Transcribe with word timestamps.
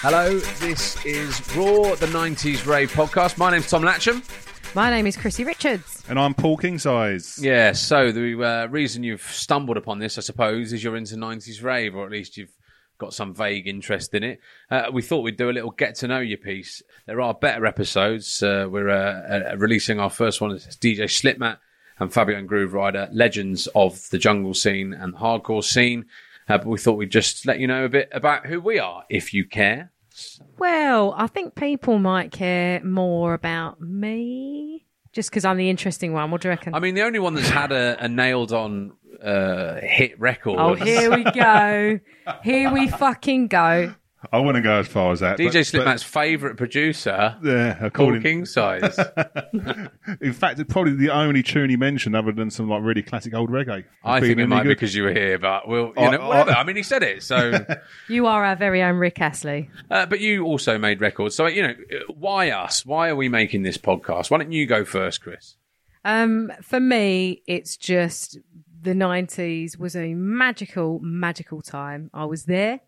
Hello, 0.00 0.38
this 0.38 1.04
is 1.04 1.40
R.O.A.R., 1.56 1.96
the 1.96 2.06
90s 2.06 2.64
Rave 2.66 2.92
podcast. 2.92 3.36
My 3.36 3.50
name's 3.50 3.68
Tom 3.68 3.82
Latchem. 3.82 4.22
My 4.72 4.90
name 4.90 5.08
is 5.08 5.16
Chrissy 5.16 5.42
Richards. 5.42 6.04
And 6.08 6.20
I'm 6.20 6.34
Paul 6.34 6.56
Kingsize. 6.56 7.42
Yeah, 7.42 7.72
so 7.72 8.12
the 8.12 8.40
uh, 8.40 8.66
reason 8.68 9.02
you've 9.02 9.22
stumbled 9.22 9.76
upon 9.76 9.98
this, 9.98 10.16
I 10.16 10.20
suppose, 10.20 10.72
is 10.72 10.84
you're 10.84 10.94
into 10.94 11.16
90s 11.16 11.64
Rave, 11.64 11.96
or 11.96 12.06
at 12.06 12.12
least 12.12 12.36
you've 12.36 12.52
got 12.98 13.12
some 13.12 13.34
vague 13.34 13.66
interest 13.66 14.14
in 14.14 14.22
it. 14.22 14.40
Uh, 14.70 14.84
we 14.92 15.02
thought 15.02 15.22
we'd 15.22 15.36
do 15.36 15.50
a 15.50 15.52
little 15.52 15.72
get 15.72 15.96
to 15.96 16.06
know 16.06 16.20
you 16.20 16.36
piece. 16.36 16.80
There 17.06 17.20
are 17.20 17.34
better 17.34 17.66
episodes. 17.66 18.40
Uh, 18.40 18.68
we're 18.70 18.90
uh, 18.90 19.50
uh, 19.52 19.56
releasing 19.56 19.98
our 19.98 20.10
first 20.10 20.40
one. 20.40 20.52
It's 20.52 20.76
DJ 20.76 21.06
Slipmatt 21.06 21.58
and 21.98 22.12
Fabio 22.12 22.38
and 22.38 22.48
Grooverider, 22.48 23.08
legends 23.12 23.66
of 23.74 24.08
the 24.10 24.18
jungle 24.18 24.54
scene 24.54 24.94
and 24.94 25.16
hardcore 25.16 25.64
scene. 25.64 26.04
Uh, 26.48 26.58
but 26.58 26.66
we 26.66 26.78
thought 26.78 26.94
we'd 26.94 27.10
just 27.10 27.46
let 27.46 27.58
you 27.58 27.66
know 27.66 27.84
a 27.84 27.88
bit 27.88 28.08
about 28.12 28.46
who 28.46 28.60
we 28.60 28.78
are, 28.78 29.04
if 29.10 29.34
you 29.34 29.44
care. 29.44 29.92
Well, 30.58 31.14
I 31.16 31.26
think 31.26 31.54
people 31.54 31.98
might 31.98 32.32
care 32.32 32.82
more 32.82 33.34
about 33.34 33.80
me 33.80 34.86
just 35.12 35.30
because 35.30 35.44
I'm 35.44 35.56
the 35.56 35.70
interesting 35.70 36.12
one. 36.12 36.30
What 36.30 36.40
do 36.40 36.48
you 36.48 36.50
reckon? 36.50 36.74
I 36.74 36.80
mean, 36.80 36.94
the 36.94 37.02
only 37.02 37.18
one 37.18 37.34
that's 37.34 37.48
had 37.48 37.72
a, 37.72 37.96
a 38.04 38.08
nailed 38.08 38.52
on 38.52 38.92
uh, 39.22 39.80
hit 39.82 40.18
record. 40.18 40.58
oh, 40.58 40.74
here 40.74 41.14
we 41.14 41.24
go. 41.24 42.00
Here 42.42 42.70
we 42.70 42.88
fucking 42.88 43.48
go. 43.48 43.94
I 44.32 44.38
wouldn't 44.38 44.64
go 44.64 44.78
as 44.80 44.88
far 44.88 45.12
as 45.12 45.20
that. 45.20 45.38
DJ 45.38 45.84
but- 45.84 46.00
favourite 46.00 46.56
producer, 46.56 47.36
yeah, 47.42 47.74
Paul 47.74 47.86
according, 47.86 48.22
King 48.22 48.46
size. 48.46 48.98
in 50.20 50.32
fact, 50.32 50.58
it's 50.58 50.72
probably 50.72 50.94
the 50.94 51.10
only 51.10 51.42
tune 51.42 51.70
he 51.70 51.76
mentioned 51.76 52.16
other 52.16 52.32
than 52.32 52.50
some 52.50 52.68
like 52.68 52.82
really 52.82 53.02
classic 53.02 53.32
old 53.34 53.50
reggae. 53.50 53.84
I 54.02 54.20
Being 54.20 54.30
think 54.30 54.38
it 54.38 54.42
any 54.42 54.46
might 54.50 54.62
be 54.64 54.68
good. 54.70 54.74
because 54.76 54.94
you 54.94 55.04
were 55.04 55.12
here, 55.12 55.38
but 55.38 55.68
we'll, 55.68 55.88
you 55.88 55.92
I- 55.98 56.10
know, 56.16 56.22
I- 56.22 56.28
whatever. 56.28 56.50
I 56.52 56.64
mean, 56.64 56.76
he 56.76 56.82
said 56.82 57.02
it, 57.02 57.22
so. 57.22 57.64
You 58.08 58.26
are 58.26 58.44
our 58.44 58.56
very 58.56 58.82
own 58.82 58.96
Rick 58.96 59.20
Astley. 59.20 59.70
Uh, 59.90 60.06
but 60.06 60.20
you 60.20 60.44
also 60.44 60.78
made 60.78 61.00
records, 61.00 61.34
so 61.34 61.46
you 61.46 61.62
know, 61.62 61.70
uh, 61.70 62.12
why 62.12 62.50
us? 62.50 62.84
Why 62.86 63.08
are 63.08 63.16
we 63.16 63.28
making 63.28 63.62
this 63.62 63.78
podcast? 63.78 64.30
Why 64.30 64.38
don't 64.38 64.50
you 64.52 64.66
go 64.66 64.84
first, 64.84 65.22
Chris? 65.22 65.56
Um, 66.04 66.50
for 66.62 66.80
me, 66.80 67.42
it's 67.46 67.76
just 67.76 68.38
the 68.80 68.92
90s 68.94 69.78
was 69.78 69.94
a 69.94 70.14
magical, 70.14 71.00
magical 71.02 71.60
time. 71.60 72.10
I 72.14 72.24
was 72.24 72.44
there. 72.46 72.80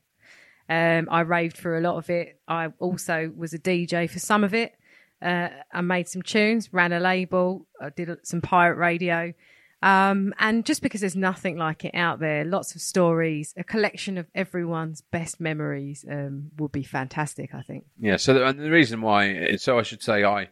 Um, 0.71 1.09
I 1.11 1.23
raved 1.23 1.59
for 1.59 1.77
a 1.77 1.81
lot 1.81 1.97
of 1.97 2.09
it. 2.11 2.39
I 2.47 2.69
also 2.79 3.33
was 3.37 3.53
a 3.53 3.59
DJ 3.59 4.09
for 4.09 4.21
some 4.21 4.45
of 4.45 4.55
it. 4.55 4.73
Uh, 5.21 5.49
I 5.73 5.81
made 5.81 6.09
some 6.09 6.23
tunes, 6.23 6.73
ran 6.73 6.93
a 6.93 7.01
label, 7.01 7.67
I 7.81 7.91
did 7.91 8.09
some 8.23 8.41
pirate 8.41 8.77
radio. 8.77 9.35
Um, 9.83 10.33
and 10.39 10.65
just 10.65 10.81
because 10.81 11.01
there's 11.01 11.17
nothing 11.17 11.57
like 11.57 11.85
it 11.85 11.95
out 11.95 12.21
there, 12.21 12.45
lots 12.45 12.75
of 12.75 12.81
stories, 12.81 13.53
a 13.57 13.65
collection 13.65 14.17
of 14.17 14.27
everyone's 14.35 15.01
best 15.01 15.41
memories 15.41 16.05
um, 16.09 16.53
would 16.59 16.71
be 16.71 16.84
fantastic, 16.84 17.53
I 17.53 17.62
think. 17.62 17.87
Yeah. 17.99 18.17
So, 18.17 18.34
the, 18.34 18.47
and 18.47 18.61
the 18.61 18.71
reason 18.71 19.01
why, 19.01 19.57
so 19.57 19.79
I 19.79 19.83
should 19.83 20.03
say, 20.03 20.23
I 20.25 20.49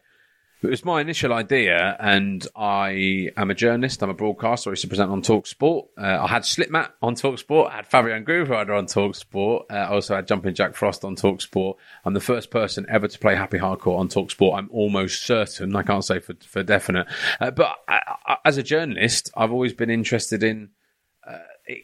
it 0.61 0.69
was 0.69 0.83
my 0.83 0.99
initial 0.99 1.31
idea, 1.31 1.95
and 1.99 2.45
I 2.55 3.29
am 3.37 3.49
a 3.49 3.55
journalist. 3.55 4.03
I'm 4.03 4.09
a 4.09 4.13
broadcaster. 4.13 4.69
I 4.69 4.73
used 4.73 4.81
to 4.81 4.89
present 4.89 5.09
on 5.09 5.21
Talk 5.21 5.47
Sport. 5.47 5.87
Uh, 5.97 6.19
I 6.21 6.27
had 6.27 6.43
Slipmatt 6.43 6.91
on 7.01 7.15
Talk 7.15 7.39
Sport. 7.39 7.71
I 7.71 7.77
had 7.77 7.87
Fabio 7.87 8.15
and 8.15 8.25
Grooverider 8.25 8.77
on 8.77 8.85
Talk 8.85 9.15
Sport. 9.15 9.67
Uh, 9.69 9.75
I 9.75 9.87
also 9.87 10.15
had 10.15 10.27
Jumping 10.27 10.53
Jack 10.53 10.75
Frost 10.75 11.05
on 11.05 11.15
Talk 11.15 11.41
Sport. 11.41 11.77
I'm 12.03 12.13
the 12.13 12.19
first 12.19 12.51
person 12.51 12.85
ever 12.89 13.07
to 13.07 13.19
play 13.19 13.35
Happy 13.35 13.57
Hardcore 13.57 13.97
on 13.97 14.09
Talk 14.09 14.31
Sport. 14.31 14.59
I'm 14.59 14.69
almost 14.71 15.25
certain. 15.25 15.75
I 15.75 15.83
can't 15.83 16.03
say 16.03 16.19
for 16.19 16.35
for 16.45 16.61
definite, 16.61 17.07
uh, 17.39 17.51
but 17.51 17.77
I, 17.87 18.01
I, 18.25 18.37
as 18.43 18.57
a 18.57 18.63
journalist, 18.63 19.31
I've 19.37 19.51
always 19.51 19.73
been 19.73 19.89
interested 19.89 20.43
in 20.43 20.71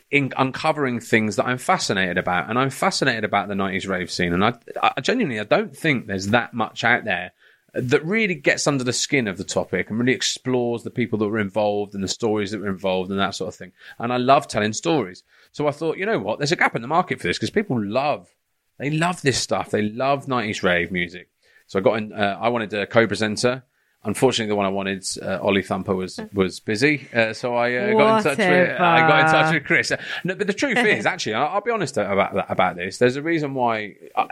in 0.10 0.34
uncovering 0.36 1.00
things 1.00 1.36
that 1.36 1.46
I'm 1.46 1.58
fascinated 1.58 2.18
about, 2.18 2.50
and 2.50 2.58
I'm 2.58 2.70
fascinated 2.70 3.24
about 3.24 3.48
the 3.48 3.54
'90s 3.54 3.88
rave 3.88 4.12
scene. 4.12 4.34
And 4.34 4.44
I, 4.44 4.54
I 4.82 5.02
genuinely, 5.02 5.40
I 5.40 5.44
don't 5.44 5.76
think 5.76 6.08
there's 6.08 6.28
that 6.28 6.54
much 6.54 6.84
out 6.84 7.06
there 7.06 7.32
that 7.76 8.06
really 8.06 8.36
gets 8.36 8.68
under 8.68 8.84
the 8.84 8.94
skin 8.94 9.28
of 9.28 9.38
the 9.38 9.44
topic 9.44 9.90
and 9.90 10.00
really 10.00 10.14
explores 10.14 10.84
the 10.84 10.90
people 10.90 11.20
that 11.20 11.28
were 11.28 11.40
involved 11.40 11.94
and 11.94 12.04
the 12.04 12.08
stories 12.08 12.52
that 12.52 12.62
were 12.62 12.70
involved 12.70 13.12
and 13.12 13.20
that 13.20 13.36
sort 13.36 13.50
of 13.50 13.56
thing. 13.56 13.74
And 14.00 14.14
I 14.14 14.18
love 14.18 14.48
telling 14.48 14.74
stories. 14.74 15.24
So 15.52 15.68
I 15.68 15.72
thought, 15.72 15.98
you 15.98 16.06
know 16.06 16.20
what? 16.20 16.40
There's 16.40 16.52
a 16.54 16.56
gap 16.56 16.76
in 16.76 16.82
the 16.82 16.88
market 16.88 17.20
for 17.20 17.28
this 17.28 17.38
because 17.38 17.50
people 17.50 17.82
love, 17.82 18.34
they 18.78 18.90
love 18.90 19.22
this 19.22 19.40
stuff. 19.40 19.72
They 19.72 19.82
love 19.82 20.26
'90s 20.26 20.64
rave 20.64 20.92
music. 20.92 21.30
So 21.68 21.80
I 21.80 21.82
got 21.82 21.98
in. 21.98 22.14
Uh, 22.14 22.38
I 22.40 22.50
wanted 22.50 22.74
a 22.74 22.86
co-presenter. 22.88 23.64
Unfortunately, 24.04 24.50
the 24.50 24.56
one 24.56 24.68
I 24.68 24.70
wanted, 24.70 25.04
uh, 25.20 25.40
Ollie 25.42 25.64
Thumper, 25.64 25.96
was 25.96 26.20
was 26.34 26.60
busy, 26.60 27.08
uh, 27.14 27.34
so 27.34 27.56
I 27.56 27.74
uh, 27.76 27.94
got 27.94 28.18
in 28.18 28.24
touch 28.24 28.38
with 28.38 28.80
I 28.80 29.08
got 29.08 29.20
in 29.22 29.26
touch 29.32 29.54
with 29.54 29.64
Chris. 29.66 29.92
Uh, 29.92 29.98
No, 30.24 30.36
but 30.36 30.46
the 30.48 30.54
truth 30.54 30.78
is, 30.78 31.06
actually, 31.14 31.34
I'll, 31.34 31.48
I'll 31.48 31.62
be 31.62 31.72
honest 31.72 31.98
about 31.98 32.52
about 32.52 32.76
this. 32.76 33.00
There's 33.00 33.16
a 33.16 33.22
reason 33.24 33.54
why 33.56 33.96
I, 34.16 34.28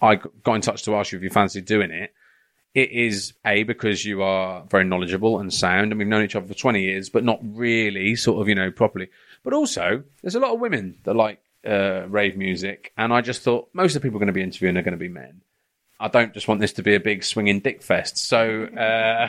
I 0.00 0.14
got 0.16 0.54
in 0.54 0.60
touch 0.62 0.84
to 0.84 0.94
ask 0.96 1.12
you 1.12 1.18
if 1.18 1.22
you 1.24 1.30
fancy 1.30 1.60
doing 1.60 1.90
it. 1.90 2.14
It 2.74 2.92
is 2.92 3.32
a 3.44 3.64
because 3.64 4.04
you 4.04 4.22
are 4.22 4.64
very 4.70 4.84
knowledgeable 4.84 5.40
and 5.40 5.52
sound, 5.52 5.90
and 5.90 5.98
we've 5.98 6.06
known 6.06 6.24
each 6.24 6.36
other 6.36 6.46
for 6.46 6.54
20 6.54 6.82
years, 6.82 7.08
but 7.08 7.24
not 7.24 7.40
really, 7.42 8.14
sort 8.14 8.40
of, 8.40 8.48
you 8.48 8.54
know, 8.54 8.70
properly. 8.70 9.08
But 9.42 9.54
also, 9.54 10.04
there's 10.22 10.36
a 10.36 10.40
lot 10.40 10.54
of 10.54 10.60
women 10.60 10.98
that 11.02 11.14
like 11.14 11.40
uh, 11.66 12.06
rave 12.08 12.36
music, 12.36 12.92
and 12.96 13.12
I 13.12 13.22
just 13.22 13.42
thought 13.42 13.68
most 13.72 13.96
of 13.96 14.02
the 14.02 14.06
people 14.06 14.20
going 14.20 14.28
to 14.28 14.32
be 14.32 14.42
interviewing 14.42 14.76
are 14.76 14.82
going 14.82 14.92
to 14.92 14.98
be 14.98 15.08
men. 15.08 15.42
I 15.98 16.08
don't 16.08 16.32
just 16.32 16.48
want 16.48 16.60
this 16.60 16.72
to 16.74 16.82
be 16.82 16.94
a 16.94 17.00
big 17.00 17.24
swinging 17.24 17.60
dick 17.60 17.82
fest. 17.82 18.16
So, 18.16 18.64
uh, 18.64 19.28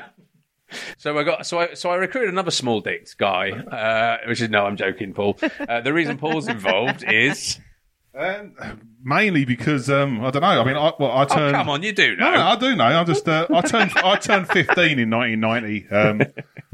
so 0.98 1.18
I 1.18 1.24
got 1.24 1.46
so 1.46 1.60
I 1.60 1.74
so 1.74 1.90
I 1.90 1.96
recruited 1.96 2.30
another 2.30 2.52
small 2.52 2.80
dick 2.80 3.10
guy, 3.18 3.52
uh, 3.52 4.28
which 4.28 4.42
is 4.42 4.50
no, 4.50 4.66
I'm 4.66 4.78
joking, 4.78 5.14
Paul. 5.14 5.38
Uh, 5.68 5.82
the 5.82 5.94
reason 5.94 6.18
Paul's 6.18 6.48
involved 6.48 7.04
is 7.04 7.60
Um, 8.14 8.56
mainly 9.04 9.46
because 9.46 9.90
um, 9.90 10.24
I 10.24 10.32
don't 10.32 10.42
know. 10.42 10.48
I 10.62 10.66
mean, 10.66 10.76
I, 10.76 10.92
well, 11.00 11.12
I 11.12 11.24
oh 11.24 11.26
turned. 11.26 11.56
come 11.56 11.70
on, 11.70 11.82
you 11.82 11.94
do 11.94 12.16
No, 12.18 12.30
know. 12.32 12.36
no, 12.38 12.42
I 12.42 12.56
do 12.58 12.76
know. 12.76 12.84
I 12.84 13.04
just 13.06 13.28
uh, 13.28 13.48
I 13.54 13.62
turned 13.62 13.92
I 13.98 14.18
turned 14.18 14.48
15 14.50 15.00
in 15.00 15.10
1990. 15.10 15.88
Um, 15.90 16.22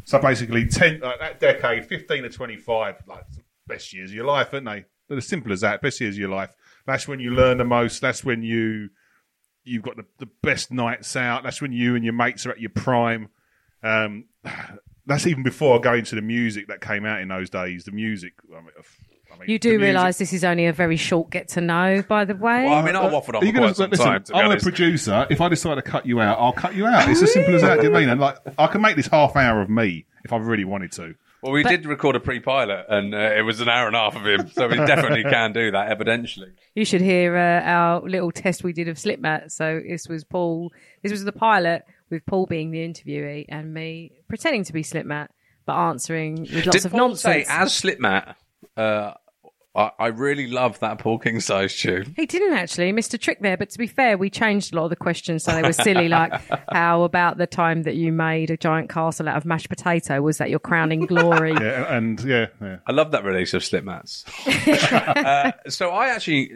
so 0.03 0.19
basically, 0.19 0.65
10 0.67 1.01
like 1.01 1.19
that 1.19 1.39
decade, 1.39 1.85
15 1.85 2.23
to 2.23 2.29
25, 2.29 2.95
like 3.07 3.29
the 3.31 3.41
best 3.67 3.93
years 3.93 4.09
of 4.09 4.15
your 4.15 4.25
life, 4.25 4.53
aren't 4.53 4.65
they? 4.65 4.85
They're 5.07 5.17
as 5.19 5.27
simple 5.27 5.51
as 5.51 5.61
that. 5.61 5.81
Best 5.81 6.01
years 6.01 6.15
of 6.15 6.19
your 6.19 6.29
life. 6.29 6.55
That's 6.87 7.07
when 7.07 7.19
you 7.19 7.31
learn 7.31 7.59
the 7.59 7.65
most. 7.65 8.01
That's 8.01 8.23
when 8.23 8.41
you 8.41 8.89
you've 9.63 9.83
got 9.83 9.97
the, 9.97 10.05
the 10.17 10.29
best 10.41 10.71
nights 10.71 11.15
out. 11.15 11.43
That's 11.43 11.61
when 11.61 11.71
you 11.71 11.95
and 11.95 12.03
your 12.03 12.13
mates 12.13 12.45
are 12.47 12.51
at 12.51 12.59
your 12.59 12.71
prime. 12.71 13.29
Um, 13.83 14.25
that's 15.05 15.27
even 15.27 15.43
before 15.43 15.77
I 15.77 15.81
go 15.81 15.93
into 15.93 16.15
the 16.15 16.21
music 16.21 16.67
that 16.69 16.81
came 16.81 17.05
out 17.05 17.21
in 17.21 17.27
those 17.27 17.49
days. 17.51 17.83
The 17.83 17.91
music. 17.91 18.33
I 18.51 18.59
mean, 18.59 18.71
I 19.33 19.37
mean, 19.39 19.49
You 19.49 19.59
do 19.59 19.79
realise 19.79 20.17
this 20.17 20.33
is 20.33 20.43
only 20.43 20.65
a 20.65 20.73
very 20.73 20.97
short 20.97 21.29
get 21.29 21.47
to 21.49 21.61
know, 21.61 22.03
by 22.07 22.25
the 22.25 22.35
way. 22.35 22.65
Well, 22.65 22.73
I 22.75 22.81
mean, 22.81 22.95
I'll 22.95 23.09
waffle 23.09 23.35
on 23.35 23.43
Are 23.43 23.45
you 23.45 23.51
for 23.51 23.59
quite 23.59 23.75
some 23.75 23.89
listen, 23.89 24.05
time. 24.05 24.23
To 24.23 24.33
be 24.33 24.39
I'm 24.39 24.51
a 24.51 24.57
producer. 24.57 25.27
If 25.29 25.41
I 25.41 25.49
decide 25.49 25.75
to 25.75 25.81
cut 25.81 26.05
you 26.05 26.21
out, 26.21 26.39
I'll 26.39 26.53
cut 26.53 26.75
you 26.75 26.85
out. 26.85 27.09
It's 27.09 27.21
as 27.21 27.33
simple 27.33 27.55
as 27.55 27.61
that. 27.61 27.81
Do 27.81 27.87
you 27.87 27.95
I 27.95 27.99
mean? 27.99 28.09
And 28.09 28.19
like, 28.21 28.37
I 28.57 28.67
can 28.67 28.81
make 28.81 28.95
this 28.95 29.07
half 29.07 29.35
hour 29.35 29.61
of 29.61 29.69
me 29.69 30.05
if 30.23 30.33
I 30.33 30.37
really 30.37 30.65
wanted 30.65 30.91
to. 30.93 31.15
Well, 31.43 31.51
we 31.51 31.61
did 31.63 31.85
record 31.85 32.15
a 32.15 32.19
pre-pilot, 32.19 32.87
and 32.89 33.13
uh, 33.13 33.17
it 33.37 33.43
was 33.43 33.61
an 33.61 33.69
hour 33.69 33.85
and 33.85 33.95
a 33.95 33.99
half 33.99 34.15
of 34.15 34.25
him, 34.25 34.49
so 34.49 34.67
we 34.67 34.75
definitely 34.75 35.21
can 35.29 35.53
do 35.53 35.69
that. 35.69 35.95
Evidentially, 35.95 36.51
You 36.73 36.83
should 36.83 37.01
hear 37.01 37.37
uh, 37.37 37.61
our 37.61 38.01
little 38.01 38.31
test 38.31 38.63
we 38.63 38.73
did 38.73 38.87
of 38.87 38.97
Slipmatt. 38.97 39.51
So 39.51 39.79
this 39.87 40.07
was 40.09 40.23
Paul. 40.23 40.73
This 41.03 41.11
was 41.11 41.25
the 41.25 41.31
pilot 41.31 41.83
with 42.09 42.25
Paul 42.25 42.47
being 42.47 42.71
the 42.71 42.79
interviewee 42.79 43.45
and 43.49 43.71
me 43.73 44.13
pretending 44.27 44.63
to 44.63 44.73
be 44.73 44.81
Slipmatt, 44.81 45.27
but 45.67 45.73
answering 45.75 46.41
with 46.41 46.65
lots 46.65 46.77
did 46.77 46.85
of 46.85 46.91
Paul 46.93 47.15
say 47.15 47.45
nonsense. 47.45 47.47
as 47.49 47.81
Slipmatt? 47.81 48.35
Uh, 48.75 49.13
I, 49.77 49.91
I 49.99 50.07
really 50.07 50.47
love 50.47 50.79
that 50.79 50.97
Paul 50.97 51.19
King 51.19 51.39
size 51.39 51.75
tune. 51.75 52.13
he 52.15 52.25
didn't 52.25 52.53
actually, 52.53 52.91
missed 52.91 53.13
a 53.13 53.17
trick 53.17 53.39
there. 53.41 53.55
But 53.55 53.69
to 53.69 53.77
be 53.77 53.85
fair, 53.85 54.17
we 54.17 54.29
changed 54.29 54.73
a 54.73 54.75
lot 54.75 54.85
of 54.85 54.89
the 54.89 54.95
questions 54.95 55.43
so 55.43 55.53
they 55.53 55.61
were 55.61 55.71
silly. 55.71 56.09
like, 56.09 56.33
how 56.71 57.03
about 57.03 57.37
the 57.37 57.45
time 57.45 57.83
that 57.83 57.95
you 57.95 58.11
made 58.11 58.49
a 58.49 58.57
giant 58.57 58.89
castle 58.89 59.29
out 59.29 59.37
of 59.37 59.45
mashed 59.45 59.69
potato? 59.69 60.21
Was 60.21 60.39
that 60.39 60.49
your 60.49 60.59
crowning 60.59 61.05
glory? 61.05 61.53
Yeah, 61.67 61.95
and 61.95 62.19
yeah, 62.23 62.47
yeah. 62.61 62.77
I 62.85 62.91
love 62.91 63.11
that 63.11 63.23
release 63.25 63.53
of 63.53 63.61
Slipmatts. 63.61 64.23
uh, 65.17 65.51
so 65.69 65.89
I 65.89 66.09
actually, 66.09 66.51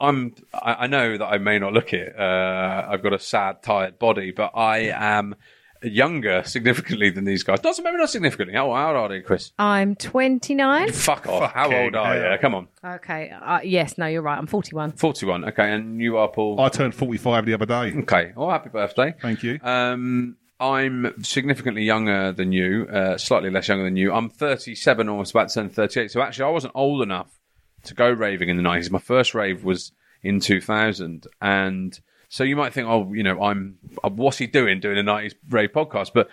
I'm, 0.00 0.34
I, 0.52 0.74
I 0.74 0.86
know 0.88 1.16
that 1.16 1.24
I 1.24 1.38
may 1.38 1.58
not 1.58 1.72
look 1.72 1.92
it. 1.92 2.18
Uh, 2.18 2.86
I've 2.88 3.02
got 3.02 3.12
a 3.12 3.18
sad, 3.18 3.62
tired 3.62 3.98
body, 3.98 4.32
but 4.32 4.52
I 4.54 4.90
am 4.94 5.36
younger 5.82 6.42
significantly 6.44 7.10
than 7.10 7.24
these 7.24 7.42
guys. 7.42 7.62
Not 7.62 7.78
maybe 7.82 7.96
not 7.96 8.10
significantly. 8.10 8.54
How, 8.54 8.72
how 8.74 8.96
old 8.96 9.10
are 9.10 9.16
you, 9.16 9.22
Chris? 9.22 9.52
I'm 9.58 9.94
29. 9.94 10.92
Fuck 10.92 11.26
off. 11.26 11.52
How 11.52 11.72
old 11.72 11.94
are 11.94 12.14
hell. 12.14 12.32
you? 12.32 12.38
Come 12.38 12.54
on. 12.54 12.68
Okay. 12.84 13.30
Uh, 13.30 13.60
yes. 13.62 13.98
No, 13.98 14.06
you're 14.06 14.22
right. 14.22 14.38
I'm 14.38 14.46
41. 14.46 14.92
41. 14.92 15.44
Okay. 15.46 15.72
And 15.72 16.00
you 16.00 16.16
are 16.18 16.28
Paul. 16.28 16.60
I 16.60 16.68
turned 16.68 16.94
45 16.94 17.46
the 17.46 17.54
other 17.54 17.66
day. 17.66 17.94
Okay. 17.98 18.32
Oh, 18.36 18.50
happy 18.50 18.70
birthday. 18.70 19.14
Thank 19.20 19.42
you. 19.42 19.58
Um, 19.62 20.36
I'm 20.60 21.14
significantly 21.22 21.84
younger 21.84 22.32
than 22.32 22.50
you, 22.52 22.86
uh, 22.92 23.16
slightly 23.16 23.50
less 23.50 23.68
younger 23.68 23.84
than 23.84 23.96
you. 23.96 24.12
I'm 24.12 24.28
37, 24.28 25.08
almost 25.08 25.30
about 25.30 25.48
to 25.50 25.54
turn 25.54 25.68
38. 25.70 26.10
So 26.10 26.20
actually, 26.20 26.46
I 26.46 26.50
wasn't 26.50 26.72
old 26.74 27.02
enough 27.02 27.38
to 27.84 27.94
go 27.94 28.10
raving 28.10 28.48
in 28.48 28.56
the 28.56 28.62
90s. 28.62 28.90
My 28.90 28.98
first 28.98 29.34
rave 29.34 29.62
was 29.62 29.92
in 30.22 30.40
2000. 30.40 31.26
And 31.40 31.98
so 32.28 32.44
you 32.44 32.56
might 32.56 32.72
think, 32.72 32.88
oh, 32.88 33.12
you 33.12 33.22
know, 33.22 33.42
I'm, 33.42 33.78
uh, 34.04 34.10
what's 34.10 34.38
he 34.38 34.46
doing 34.46 34.80
doing 34.80 34.98
a 34.98 35.02
90s 35.02 35.34
rave 35.48 35.72
podcast? 35.72 36.10
But 36.14 36.28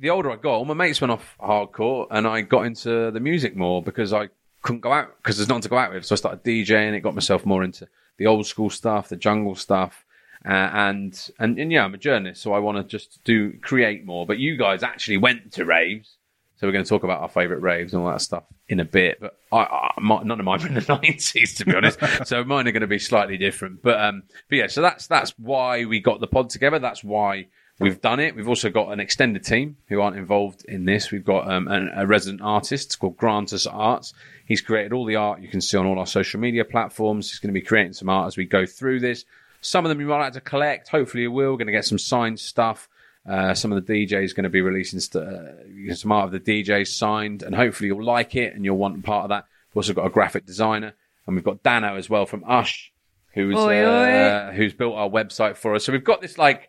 the, 0.00 0.10
older 0.10 0.30
I 0.30 0.36
got, 0.36 0.54
all 0.54 0.64
my 0.64 0.74
mates 0.74 1.00
went 1.00 1.12
off 1.12 1.36
hardcore 1.40 2.08
and 2.10 2.26
I 2.26 2.40
got 2.40 2.66
into 2.66 3.10
the 3.10 3.20
music 3.20 3.56
more 3.56 3.82
because 3.82 4.12
I 4.12 4.28
couldn't 4.62 4.80
go 4.80 4.92
out 4.92 5.16
because 5.16 5.36
there's 5.36 5.48
nothing 5.48 5.62
to 5.62 5.68
go 5.68 5.78
out 5.78 5.92
with. 5.92 6.04
So 6.04 6.14
I 6.14 6.16
started 6.16 6.42
DJing. 6.44 6.94
It 6.94 7.00
got 7.00 7.14
myself 7.14 7.46
more 7.46 7.62
into 7.62 7.86
the 8.16 8.26
old 8.26 8.46
school 8.46 8.70
stuff, 8.70 9.08
the 9.08 9.16
jungle 9.16 9.54
stuff. 9.54 10.04
Uh, 10.44 10.70
and, 10.72 11.30
and 11.38 11.56
and 11.56 11.70
yeah, 11.70 11.84
I'm 11.84 11.94
a 11.94 11.98
journalist, 11.98 12.42
so 12.42 12.52
I 12.52 12.58
want 12.58 12.76
to 12.76 12.82
just 12.82 13.22
do 13.22 13.52
create 13.60 14.04
more. 14.04 14.26
But 14.26 14.38
you 14.38 14.56
guys 14.56 14.82
actually 14.82 15.18
went 15.18 15.52
to 15.52 15.64
raves, 15.64 16.16
so 16.62 16.68
we're 16.68 16.72
going 16.74 16.84
to 16.84 16.88
talk 16.88 17.02
about 17.02 17.20
our 17.20 17.28
favourite 17.28 17.60
raves 17.60 17.92
and 17.92 18.00
all 18.00 18.08
that 18.08 18.20
stuff 18.20 18.44
in 18.68 18.78
a 18.78 18.84
bit. 18.84 19.18
But 19.20 19.36
I, 19.50 19.62
I 19.62 19.90
my, 19.98 20.22
none 20.22 20.38
of 20.38 20.44
mine 20.44 20.60
were 20.60 20.68
in 20.68 20.74
the 20.74 20.84
nineties, 21.02 21.56
to 21.56 21.64
be 21.64 21.74
honest. 21.74 21.98
so 22.24 22.44
mine 22.44 22.68
are 22.68 22.70
going 22.70 22.82
to 22.82 22.86
be 22.86 23.00
slightly 23.00 23.36
different. 23.36 23.82
But 23.82 24.00
um, 24.00 24.22
but 24.48 24.58
yeah, 24.58 24.66
so 24.68 24.80
that's 24.80 25.08
that's 25.08 25.36
why 25.40 25.86
we 25.86 25.98
got 25.98 26.20
the 26.20 26.28
pod 26.28 26.50
together. 26.50 26.78
That's 26.78 27.02
why 27.02 27.48
we've 27.80 28.00
done 28.00 28.20
it. 28.20 28.36
We've 28.36 28.48
also 28.48 28.70
got 28.70 28.92
an 28.92 29.00
extended 29.00 29.44
team 29.44 29.76
who 29.88 30.00
aren't 30.00 30.16
involved 30.16 30.64
in 30.66 30.84
this. 30.84 31.10
We've 31.10 31.24
got 31.24 31.50
um, 31.50 31.66
an, 31.66 31.90
a 31.96 32.06
resident 32.06 32.42
artist 32.42 32.96
called 33.00 33.16
Grantus 33.16 33.66
Arts. 33.66 34.14
He's 34.46 34.60
created 34.60 34.92
all 34.92 35.04
the 35.04 35.16
art 35.16 35.42
you 35.42 35.48
can 35.48 35.60
see 35.60 35.76
on 35.76 35.86
all 35.86 35.98
our 35.98 36.06
social 36.06 36.38
media 36.38 36.64
platforms. 36.64 37.28
He's 37.28 37.40
going 37.40 37.52
to 37.52 37.60
be 37.60 37.66
creating 37.66 37.94
some 37.94 38.08
art 38.08 38.28
as 38.28 38.36
we 38.36 38.44
go 38.44 38.66
through 38.66 39.00
this. 39.00 39.24
Some 39.62 39.84
of 39.84 39.88
them 39.88 40.00
you 40.00 40.06
might 40.06 40.20
like 40.20 40.34
to 40.34 40.40
collect. 40.40 40.90
Hopefully, 40.90 41.24
you 41.24 41.32
will. 41.32 41.50
We're 41.50 41.56
going 41.56 41.66
to 41.66 41.72
get 41.72 41.86
some 41.86 41.98
signed 41.98 42.38
stuff. 42.38 42.88
Uh, 43.28 43.54
some 43.54 43.70
of 43.72 43.86
the 43.86 44.06
DJs 44.06 44.34
going 44.34 44.44
to 44.44 44.50
be 44.50 44.60
releasing 44.62 44.98
st- 44.98 45.24
uh, 45.24 45.94
some 45.94 46.10
art 46.10 46.26
of 46.26 46.32
the 46.32 46.40
DJs 46.64 46.88
signed, 46.88 47.42
and 47.42 47.54
hopefully 47.54 47.86
you'll 47.88 48.04
like 48.04 48.34
it 48.34 48.54
and 48.54 48.64
you'll 48.64 48.76
want 48.78 49.04
part 49.04 49.24
of 49.24 49.28
that. 49.28 49.44
We've 49.70 49.76
also 49.78 49.92
got 49.92 50.06
a 50.06 50.10
graphic 50.10 50.44
designer, 50.44 50.94
and 51.26 51.36
we've 51.36 51.44
got 51.44 51.62
Dano 51.62 51.96
as 51.96 52.10
well 52.10 52.26
from 52.26 52.42
Ush, 52.46 52.92
who's 53.34 53.54
Oi, 53.56 53.82
uh, 53.84 54.52
who's 54.52 54.74
built 54.74 54.96
our 54.96 55.08
website 55.08 55.56
for 55.56 55.74
us. 55.74 55.84
So 55.84 55.92
we've 55.92 56.02
got 56.04 56.20
this 56.20 56.36
like 56.36 56.68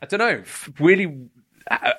I 0.00 0.06
don't 0.06 0.20
know, 0.20 0.42
really 0.78 1.28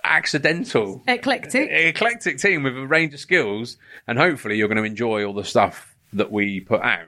accidental, 0.04 1.04
Eclectic. 1.08 1.70
eclectic 1.70 2.38
team 2.38 2.64
with 2.64 2.78
a 2.78 2.88
range 2.88 3.14
of 3.14 3.20
skills, 3.20 3.78
and 4.08 4.18
hopefully 4.18 4.58
you're 4.58 4.68
going 4.68 4.78
to 4.78 4.84
enjoy 4.84 5.26
all 5.26 5.34
the 5.34 5.44
stuff 5.44 5.96
that 6.14 6.32
we 6.32 6.60
put 6.62 6.82
out. 6.82 7.08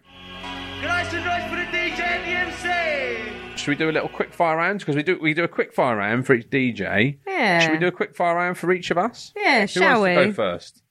Should 3.69 3.77
we 3.77 3.85
do 3.85 3.91
a 3.91 3.93
little 3.93 4.09
quick 4.09 4.33
fire 4.33 4.57
round? 4.57 4.79
Because 4.79 4.95
we 4.95 5.03
do 5.03 5.19
we 5.21 5.35
do 5.35 5.43
a 5.43 5.47
quick 5.47 5.73
fire 5.73 5.95
round 5.95 6.25
for 6.25 6.33
each 6.33 6.49
DJ. 6.49 7.19
Yeah. 7.27 7.59
Should 7.59 7.71
we 7.73 7.77
do 7.77 7.85
a 7.87 7.91
quick 7.91 8.15
fire 8.15 8.33
round 8.35 8.57
for 8.57 8.71
each 8.71 8.89
of 8.89 8.97
us? 8.97 9.31
Yeah, 9.37 9.61
Who 9.61 9.67
shall 9.67 10.01
wants 10.01 10.17
to 10.19 10.25
go 10.25 10.33
first? 10.33 10.81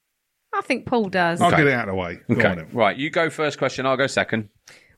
I 0.54 0.60
think 0.60 0.86
Paul 0.86 1.08
does. 1.08 1.40
I'll 1.40 1.48
Okay. 1.48 1.56
get 1.58 1.66
it 1.66 1.72
out 1.72 1.88
of 1.88 1.94
the 1.94 2.00
way. 2.00 2.20
Go 2.28 2.34
on 2.48 2.56
then. 2.58 2.68
Right, 2.72 2.96
you 2.96 3.10
go 3.10 3.30
first 3.30 3.58
question. 3.58 3.84
I'll 3.84 3.96
go 3.96 4.06
second. 4.06 4.48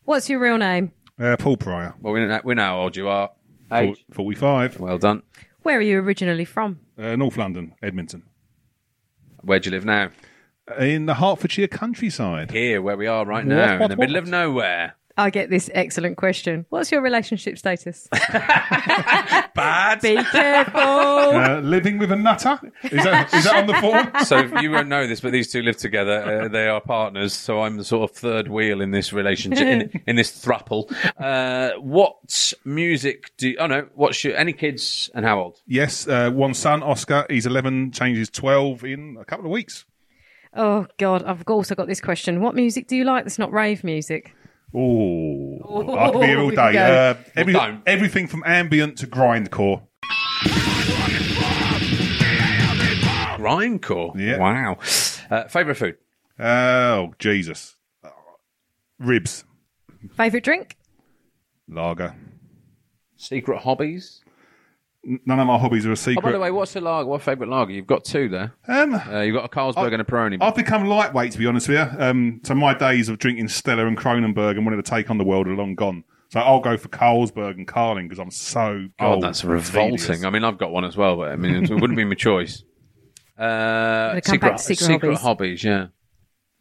What's 0.05 0.29
your 0.29 0.41
real 0.41 0.59
name? 0.59 0.93
Uh, 1.19 1.37
Paul 1.39 1.57
Pryor, 1.57 1.95
Well, 2.01 2.13
we 2.13 2.21
know, 2.27 2.41
we 2.45 2.55
know 2.55 2.63
how 2.63 2.81
old 2.83 2.97
you 2.97 3.09
are. 3.09 3.31
Age. 3.73 4.05
45, 4.13 4.79
Well 4.79 4.99
done. 4.99 5.23
Where 5.63 5.79
are 5.79 5.83
you 5.83 6.01
originally 6.01 6.45
from? 6.45 6.81
uh, 6.99 7.17
North 7.17 7.37
London, 7.39 7.75
Edmonton. 7.83 8.25
Where 9.41 9.59
do 9.59 9.71
you 9.71 9.75
live 9.75 9.85
now? 9.87 10.11
In 10.79 11.07
the 11.07 11.15
Hertfordshire 11.15 11.69
countryside. 11.69 12.51
Here, 12.51 12.81
where 12.83 12.97
we 12.99 13.07
are 13.07 13.25
right 13.25 13.45
What, 13.45 13.55
now, 13.55 13.75
in 13.75 13.81
what, 13.81 13.89
the 13.89 13.97
middle 13.97 14.15
what? 14.17 14.23
of 14.25 14.29
nowhere. 14.29 14.95
I 15.21 15.29
get 15.29 15.51
this 15.51 15.69
excellent 15.75 16.17
question. 16.17 16.65
What's 16.71 16.91
your 16.91 17.03
relationship 17.03 17.59
status? 17.59 18.09
Bad. 18.33 20.01
Be 20.01 20.17
careful. 20.17 20.81
Uh, 20.81 21.61
living 21.61 21.99
with 21.99 22.11
a 22.11 22.17
nutter? 22.17 22.59
Is 22.85 23.05
that, 23.05 23.35
is 23.35 23.45
that 23.45 23.57
on 23.57 23.67
the 23.67 23.75
form? 23.75 24.11
so 24.25 24.61
you 24.61 24.71
won't 24.71 24.89
know 24.89 25.07
this, 25.07 25.21
but 25.21 25.33
these 25.33 25.53
two 25.53 25.61
live 25.61 25.77
together. 25.77 26.45
Uh, 26.45 26.49
they 26.49 26.69
are 26.69 26.81
partners. 26.81 27.35
So 27.35 27.61
I'm 27.61 27.77
the 27.77 27.85
sort 27.85 28.11
of 28.11 28.17
third 28.17 28.49
wheel 28.49 28.81
in 28.81 28.93
this 28.93 29.13
relationship, 29.13 29.67
in, 29.67 30.03
in 30.07 30.17
this 30.17 30.33
thruple. 30.33 30.91
Uh, 31.19 31.79
what 31.79 32.55
music 32.65 33.37
do? 33.37 33.55
Oh 33.61 33.67
no, 33.67 33.89
what's 33.95 34.25
your 34.25 34.35
any 34.39 34.55
kids 34.55 35.11
and 35.15 35.27
how 35.27 35.39
old? 35.39 35.61
Yes, 35.67 36.09
uh, 36.09 36.31
one 36.31 36.55
son, 36.55 36.83
Oscar. 36.83 37.27
He's 37.29 37.45
11, 37.45 37.93
changes 37.93 38.31
12 38.31 38.85
in 38.85 39.19
a 39.21 39.27
couple 39.27 39.45
of 39.45 39.51
weeks. 39.51 39.85
oh 40.57 40.87
God, 40.97 41.25
I've 41.25 41.45
also 41.47 41.75
got 41.75 41.89
this 41.89 42.01
question. 42.01 42.41
What 42.41 42.55
music 42.55 42.89
do 42.89 42.97
you 42.97 43.05
like 43.05 43.25
that's 43.25 43.39
not 43.39 43.53
rave 43.53 43.85
music? 43.85 44.35
Oh, 44.73 45.97
I 45.99 46.11
could 46.11 46.21
be 46.21 46.27
here 46.29 46.41
all 46.41 46.51
day. 46.51 46.73
go. 46.73 46.81
Uh, 46.81 47.15
every, 47.37 47.55
Well, 47.55 47.67
don't. 47.69 47.83
everything 47.87 48.27
from 48.29 48.43
ambient 48.47 48.99
to 48.99 49.07
grindcore. 49.07 49.83
Grindcore. 53.37 54.19
Yeah. 54.21 54.39
Wow. 54.39 54.79
Uh, 55.31 55.49
favorite 55.49 55.77
food? 55.77 55.97
Oh, 56.39 57.15
Jesus. 57.19 57.77
Uh, 58.05 58.11
Ribs, 58.99 59.45
Favorite 60.17 60.45
drink? 60.45 60.77
lager. 61.69 62.15
Secret 63.17 63.61
hobbies? 63.63 64.23
N- 65.07 65.21
None 65.25 65.41
of 65.41 65.47
my 65.47 65.59
hobbies 65.59 65.87
are 65.87 65.91
a 65.91 65.93
Oh, 65.93 65.95
secret. 65.95 66.23
by 66.23 66.33
the 66.33 66.39
way, 66.39 66.51
what's 66.51 66.73
the 66.75 66.81
lager? 66.81 67.09
What 67.09 67.23
favorite 67.23 67.49
lager? 67.49 67.73
You've 67.73 67.87
got 67.87 68.05
two 68.05 68.29
there. 68.29 68.53
um, 68.69 68.95
Uh, 68.95 69.21
you've 69.21 69.35
got 69.35 69.45
a 69.45 69.49
Carlsberg 69.49 69.93
and 69.93 70.03
a 70.03 70.05
Peroni. 70.05 70.39
I've 70.41 70.55
become 70.55 70.85
lightweight, 70.87 71.33
to 71.33 71.39
be 71.39 71.47
honest 71.47 71.69
with 71.69 71.79
you. 71.79 72.03
Um, 72.05 72.41
so 72.45 72.55
my 72.55 72.75
days 72.75 73.09
of 73.09 73.19
drinking 73.19 73.49
Stella 73.49 73.87
and 73.87 73.97
Kronenbourg 73.97 74.53
and 74.57 74.65
wanting 74.67 74.83
to 74.83 74.89
take 74.91 75.11
on 75.11 75.19
the 75.19 75.25
world 75.25 75.49
are 75.49 75.55
long 75.55 75.75
gone. 75.75 76.05
So 76.29 76.39
I'll 76.41 76.61
go 76.61 76.77
for 76.77 76.89
Carlsberg 76.89 77.53
and 77.53 77.67
Carling 77.67 78.09
because 78.09 78.21
I'm 78.21 78.31
so 78.31 78.87
God, 79.01 79.15
old 79.15 79.23
that's 79.25 79.43
revolting. 79.45 79.97
tedious. 79.99 80.23
I 80.25 80.31
mean, 80.31 80.45
I've 80.45 80.59
got 80.59 80.71
one 80.71 80.85
as 80.85 80.97
well, 80.97 81.17
but 81.17 81.31
I 81.33 81.37
mean, 81.37 81.65
it 81.65 81.71
wouldn't 81.71 81.97
be 81.97 82.05
my 82.05 82.15
choice. 82.15 82.63
Uh, 83.39 84.09
Gonna 84.11 84.21
come 84.21 84.39
back 84.39 84.57
to 84.59 84.63
secret 84.63 85.17
hobbies. 85.19 85.65
yeah. 85.65 85.87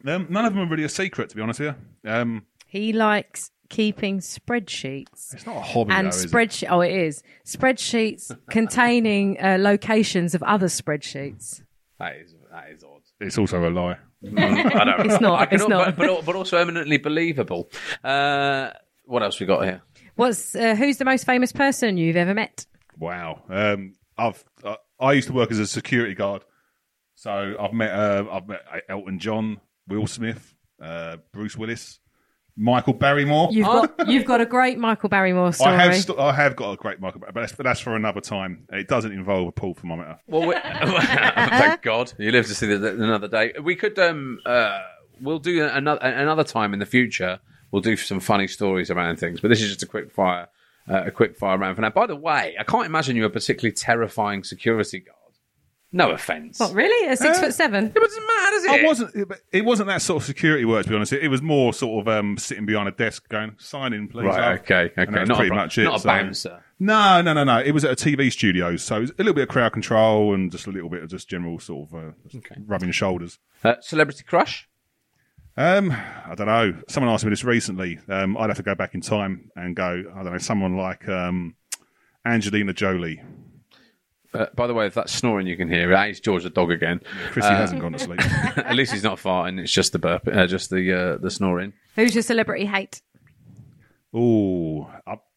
Um, 0.06 0.26
none 0.30 0.46
of 0.46 0.54
them 0.54 0.62
are 0.62 0.70
really 0.70 0.84
a 0.84 0.88
secret, 0.88 1.28
to 1.28 1.36
be 1.36 1.42
honest 1.42 1.60
with 1.60 1.74
you. 2.04 2.10
Um, 2.10 2.46
He 2.66 2.94
likes 2.94 3.50
keeping 3.70 4.18
spreadsheets. 4.18 5.32
it's 5.32 5.46
not 5.46 5.56
a 5.56 5.60
hobby, 5.60 5.92
And 5.92 6.06
though, 6.06 6.10
is 6.10 6.24
it? 6.24 6.30
spreadsheet, 6.30 6.66
oh, 6.70 6.80
it 6.82 6.92
is 6.92 7.22
spreadsheets 7.46 8.36
containing 8.50 9.42
uh, 9.42 9.56
locations 9.58 10.34
of 10.34 10.42
other 10.42 10.66
spreadsheets. 10.66 11.62
That 11.98 12.16
is 12.16 12.34
that 12.52 12.70
is 12.70 12.84
odd. 12.84 13.00
It's 13.20 13.38
also 13.38 13.66
a 13.66 13.70
lie. 13.70 13.96
I 14.26 14.84
don't. 14.84 15.06
It's 15.10 15.20
not, 15.20 15.40
I 15.40 15.54
it's 15.54 15.66
not. 15.68 15.96
But, 15.96 16.06
but, 16.06 16.24
but 16.26 16.36
also 16.36 16.58
eminently 16.58 16.98
believable. 16.98 17.70
Uh, 18.04 18.70
what 19.04 19.22
else 19.22 19.40
we 19.40 19.46
got 19.46 19.64
here? 19.64 19.82
What's 20.16 20.54
uh, 20.54 20.74
who's 20.74 20.98
the 20.98 21.04
most 21.04 21.24
famous 21.24 21.52
person 21.52 21.96
you've 21.96 22.16
ever 22.16 22.34
met? 22.34 22.66
Wow. 22.98 23.42
Um, 23.48 23.94
I've 24.18 24.44
uh, 24.64 24.76
I 24.98 25.12
used 25.12 25.28
to 25.28 25.32
work 25.34 25.50
as 25.50 25.58
a 25.58 25.66
security 25.66 26.14
guard, 26.14 26.44
so 27.14 27.54
I've 27.58 27.72
met 27.72 27.90
uh, 27.92 28.24
I've 28.30 28.46
met 28.48 28.60
Elton 28.88 29.18
John, 29.18 29.60
Will 29.88 30.06
Smith, 30.06 30.54
uh, 30.82 31.16
Bruce 31.32 31.56
Willis, 31.56 32.00
Michael 32.60 32.92
Barrymore. 32.92 33.48
You've 33.50 33.66
got 33.66 34.08
you've 34.08 34.26
got 34.26 34.42
a 34.42 34.46
great 34.46 34.78
Michael 34.78 35.08
Barrymore 35.08 35.50
story. 35.52 35.74
I 35.74 35.82
have 35.84 35.96
st- 35.96 36.18
I 36.18 36.32
have 36.34 36.56
got 36.56 36.72
a 36.72 36.76
great 36.76 37.00
Michael, 37.00 37.20
Bar- 37.20 37.30
but 37.32 37.40
that's, 37.40 37.52
but 37.52 37.64
that's 37.64 37.80
for 37.80 37.96
another 37.96 38.20
time. 38.20 38.66
It 38.70 38.86
doesn't 38.86 39.12
involve 39.12 39.48
a 39.48 39.52
pull 39.52 39.72
thermometer. 39.72 40.18
Well, 40.26 40.46
we, 40.46 40.54
thank 40.62 41.80
God 41.80 42.12
you 42.18 42.30
live 42.30 42.46
to 42.46 42.54
see 42.54 42.66
the, 42.66 42.76
the- 42.78 43.02
another 43.02 43.28
day. 43.28 43.54
We 43.62 43.76
could 43.76 43.98
um 43.98 44.40
uh 44.44 44.78
we'll 45.22 45.38
do 45.38 45.64
another 45.64 46.00
another 46.02 46.44
time 46.44 46.74
in 46.74 46.78
the 46.80 46.86
future. 46.86 47.40
We'll 47.70 47.82
do 47.82 47.96
some 47.96 48.20
funny 48.20 48.46
stories 48.46 48.90
around 48.90 49.16
things, 49.16 49.40
but 49.40 49.48
this 49.48 49.62
is 49.62 49.68
just 49.68 49.82
a 49.82 49.86
quick 49.86 50.12
fire 50.12 50.48
uh, 50.88 51.04
a 51.06 51.10
quick 51.10 51.36
fire 51.38 51.56
round 51.56 51.76
for 51.76 51.82
now. 51.82 51.90
By 51.90 52.06
the 52.06 52.16
way, 52.16 52.56
I 52.60 52.64
can't 52.64 52.84
imagine 52.84 53.16
you 53.16 53.24
a 53.24 53.30
particularly 53.30 53.72
terrifying 53.72 54.44
security 54.44 55.00
guard. 55.00 55.16
No 55.92 56.10
offense. 56.12 56.60
what 56.60 56.72
really? 56.72 57.08
At 57.08 57.18
six 57.18 57.38
Uh, 57.38 57.40
foot 57.40 57.54
seven? 57.54 57.86
It 57.86 57.94
doesn't 57.94 58.26
matter, 58.26 58.50
does 58.52 58.64
it? 58.64 58.70
I 58.70 58.84
wasn't. 58.86 59.14
It, 59.16 59.28
it 59.52 59.64
wasn't 59.64 59.88
that 59.88 60.00
sort 60.02 60.22
of 60.22 60.26
security 60.26 60.64
work, 60.64 60.84
to 60.84 60.88
be 60.88 60.94
honest. 60.94 61.12
It, 61.12 61.24
it 61.24 61.28
was 61.28 61.42
more 61.42 61.72
sort 61.74 62.06
of 62.06 62.12
um, 62.16 62.38
sitting 62.38 62.64
behind 62.64 62.88
a 62.88 62.92
desk, 62.92 63.28
going 63.28 63.56
sign 63.58 63.92
in, 63.92 64.06
please. 64.06 64.26
Right. 64.26 64.50
Oh. 64.50 64.60
Okay. 64.60 64.92
Okay. 64.96 65.10
Not 65.24 65.36
pretty 65.36 65.50
a, 65.50 65.54
much 65.54 65.78
it. 65.78 65.84
Not 65.84 65.96
a 65.96 66.00
so- 66.00 66.08
bouncer. 66.08 66.64
No, 66.82 67.20
no, 67.20 67.32
no, 67.34 67.44
no. 67.44 67.58
It 67.58 67.72
was 67.72 67.84
at 67.84 67.90
a 67.92 67.94
TV 67.96 68.32
studio, 68.32 68.76
so 68.76 68.96
it 68.96 69.00
was 69.00 69.10
a 69.10 69.14
little 69.18 69.34
bit 69.34 69.42
of 69.42 69.48
crowd 69.48 69.72
control 69.74 70.32
and 70.32 70.50
just 70.50 70.66
a 70.66 70.70
little 70.70 70.88
bit 70.88 71.02
of 71.02 71.10
just 71.10 71.28
general 71.28 71.58
sort 71.58 71.90
of 71.90 71.94
uh, 71.94 72.12
Okay. 72.36 72.54
rubbing 72.66 72.90
shoulders. 72.92 73.38
Uh, 73.62 73.74
celebrity 73.82 74.22
crush. 74.24 74.66
Um, 75.58 75.90
I 75.90 76.34
don't 76.36 76.46
know. 76.46 76.72
Someone 76.88 77.12
asked 77.12 77.24
me 77.24 77.30
this 77.30 77.44
recently. 77.44 77.98
Um, 78.08 78.34
I'd 78.38 78.48
have 78.48 78.56
to 78.56 78.62
go 78.62 78.74
back 78.74 78.94
in 78.94 79.02
time 79.02 79.50
and 79.56 79.76
go. 79.76 80.04
I 80.14 80.22
don't 80.22 80.32
know. 80.32 80.38
Someone 80.38 80.76
like 80.78 81.06
um, 81.08 81.56
Angelina 82.24 82.72
Jolie. 82.72 83.20
Uh, 84.32 84.46
by 84.54 84.66
the 84.66 84.74
way, 84.74 84.86
if 84.86 84.94
that's 84.94 85.12
snoring 85.12 85.46
you 85.46 85.56
can 85.56 85.68
hear, 85.68 85.88
that 85.90 86.08
is 86.10 86.20
George 86.20 86.44
the 86.44 86.50
dog 86.50 86.70
again. 86.70 87.00
Chrissy 87.32 87.48
hasn't 87.48 87.80
gone 87.80 87.92
to 87.92 87.98
sleep. 87.98 88.20
At 88.58 88.74
least 88.76 88.92
he's 88.92 89.02
not 89.02 89.18
farting. 89.18 89.58
It's 89.58 89.72
just 89.72 89.92
the 89.92 89.98
burp, 89.98 90.28
uh, 90.28 90.46
just 90.46 90.70
the 90.70 90.92
uh, 90.92 91.16
the 91.18 91.30
snoring. 91.30 91.72
Who's 91.96 92.14
your 92.14 92.22
celebrity 92.22 92.66
hate? 92.66 93.02
Oh, 94.14 94.90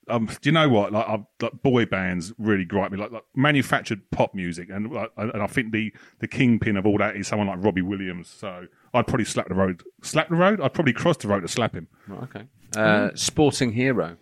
um, 0.09 0.25
do 0.25 0.37
you 0.49 0.51
know 0.51 0.67
what? 0.69 0.91
Like, 0.91 1.07
I, 1.07 1.25
like 1.41 1.61
boy 1.61 1.85
bands 1.85 2.33
really 2.37 2.65
gripe 2.65 2.91
me. 2.91 2.97
Like, 2.97 3.11
like 3.11 3.23
manufactured 3.35 4.09
pop 4.11 4.33
music, 4.35 4.69
and 4.69 4.91
like, 4.91 5.11
and 5.17 5.41
I 5.41 5.47
think 5.47 5.71
the 5.71 5.93
the 6.19 6.27
kingpin 6.27 6.77
of 6.77 6.85
all 6.85 6.97
that 6.97 7.15
is 7.15 7.27
someone 7.27 7.47
like 7.47 7.63
Robbie 7.63 7.81
Williams. 7.81 8.27
So 8.29 8.67
I'd 8.93 9.07
probably 9.07 9.25
slap 9.25 9.47
the 9.47 9.55
road. 9.55 9.81
Slap 10.01 10.29
the 10.29 10.35
road? 10.35 10.59
I'd 10.61 10.73
probably 10.73 10.93
cross 10.93 11.17
the 11.17 11.27
road 11.27 11.41
to 11.41 11.47
slap 11.47 11.73
him. 11.73 11.87
Right, 12.07 12.23
okay. 12.23 12.43
Uh, 12.75 13.09
sporting 13.15 13.71
hero. 13.71 14.17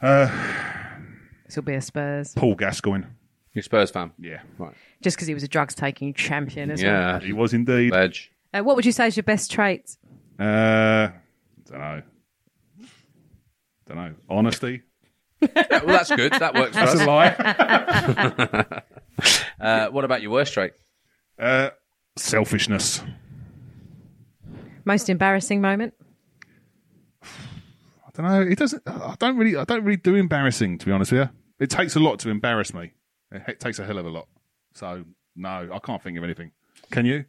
Uh, 0.00 0.28
This 1.46 1.56
will 1.56 1.62
be 1.62 1.74
a 1.74 1.80
Spurs. 1.80 2.32
Paul 2.34 2.54
Gascoigne. 2.54 3.04
You 3.54 3.62
Spurs 3.62 3.90
fan. 3.90 4.12
Yeah, 4.18 4.40
Right. 4.58 4.74
Just 5.00 5.16
because 5.16 5.28
he 5.28 5.34
was 5.34 5.42
a 5.44 5.48
drugs 5.48 5.74
taking 5.74 6.12
champion 6.12 6.70
as 6.70 6.82
well. 6.82 6.92
Yeah. 6.92 7.20
he 7.20 7.32
was 7.32 7.54
indeed. 7.54 7.92
Veg. 7.92 8.16
Uh, 8.52 8.62
what 8.62 8.74
would 8.76 8.84
you 8.84 8.92
say 8.92 9.06
is 9.06 9.16
your 9.16 9.22
best 9.24 9.50
trait? 9.50 9.96
Uh, 10.38 11.08
don't 11.70 11.78
know. 11.78 12.02
Don't 13.86 13.96
know. 13.96 14.14
Honesty. 14.28 14.82
well, 15.40 15.50
that's 15.86 16.10
good. 16.14 16.32
That 16.32 16.54
works 16.54 16.76
for 16.76 16.84
That's 16.84 16.94
a 17.00 17.00
us. 17.00 17.06
lie. 17.06 18.82
Uh, 19.60 19.86
what 19.88 20.04
about 20.04 20.20
your 20.20 20.32
worst 20.32 20.52
trait? 20.52 20.72
uh, 21.38 21.70
selfishness. 22.16 23.00
Most 24.84 25.08
embarrassing 25.08 25.60
moment? 25.60 25.94
I 27.22 27.26
I 27.26 28.10
don't 28.12 28.26
know. 28.26 28.42
It 28.42 28.58
doesn't. 28.58 28.82
I 28.86 29.14
don't 29.18 29.36
really. 29.36 29.56
I 29.56 29.64
don't 29.64 29.84
really 29.84 29.96
do 29.96 30.14
embarrassing. 30.16 30.78
To 30.78 30.86
be 30.86 30.92
honest 30.92 31.12
with 31.12 31.20
you, 31.22 31.30
it 31.60 31.70
takes 31.70 31.94
a 31.96 32.00
lot 32.00 32.18
to 32.20 32.28
embarrass 32.28 32.74
me. 32.74 32.92
It 33.34 33.60
takes 33.60 33.78
a 33.78 33.84
hell 33.84 33.98
of 33.98 34.06
a 34.06 34.10
lot. 34.10 34.28
So 34.74 35.04
no, 35.36 35.68
I 35.72 35.78
can't 35.80 36.02
think 36.02 36.18
of 36.18 36.24
anything. 36.24 36.52
Can 36.90 37.06
you? 37.06 37.24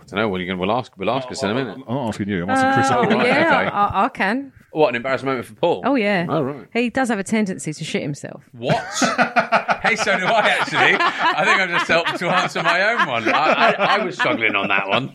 I 0.00 0.04
don't 0.06 0.20
know. 0.20 0.28
What 0.28 0.36
are 0.36 0.40
you 0.40 0.46
going? 0.46 0.58
to 0.58 0.66
We'll 0.66 0.76
ask. 0.76 0.96
We'll 0.96 1.10
ask 1.10 1.30
us 1.30 1.42
in 1.42 1.50
a 1.50 1.54
minute. 1.54 1.78
I'm 1.86 1.94
not 1.94 2.08
asking 2.08 2.28
you. 2.28 2.42
I'm 2.42 2.50
asking 2.50 2.72
Chris. 2.72 2.90
Uh, 2.90 3.16
right, 3.16 3.26
yeah, 3.26 3.46
okay. 3.46 3.70
I, 3.70 4.04
I 4.04 4.08
can. 4.08 4.52
What 4.70 4.90
an 4.90 4.96
embarrassing 4.96 5.26
moment 5.26 5.46
for 5.46 5.54
Paul. 5.54 5.82
Oh 5.84 5.94
yeah. 5.94 6.26
Oh 6.28 6.42
right. 6.42 6.66
He 6.72 6.90
does 6.90 7.08
have 7.08 7.18
a 7.18 7.24
tendency 7.24 7.72
to 7.72 7.84
shit 7.84 8.02
himself. 8.02 8.44
What? 8.52 8.76
hey, 9.82 9.96
so 9.96 10.18
do 10.18 10.26
I 10.26 10.56
actually. 10.60 10.96
I 10.98 11.44
think 11.44 11.60
I'm 11.60 11.68
just 11.70 11.88
helping 11.88 12.18
to 12.18 12.28
answer 12.28 12.62
my 12.62 12.82
own 12.92 13.08
one. 13.08 13.28
I, 13.28 13.32
I, 13.32 13.72
I 13.72 14.04
was 14.04 14.14
struggling 14.16 14.54
on 14.54 14.68
that 14.68 14.88
one. 14.88 15.14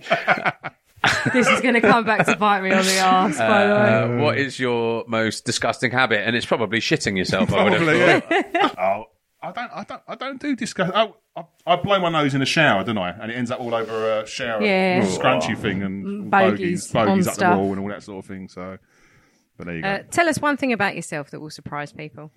this 1.33 1.47
is 1.47 1.61
going 1.61 1.75
to 1.75 1.81
come 1.81 2.03
back 2.03 2.25
to 2.25 2.35
bite 2.35 2.61
me 2.61 2.71
on 2.71 2.83
the 2.83 2.99
arse. 2.99 3.37
by 3.37 3.67
the 3.67 3.73
way. 3.73 4.19
Uh, 4.19 4.23
what 4.23 4.37
is 4.37 4.59
your 4.59 5.03
most 5.07 5.45
disgusting 5.45 5.91
habit? 5.91 6.25
And 6.25 6.35
it's 6.35 6.45
probably 6.45 6.79
shitting 6.79 7.17
yourself. 7.17 7.53
I 7.53 7.63
would 7.63 7.73
have 7.73 7.83
Probably. 7.83 8.41
thought. 8.41 8.51
Yeah. 8.53 8.69
oh, 8.83 9.05
I 9.43 9.51
don't. 9.51 9.71
I 9.73 9.83
don't. 9.83 10.01
I 10.07 10.15
don't 10.15 10.39
do 10.41 10.55
discuss. 10.55 10.89
Oh, 10.95 11.17
I, 11.35 11.43
I 11.67 11.75
blow 11.75 11.99
my 11.99 12.09
nose 12.09 12.33
in 12.33 12.41
a 12.41 12.45
shower, 12.45 12.83
don't 12.83 12.97
I? 12.97 13.09
And 13.11 13.29
it 13.31 13.35
ends 13.35 13.51
up 13.51 13.59
all 13.59 13.75
over 13.75 14.21
a 14.21 14.25
shower 14.27 14.63
Yeah. 14.63 15.01
scrunchy 15.01 15.57
thing 15.57 15.83
and 15.83 16.31
Bogies 16.31 16.89
bogies, 16.91 16.91
bogies 16.91 17.27
on 17.27 17.33
up 17.33 17.39
the 17.39 17.61
wall 17.61 17.71
and 17.71 17.79
all 17.81 17.89
that 17.89 18.03
sort 18.03 18.23
of 18.23 18.27
thing. 18.27 18.47
So, 18.47 18.77
but 19.57 19.67
there 19.67 19.75
you 19.75 19.81
go. 19.81 19.87
Uh, 19.89 19.99
tell 20.09 20.29
us 20.29 20.39
one 20.39 20.55
thing 20.57 20.71
about 20.73 20.95
yourself 20.95 21.29
that 21.31 21.39
will 21.41 21.49
surprise 21.49 21.91
people. 21.91 22.31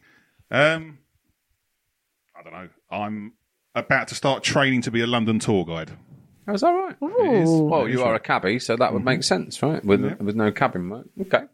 Um, 0.50 0.98
I 2.38 2.42
don't 2.42 2.52
know. 2.52 2.68
I'm 2.90 3.32
about 3.74 4.08
to 4.08 4.14
start 4.14 4.42
training 4.42 4.82
to 4.82 4.90
be 4.90 5.00
a 5.00 5.06
London 5.06 5.38
tour 5.38 5.64
guide. 5.64 5.92
Oh, 6.48 6.54
is 6.54 6.60
that 6.60 6.70
right? 6.70 6.96
Ooh. 7.02 7.62
Well, 7.64 7.88
you 7.88 8.02
are 8.02 8.14
a 8.14 8.20
cabbie, 8.20 8.58
so 8.58 8.76
that 8.76 8.92
would 8.92 9.04
make 9.04 9.22
sense, 9.22 9.62
right? 9.62 9.84
With 9.84 10.02
with 10.20 10.36
no 10.36 10.50
cabin 10.52 10.88
work. 10.88 11.06
Okay. 11.20 11.44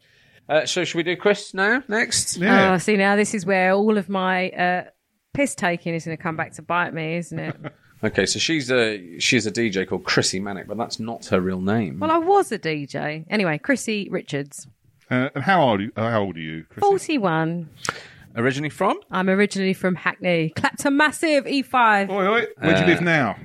Uh, 0.49 0.67
so, 0.67 0.85
should 0.85 0.97
we 0.97 1.03
do 1.03 1.17
Chris 1.17 1.55
now? 1.55 1.83
Next. 1.89 2.37
Yeah. 2.37 2.73
Oh, 2.75 2.79
see 2.79 2.97
now 2.97 3.17
this 3.17 3.33
is 3.33 3.47
where 3.47 3.73
all 3.73 3.97
of 3.97 4.09
my 4.09 4.51
uh, 4.51 4.85
piss 5.33 5.55
taking 5.55 5.95
is 5.95 6.05
going 6.05 6.17
to 6.17 6.23
come 6.23 6.37
back 6.37 6.53
to 6.55 6.63
bite 6.63 6.93
me, 6.95 7.17
isn't 7.17 7.39
it? 7.39 7.57
Okay, 8.05 8.27
so 8.27 8.41
she's 8.41 8.69
a 8.69 9.17
she's 9.21 9.47
a 9.47 9.53
DJ 9.53 9.87
called 9.89 10.03
Chrissy 10.03 10.41
Manic, 10.41 10.67
but 10.67 10.77
that's 10.77 10.99
not 10.99 11.27
her 11.27 11.41
real 11.41 11.61
name. 11.61 12.01
well, 12.01 12.11
I 12.11 12.19
was 12.19 12.51
a 12.51 12.59
DJ 12.59 13.25
anyway. 13.31 13.59
Chrissy 13.59 14.09
Richards, 14.11 14.67
Uh, 15.09 15.29
and 15.37 15.45
how 15.45 15.63
old? 15.63 15.79
Are 15.79 15.85
you, 15.85 15.93
uh, 15.97 16.11
how 16.11 16.23
old 16.23 16.37
are 16.37 16.41
you? 16.41 16.65
Chrissy? 16.65 16.81
forty-one. 16.81 17.69
Originally 18.35 18.71
from? 18.71 18.99
I'm 19.13 19.31
originally 19.31 19.73
from 19.73 19.95
Hackney, 19.95 20.51
Clapton 20.57 20.97
Massive 20.97 21.45
E5. 21.45 22.11
Oi, 22.11 22.27
oi. 22.27 22.47
Where 22.59 22.75
do 22.75 22.81
you 22.81 22.87
live 22.89 23.03
now? 23.03 23.37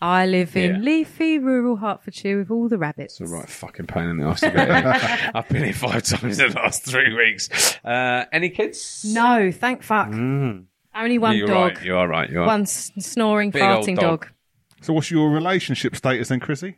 I 0.00 0.24
live 0.24 0.56
in 0.56 0.76
Yeah. 0.76 0.80
leafy 0.80 1.38
rural 1.38 1.76
Hertfordshire 1.76 2.38
with 2.38 2.50
all 2.50 2.70
the 2.70 2.78
rabbits. 2.78 3.20
It's 3.20 3.30
a 3.30 3.34
right 3.34 3.46
fucking 3.50 3.88
pain 3.88 4.04
in 4.08 4.16
the 4.16 4.24
ass 4.24 4.40
to 4.40 4.50
get 4.50 4.68
here. 4.68 5.30
I've 5.34 5.48
been 5.50 5.64
here 5.64 5.74
five 5.74 6.02
times 6.04 6.38
in 6.40 6.48
the 6.52 6.54
last 6.56 6.82
three 6.86 7.12
weeks. 7.14 7.76
Uh, 7.84 8.24
any 8.32 8.48
kids? 8.48 9.04
No, 9.06 9.52
thank 9.52 9.82
fuck. 9.82 10.08
Only 10.98 11.18
one 11.18 11.36
You're 11.36 11.46
dog. 11.46 11.76
right. 11.76 11.84
You 11.84 11.96
are 11.96 12.08
right. 12.08 12.28
You 12.30 12.42
are. 12.42 12.46
One 12.46 12.62
s- 12.62 12.90
snoring, 12.98 13.50
Big 13.50 13.62
old 13.62 13.84
farting 13.86 13.96
dog. 13.96 14.20
dog. 14.22 14.28
So, 14.80 14.92
what's 14.92 15.10
your 15.10 15.30
relationship 15.30 15.96
status 15.96 16.28
then, 16.28 16.40
Chrissy? 16.40 16.76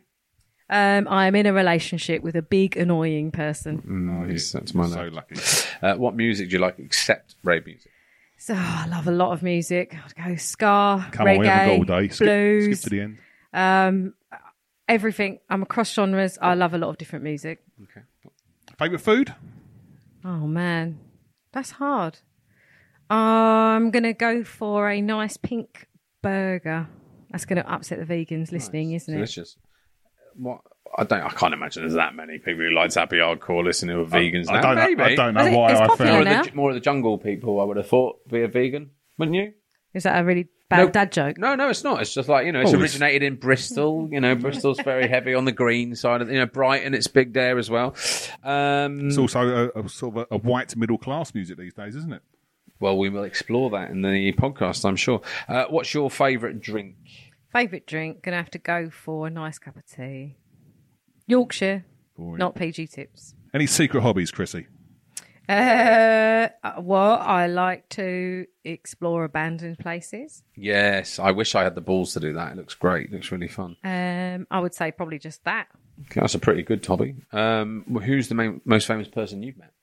Um, 0.69 1.07
I'm 1.09 1.35
in 1.35 1.45
a 1.47 1.53
relationship 1.53 2.23
with 2.23 2.35
a 2.35 2.41
big, 2.41 2.77
annoying 2.77 3.31
person. 3.31 3.81
Mm, 3.81 4.31
yes, 4.31 4.51
that's 4.53 4.73
my 4.73 4.87
So 4.87 5.03
note. 5.09 5.13
lucky. 5.13 5.35
Uh, 5.81 5.95
what 5.95 6.15
music 6.15 6.49
do 6.49 6.53
you 6.53 6.59
like 6.61 6.79
except 6.79 7.35
rave 7.43 7.65
music? 7.65 7.91
So 8.37 8.53
I 8.57 8.87
love 8.87 9.07
a 9.07 9.11
lot 9.11 9.33
of 9.33 9.43
music. 9.43 9.95
I'd 9.95 10.15
go 10.29 10.35
ska, 10.37 11.07
Come 11.11 11.25
reggae, 11.27 11.33
on, 11.35 11.39
we 11.41 11.47
haven't 11.47 11.85
got 11.87 11.99
day. 11.99 12.07
Skip, 12.07 12.25
blues, 12.25 12.79
skip 12.79 12.83
to 12.83 12.89
the 12.89 13.01
end. 13.01 13.17
um, 13.53 14.13
everything. 14.87 15.39
I'm 15.49 15.61
across 15.61 15.91
genres. 15.93 16.37
I 16.41 16.53
love 16.55 16.73
a 16.73 16.77
lot 16.77 16.89
of 16.89 16.97
different 16.97 17.23
music. 17.23 17.59
Okay. 17.83 18.01
Favorite 18.79 19.01
food? 19.01 19.35
Oh 20.23 20.47
man, 20.47 20.99
that's 21.51 21.71
hard. 21.71 22.19
I'm 23.13 23.91
gonna 23.91 24.13
go 24.13 24.43
for 24.43 24.89
a 24.89 25.01
nice 25.01 25.37
pink 25.37 25.87
burger. 26.21 26.87
That's 27.31 27.45
gonna 27.45 27.61
upset 27.67 27.99
the 27.99 28.05
vegans 28.05 28.51
listening, 28.51 28.93
isn't 28.93 29.13
it? 29.13 29.17
Delicious. 29.17 29.57
What? 30.35 30.61
I 30.97 31.03
don't. 31.05 31.21
I 31.21 31.29
can't 31.29 31.53
imagine 31.53 31.83
there's 31.83 31.93
that 31.93 32.15
many 32.15 32.37
people 32.37 32.63
who 32.65 32.71
like 32.73 32.93
happy 32.93 33.17
hardcore 33.17 33.63
listening 33.63 33.95
who 33.95 34.01
are 34.03 34.05
vegans 34.05 34.49
I 34.49 34.55
now. 34.55 34.61
don't, 34.61 34.75
know, 34.75 34.87
Maybe. 34.87 35.03
I 35.03 35.15
don't 35.15 35.33
know 35.33 35.41
I 35.41 35.55
why 35.55 35.73
I 35.73 35.87
popular 35.87 36.11
More 36.13 36.23
found 36.25 36.39
of, 36.39 36.45
the, 36.51 36.55
more 36.55 36.69
of 36.69 36.73
the 36.75 36.81
jungle 36.81 37.17
people, 37.17 37.61
I 37.61 37.63
would 37.63 37.77
have 37.77 37.87
thought, 37.87 38.27
be 38.29 38.41
a 38.41 38.47
vegan, 38.49 38.91
wouldn't 39.17 39.35
you? 39.35 39.53
Is 39.93 40.03
that 40.03 40.19
a 40.21 40.25
really 40.25 40.47
bad 40.69 40.77
No. 40.85 40.89
dad 40.89 41.11
joke? 41.13 41.37
No, 41.37 41.55
no, 41.55 41.69
it's 41.69 41.83
not. 41.83 42.01
It's 42.01 42.13
just 42.13 42.27
like 42.29 42.45
you 42.45 42.51
know, 42.51 42.59
it's 42.61 42.71
Oh, 42.71 42.75
it's- 42.75 42.91
originated 42.93 43.23
in 43.23 43.35
Bristol. 43.35 44.09
You 44.11 44.19
know, 44.19 44.35
Bristol's 44.35 44.79
very 44.81 45.07
heavy 45.07 45.33
on 45.33 45.45
the 45.45 45.51
green 45.53 45.95
side. 45.95 46.21
Of, 46.21 46.29
you 46.29 46.39
know, 46.39 46.45
Brighton, 46.45 46.93
it's 46.93 47.07
big 47.07 47.33
there 47.33 47.57
as 47.57 47.69
well. 47.69 47.95
Um, 48.43 49.07
It's 49.07 49.17
also 49.17 49.69
a, 49.75 49.79
a 49.83 49.89
sort 49.89 50.17
of 50.17 50.27
a, 50.31 50.35
a 50.35 50.37
white 50.39 50.75
middle 50.75 50.97
class 50.97 51.33
music 51.33 51.57
these 51.57 51.73
days, 51.73 51.95
isn't 51.95 52.11
it? 52.13 52.21
Well, 52.81 52.97
we 52.97 53.09
will 53.09 53.23
explore 53.23 53.69
that 53.69 53.91
in 53.91 54.01
the 54.01 54.33
podcast, 54.33 54.83
I'm 54.83 54.95
sure. 54.97 55.21
Uh, 55.47 55.65
what's 55.69 55.93
your 55.93 56.09
favourite 56.11 56.59
drink? 56.59 56.95
Favourite 57.53 57.85
drink? 57.87 58.23
Gonna 58.23 58.37
have 58.37 58.51
to 58.51 58.59
go 58.59 58.89
for 58.89 59.27
a 59.27 59.29
nice 59.29 59.57
cup 59.59 59.77
of 59.77 59.85
tea. 59.85 60.35
Yorkshire, 61.27 61.85
Boring. 62.17 62.39
not 62.39 62.55
PG 62.55 62.87
tips. 62.87 63.35
Any 63.53 63.67
secret 63.67 64.01
hobbies, 64.01 64.31
Chrissy? 64.31 64.67
Uh, 65.47 66.47
well, 66.79 67.17
I 67.19 67.47
like 67.47 67.89
to 67.89 68.45
explore 68.63 69.25
abandoned 69.25 69.79
places. 69.79 70.43
Yes, 70.55 71.19
I 71.19 71.31
wish 71.31 71.55
I 71.55 71.63
had 71.63 71.75
the 71.75 71.81
balls 71.81 72.13
to 72.13 72.19
do 72.19 72.33
that. 72.33 72.53
It 72.53 72.57
looks 72.57 72.73
great. 72.73 73.07
It 73.07 73.13
looks 73.13 73.31
really 73.31 73.49
fun. 73.49 73.75
Um, 73.83 74.47
I 74.49 74.59
would 74.59 74.73
say 74.73 74.91
probably 74.91 75.19
just 75.19 75.43
that. 75.43 75.67
Okay, 76.05 76.21
that's 76.21 76.35
a 76.35 76.39
pretty 76.39 76.63
good 76.63 76.85
hobby. 76.85 77.15
Um, 77.33 77.83
who's 78.05 78.29
the 78.29 78.35
main, 78.35 78.61
most 78.65 78.87
famous 78.87 79.07
person 79.09 79.43
you've 79.43 79.57
met? 79.57 79.73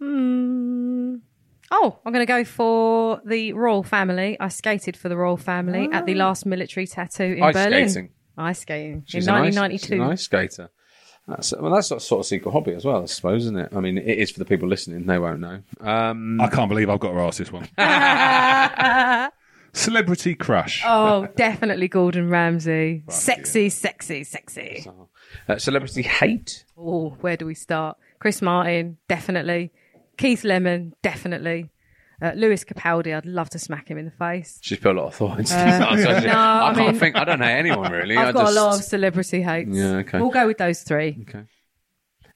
Hmm. 0.00 1.16
Oh, 1.70 1.98
I'm 2.04 2.12
going 2.12 2.22
to 2.26 2.32
go 2.32 2.44
for 2.44 3.20
the 3.24 3.52
royal 3.52 3.82
family. 3.82 4.36
I 4.40 4.48
skated 4.48 4.96
for 4.96 5.08
the 5.08 5.16
royal 5.16 5.36
family 5.36 5.88
at 5.92 6.04
the 6.06 6.14
last 6.14 6.44
military 6.46 6.86
tattoo 6.86 7.24
in 7.38 7.42
Ice 7.42 7.54
Berlin. 7.54 7.88
skating. 7.88 8.10
Ice 8.36 8.58
skating 8.60 9.04
She's 9.06 9.26
in 9.28 9.34
an 9.34 9.42
ice- 9.42 9.56
1992. 9.56 9.78
she's 9.86 9.92
an 9.92 10.00
ice 10.02 10.22
skater. 10.22 10.70
That's, 11.28 11.54
well, 11.56 11.72
that's 11.72 11.90
a 11.92 12.00
sort 12.00 12.20
of 12.20 12.26
secret 12.26 12.50
hobby 12.50 12.72
as 12.72 12.84
well, 12.84 13.02
I 13.02 13.06
suppose, 13.06 13.42
isn't 13.42 13.56
it? 13.58 13.68
I 13.76 13.78
mean, 13.80 13.98
it 13.98 14.18
is 14.18 14.32
for 14.32 14.40
the 14.40 14.44
people 14.44 14.68
listening; 14.68 15.06
they 15.06 15.18
won't 15.18 15.38
know. 15.38 15.62
Um, 15.80 16.40
I 16.40 16.48
can't 16.48 16.68
believe 16.68 16.90
I've 16.90 16.98
got 16.98 17.12
to 17.12 17.20
ask 17.20 17.38
this 17.38 17.52
one. 17.52 17.68
Celebrity 19.72 20.34
crush. 20.34 20.82
Oh, 20.84 21.28
definitely 21.36 21.86
Gordon 21.86 22.28
Ramsay. 22.30 23.04
sexy, 23.08 23.68
sexy, 23.68 24.24
sexy. 24.24 24.84
uh, 25.48 25.58
celebrity 25.58 26.02
hate. 26.02 26.64
Oh, 26.76 27.10
where 27.20 27.36
do 27.36 27.46
we 27.46 27.54
start? 27.54 27.96
Chris 28.18 28.42
Martin, 28.42 28.96
definitely. 29.08 29.70
Keith 30.20 30.44
Lemon, 30.44 30.92
definitely. 31.02 31.70
Uh, 32.22 32.32
Lewis 32.34 32.64
Capaldi, 32.64 33.16
I'd 33.16 33.24
love 33.24 33.48
to 33.50 33.58
smack 33.58 33.90
him 33.90 33.96
in 33.96 34.04
the 34.04 34.10
face. 34.10 34.58
She's 34.60 34.78
put 34.78 34.94
a 34.94 35.00
lot 35.00 35.06
of 35.06 35.14
thought 35.14 35.38
into 35.38 35.52
this 35.52 35.52
answer. 35.52 36.08
Uh, 36.08 36.20
no, 36.26 36.32
I, 36.32 36.70
I 36.70 36.74
can't 36.74 36.88
mean- 36.88 37.00
think. 37.00 37.16
I 37.16 37.24
don't 37.24 37.38
know 37.38 37.46
anyone 37.46 37.90
really. 37.90 38.16
I 38.16 38.28
I've 38.28 38.34
got 38.34 38.42
just, 38.46 38.56
a 38.56 38.60
lot 38.60 38.74
of 38.76 38.84
celebrity 38.84 39.40
hates. 39.40 39.70
Yeah, 39.72 39.96
okay. 39.96 40.20
We'll 40.20 40.28
go 40.28 40.46
with 40.46 40.58
those 40.58 40.82
three. 40.82 41.18
Okay. 41.22 41.44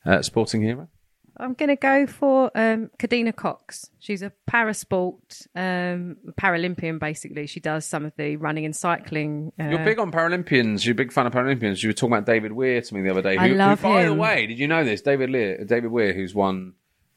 Uh, 0.06 0.22
sporting 0.22 0.62
hero. 0.62 0.88
I'm 1.36 1.54
going 1.54 1.68
to 1.68 1.76
go 1.76 2.06
for 2.06 2.50
um, 2.54 2.90
Kadeena 2.98 3.34
Cox. 3.34 3.90
She's 3.98 4.22
a 4.22 4.32
parasport 4.48 5.46
um, 5.56 6.16
Paralympian, 6.40 7.00
basically. 7.00 7.46
She 7.48 7.58
does 7.58 7.84
some 7.84 8.04
of 8.04 8.12
the 8.16 8.36
running 8.36 8.64
and 8.64 8.74
cycling. 8.74 9.52
Uh, 9.58 9.64
You're 9.64 9.84
big 9.84 9.98
on 9.98 10.12
Paralympians. 10.12 10.84
You're 10.84 10.92
a 10.92 10.96
big 10.96 11.12
fan 11.12 11.26
of 11.26 11.32
Paralympians. 11.32 11.82
You 11.82 11.88
were 11.88 11.94
talking 11.94 12.12
about 12.12 12.26
David 12.26 12.52
Weir 12.52 12.80
to 12.80 12.94
me 12.94 13.02
the 13.02 13.10
other 13.10 13.22
day. 13.22 13.36
I 13.36 13.48
love 13.48 13.80
who, 13.80 13.88
by 13.88 14.04
the 14.04 14.14
way, 14.14 14.46
did 14.46 14.58
you 14.58 14.68
know 14.68 14.84
this? 14.84 15.02
David 15.02 15.30
Lear, 15.30 15.64
David 15.64 15.90
Weir, 15.90 16.14
who's 16.14 16.34
won. 16.34 16.74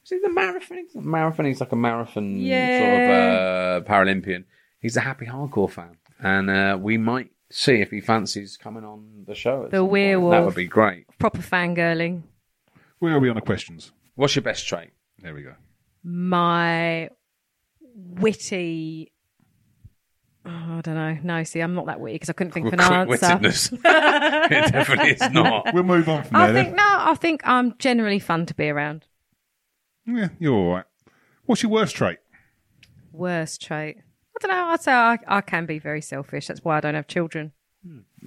Is 0.08 0.12
he 0.12 0.20
the 0.20 0.30
marathon? 0.34 0.78
He's 0.78 0.96
not 0.96 1.04
marathon. 1.04 1.46
He's 1.48 1.60
like 1.60 1.72
a 1.74 1.76
marathon 1.76 2.38
Yeah. 2.38 2.80
sort 2.80 3.84
of 3.84 3.84
uh, 3.84 3.92
Paralympian. 3.94 4.46
He's 4.80 4.96
a 4.96 5.02
happy 5.02 5.26
hardcore 5.26 5.70
fan, 5.70 5.98
and 6.20 6.50
uh, 6.50 6.78
we 6.82 6.98
might 6.98 7.32
see 7.50 7.82
if 7.82 7.92
he 7.92 8.00
fancies 8.00 8.56
coming 8.56 8.86
on 8.86 9.26
the 9.28 9.36
show. 9.36 9.66
at 9.66 9.72
The 9.72 9.78
some 9.78 9.90
point. 9.90 10.32
That 10.32 10.46
would 10.46 10.56
be 10.56 10.68
great. 10.68 11.08
proper 11.20 11.40
fangirling. 11.42 12.22
Where 13.00 13.16
are 13.16 13.20
we 13.20 13.28
on 13.30 13.36
the 13.36 13.42
questions? 13.42 13.92
What's 14.16 14.36
your 14.36 14.44
best 14.44 14.66
trait? 14.66 14.92
There 15.22 15.34
we 15.34 15.42
go. 15.44 15.56
My 16.04 17.10
witty. 17.94 19.12
Oh, 20.46 20.50
I 20.78 20.82
don't 20.82 20.96
know. 20.96 21.18
No, 21.24 21.44
see, 21.44 21.60
I'm 21.60 21.74
not 21.76 21.88
that 21.88 22.00
witty 22.00 22.16
because 22.16 22.30
I 22.30 22.34
couldn't 22.34 22.54
think 22.54 22.68
of 22.68 22.74
an 22.74 22.80
answer. 22.80 23.06
Quick-wittedness. 23.18 23.74
it 24.52 24.72
definitely 24.72 25.12
is 25.12 25.32
not. 25.34 25.74
We'll 25.74 25.84
move 25.84 26.08
on 26.08 26.24
from 26.24 26.36
I 26.38 26.52
there. 26.52 26.64
think 26.64 26.76
no. 26.78 26.84
I 26.86 27.16
think 27.16 27.42
I'm 27.44 27.76
generally 27.78 28.20
fun 28.20 28.46
to 28.46 28.54
be 28.54 28.70
around. 28.70 29.06
Then. 30.08 30.16
Yeah, 30.16 30.30
you're 30.40 30.54
all 30.54 30.74
right. 30.74 30.86
What's 31.46 31.64
your 31.64 31.72
worst 31.72 31.96
trait? 31.96 32.20
Worst 33.12 33.62
trait. 33.62 33.98
I 34.00 34.48
don't 34.48 34.52
know. 34.52 34.68
I'd 34.68 34.82
say 34.82 34.92
I, 34.92 35.18
I 35.28 35.42
can 35.42 35.66
be 35.66 35.80
very 35.80 36.02
selfish. 36.02 36.48
That's 36.48 36.64
why 36.64 36.78
I 36.78 36.82
don't 36.82 36.96
have 36.96 37.08
children. 37.08 37.52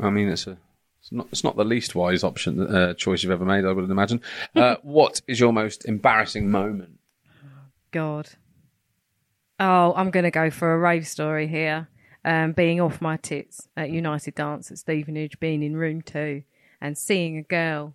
I 0.01 0.11
mean, 0.11 0.29
it's 0.29 0.47
a. 0.47 0.59
It's 1.01 1.13
not, 1.13 1.29
it's 1.33 1.45
not 1.45 1.57
the 1.57 1.65
least 1.65 1.95
wise 1.95 2.23
option 2.23 2.61
uh, 2.61 2.93
choice 2.93 3.23
you've 3.23 3.33
ever 3.33 3.47
made, 3.47 3.65
I 3.65 3.73
would 3.73 3.91
imagine. 3.91 4.21
Uh, 4.55 4.77
what 4.83 5.23
is 5.27 5.41
your 5.41 5.51
most 5.51 5.87
embarrassing 5.87 6.51
moment? 6.51 6.99
God. 7.91 8.29
Oh, 9.59 9.95
I'm 9.97 10.11
going 10.11 10.25
to 10.25 10.31
go 10.31 10.51
for 10.51 10.75
a 10.75 10.79
rave 10.79 11.09
story 11.09 11.49
here. 11.49 11.89
Um, 12.23 12.53
being 12.53 12.83
off 12.83 13.01
my 13.01 13.17
tits 13.17 13.67
at 13.79 13.91
United 13.91 14.35
Dance 14.35 14.71
at 14.71 14.77
Stevenage, 14.77 15.41
being 15.41 15.63
in 15.63 15.75
room 15.75 16.03
two 16.03 16.43
and 16.83 16.99
seeing 16.99 17.39
a 17.39 17.43
girl 17.43 17.95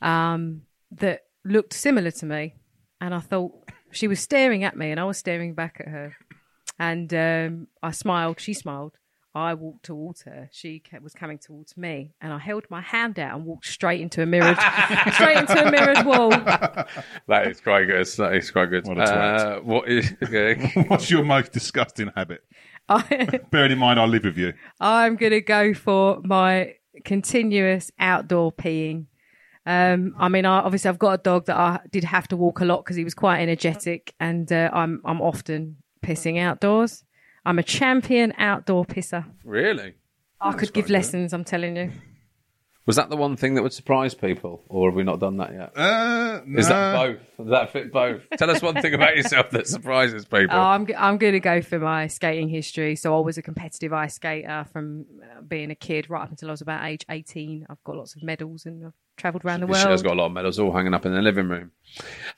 um, 0.00 0.62
that 0.90 1.24
looked 1.44 1.74
similar 1.74 2.10
to 2.12 2.24
me 2.24 2.54
and 3.02 3.12
I 3.12 3.18
thought 3.18 3.52
she 3.90 4.06
was 4.06 4.20
staring 4.20 4.62
at 4.62 4.76
me, 4.76 4.92
and 4.92 5.00
I 5.00 5.04
was 5.04 5.18
staring 5.18 5.54
back 5.54 5.78
at 5.80 5.88
her. 5.88 6.16
And 6.78 7.12
um, 7.12 7.66
I 7.82 7.90
smiled. 7.90 8.38
She 8.40 8.54
smiled. 8.54 8.92
I 9.34 9.54
walked 9.54 9.84
towards 9.84 10.22
her. 10.22 10.48
She 10.52 10.78
ca- 10.78 10.98
was 11.02 11.12
coming 11.12 11.38
towards 11.38 11.76
me, 11.76 12.12
and 12.20 12.32
I 12.32 12.38
held 12.38 12.64
my 12.70 12.80
hand 12.80 13.18
out 13.18 13.36
and 13.36 13.44
walked 13.44 13.66
straight 13.66 14.00
into 14.00 14.22
a 14.22 14.26
mirrored, 14.26 14.56
straight 15.14 15.36
into 15.38 15.66
a 15.66 15.70
mirrored 15.70 16.06
wall. 16.06 16.30
That 16.30 17.48
is 17.48 17.60
quite 17.60 17.86
good. 17.86 18.06
That 18.06 18.36
is 18.36 18.50
quite 18.52 18.66
good. 18.66 18.86
What 18.86 18.98
a. 18.98 19.02
Uh, 19.02 19.60
what 19.60 19.88
is? 19.88 20.14
Okay. 20.22 20.84
What's 20.86 21.10
your 21.10 21.24
most 21.24 21.50
disgusting 21.50 22.12
habit? 22.14 22.42
I, 22.88 23.40
Bearing 23.50 23.72
in 23.72 23.78
mind, 23.78 23.98
I 23.98 24.04
live 24.04 24.24
with 24.24 24.38
you. 24.38 24.52
I'm 24.80 25.16
going 25.16 25.32
to 25.32 25.40
go 25.40 25.74
for 25.74 26.20
my 26.22 26.74
continuous 27.04 27.90
outdoor 27.98 28.52
peeing. 28.52 29.06
Um, 29.64 30.14
I 30.18 30.28
mean, 30.28 30.44
I, 30.44 30.58
obviously, 30.58 30.88
I've 30.88 30.98
got 30.98 31.20
a 31.20 31.22
dog 31.22 31.46
that 31.46 31.56
I 31.56 31.80
did 31.90 32.04
have 32.04 32.26
to 32.28 32.36
walk 32.36 32.60
a 32.60 32.64
lot 32.64 32.84
because 32.84 32.96
he 32.96 33.04
was 33.04 33.14
quite 33.14 33.40
energetic, 33.40 34.14
and 34.18 34.50
uh, 34.52 34.70
I'm 34.72 35.00
I'm 35.04 35.20
often 35.20 35.76
pissing 36.02 36.38
outdoors. 36.38 37.04
I'm 37.44 37.58
a 37.58 37.62
champion 37.62 38.32
outdoor 38.38 38.84
pisser. 38.84 39.24
really? 39.44 39.94
I 40.40 40.52
could 40.52 40.72
give 40.72 40.90
lessons. 40.90 41.32
I'm 41.32 41.44
telling 41.44 41.76
you. 41.76 41.92
Was 42.84 42.96
that 42.96 43.10
the 43.10 43.16
one 43.16 43.36
thing 43.36 43.54
that 43.54 43.62
would 43.62 43.72
surprise 43.72 44.12
people, 44.12 44.64
or 44.68 44.90
have 44.90 44.96
we 44.96 45.04
not 45.04 45.20
done 45.20 45.36
that 45.36 45.52
yet? 45.52 45.72
Uh, 45.78 46.40
Is 46.56 46.66
that 46.66 46.94
both? 46.96 47.18
Does 47.38 47.50
that 47.50 47.70
fit 47.72 47.92
both? 47.92 48.22
Tell 48.36 48.50
us 48.50 48.60
one 48.60 48.74
thing 48.82 48.92
about 48.94 49.16
yourself 49.16 49.50
that 49.50 49.68
surprises 49.68 50.24
people. 50.24 50.56
Oh, 50.56 50.60
I'm 50.60 50.86
g- 50.88 50.94
I'm 50.96 51.16
going 51.16 51.34
to 51.34 51.40
go 51.40 51.62
for 51.62 51.78
my 51.78 52.08
skating 52.08 52.48
history. 52.48 52.96
So 52.96 53.16
I 53.16 53.20
was 53.20 53.38
a 53.38 53.42
competitive 53.42 53.92
ice 53.92 54.14
skater 54.14 54.66
from 54.72 55.06
uh, 55.22 55.42
being 55.42 55.70
a 55.70 55.76
kid 55.76 56.10
right 56.10 56.22
up 56.24 56.30
until 56.30 56.48
I 56.48 56.52
was 56.52 56.60
about 56.60 56.84
age 56.84 57.04
18. 57.08 57.66
I've 57.70 57.82
got 57.84 57.96
lots 57.96 58.16
of 58.16 58.24
medals 58.24 58.66
and 58.66 58.84
I've 58.86 58.92
travelled 59.16 59.44
around 59.44 59.60
the 59.60 59.68
world. 59.68 59.80
She 59.82 59.88
has 59.88 60.02
world. 60.02 60.04
got 60.04 60.14
a 60.14 60.20
lot 60.20 60.26
of 60.26 60.32
medals 60.32 60.58
all 60.58 60.72
hanging 60.72 60.92
up 60.94 61.06
in 61.06 61.14
the 61.14 61.22
living 61.22 61.48
room. 61.48 61.70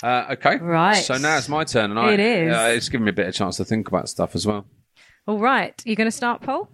Uh, 0.03 0.27
okay, 0.33 0.59
Right. 0.59 0.93
So 0.97 1.17
now 1.17 1.39
it's 1.39 1.49
my 1.49 1.65
turn, 1.65 1.91
and 1.91 1.99
I, 1.99 2.13
It 2.13 2.21
is. 2.21 2.55
Uh, 2.55 2.73
it's 2.77 2.91
given 2.91 3.05
me 3.07 3.11
a 3.11 3.15
bit 3.15 3.29
of 3.29 3.35
chance 3.35 3.57
to 3.57 3.65
think 3.65 3.89
about 3.89 4.11
stuff 4.11 4.35
as 4.35 4.47
well. 4.47 4.67
All 5.27 5.39
right, 5.39 5.81
you 5.87 5.97
going 5.97 6.07
to 6.07 6.11
start, 6.13 6.43
Paul? 6.43 6.69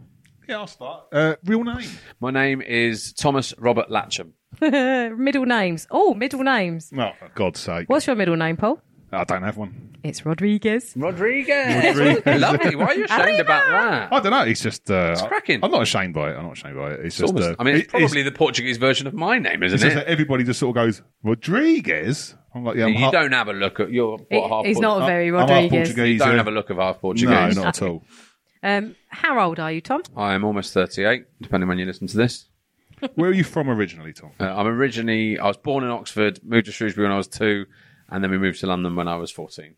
Yeah, 0.48 0.58
I'll 0.58 0.66
start. 0.66 1.04
Uh, 1.12 1.36
real 1.44 1.62
name? 1.64 1.88
My 2.20 2.30
name 2.30 2.60
is 2.60 3.12
Thomas 3.12 3.54
Robert 3.58 3.88
Latchem. 3.88 4.32
middle 5.16 5.46
names. 5.46 5.86
Oh, 5.90 6.14
middle 6.14 6.42
names. 6.42 6.92
Oh, 6.96 7.10
for 7.18 7.28
God's 7.34 7.60
sake. 7.60 7.88
What's 7.88 8.06
your 8.06 8.16
middle 8.16 8.36
name, 8.36 8.56
Paul? 8.56 8.80
I 9.12 9.24
don't 9.24 9.42
have 9.42 9.56
one. 9.56 9.96
It's 10.02 10.24
Rodriguez. 10.24 10.92
Rodriguez. 10.96 11.84
Rodriguez. 11.96 12.22
Lovely. 12.40 12.74
Why 12.76 12.84
are 12.86 12.94
you 12.94 13.04
ashamed 13.04 13.40
about 13.40 13.66
that? 13.68 14.12
I 14.12 14.20
don't 14.20 14.30
know. 14.30 14.42
It's 14.42 14.60
just. 14.62 14.90
Uh, 14.90 15.10
It's 15.12 15.22
cracking. 15.22 15.60
I'm 15.62 15.70
not 15.70 15.82
ashamed 15.82 16.14
by 16.14 16.30
it. 16.30 16.36
I'm 16.36 16.44
not 16.44 16.52
ashamed 16.56 16.76
by 16.76 16.92
it. 16.92 17.00
It's 17.06 17.16
just. 17.16 17.34
Almost- 17.34 17.50
uh, 17.50 17.56
I 17.58 17.64
mean, 17.64 17.76
it's 17.76 17.84
it- 17.84 17.90
probably 17.90 18.22
the 18.22 18.32
Portuguese 18.32 18.76
version 18.78 19.06
of 19.06 19.14
my 19.14 19.38
name, 19.38 19.62
isn't 19.62 19.74
It's 19.76 19.82
just 19.84 19.96
it? 19.96 20.00
that 20.00 20.06
everybody 20.08 20.44
just 20.44 20.58
sort 20.60 20.76
of 20.76 20.82
goes 20.84 21.02
Rodriguez. 21.22 22.34
I'm 22.54 22.64
like, 22.64 22.76
yeah, 22.76 22.84
I'm 22.86 22.92
You 22.94 22.98
half, 22.98 23.12
don't 23.12 23.32
have 23.32 23.48
a 23.48 23.52
look 23.52 23.78
at 23.78 23.90
your 23.92 24.18
He- 24.30 24.36
what 24.38 24.48
half. 24.50 24.64
he's 24.64 24.78
not 24.80 25.06
very 25.06 25.28
I'm 25.28 25.34
half 25.34 25.48
Rodriguez. 25.50 25.88
Portuguese. 25.88 26.12
You 26.14 26.18
don't 26.18 26.34
uh, 26.34 26.36
have 26.38 26.48
a 26.48 26.50
look 26.52 26.70
of 26.70 26.76
half 26.78 27.00
Portuguese. 27.00 27.28
No, 27.28 27.36
Portuguese. 27.36 27.56
not 27.64 27.82
at 27.82 27.82
all. 27.88 28.04
Um, 28.62 28.94
how 29.08 29.40
old 29.40 29.58
are 29.58 29.72
you, 29.72 29.80
Tom? 29.80 30.02
I 30.16 30.34
am 30.34 30.44
almost 30.44 30.72
thirty-eight, 30.74 31.24
depending 31.40 31.68
when 31.68 31.78
you 31.78 31.86
listen 31.86 32.06
to 32.08 32.16
this. 32.16 32.46
Where 33.14 33.30
are 33.30 33.34
you 33.34 33.44
from 33.44 33.70
originally, 33.70 34.12
Tom? 34.12 34.32
Uh, 34.38 34.54
I'm 34.54 34.66
originally. 34.66 35.38
I 35.38 35.46
was 35.48 35.56
born 35.56 35.84
in 35.84 35.90
Oxford, 35.90 36.40
moved 36.44 36.66
to 36.66 36.72
Shrewsbury 36.72 37.06
when 37.06 37.12
I 37.12 37.16
was 37.16 37.28
two, 37.28 37.66
and 38.10 38.22
then 38.22 38.30
we 38.30 38.38
moved 38.38 38.60
to 38.60 38.66
London 38.66 38.94
when 38.96 39.08
I 39.08 39.16
was 39.16 39.30
fourteen. 39.30 39.76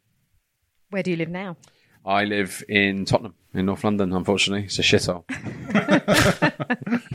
Where 0.91 1.03
do 1.03 1.11
you 1.11 1.17
live 1.17 1.31
now? 1.31 1.57
I 2.05 2.25
live 2.25 2.65
in 2.69 3.05
Tottenham, 3.05 3.35
in 3.55 3.67
North 3.67 3.85
London. 3.85 4.13
Unfortunately, 4.13 4.65
it's 4.65 4.79
a 4.79 4.83
shithole. 4.83 5.25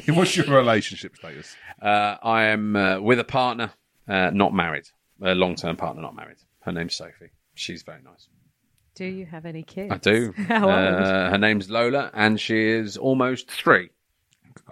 What's 0.16 0.38
your 0.38 0.46
relationship 0.46 1.18
status? 1.18 1.56
Uh, 1.82 2.16
I 2.24 2.44
am 2.46 2.76
uh, 2.76 3.00
with 3.02 3.20
a 3.20 3.26
partner, 3.26 3.72
uh, 4.08 4.32
not 4.34 4.54
married, 4.54 4.86
a 5.22 5.36
long-term 5.36 5.76
partner, 5.76 6.02
not 6.02 6.16
married. 6.16 6.38
Her 6.62 6.72
name's 6.72 6.96
Sophie. 6.96 7.32
She's 7.54 7.84
very 7.84 8.02
nice. 8.02 8.30
Do 8.98 9.06
you 9.06 9.26
have 9.28 9.46
any 9.46 9.62
kids? 9.64 9.92
I 9.94 9.98
do. 9.98 10.34
How 10.48 10.64
old? 10.66 10.72
Uh, 10.74 11.30
her 11.30 11.38
name's 11.38 11.70
Lola, 11.70 12.10
and 12.14 12.40
she 12.40 12.68
is 12.68 12.98
almost 12.98 13.50
three. 13.50 13.90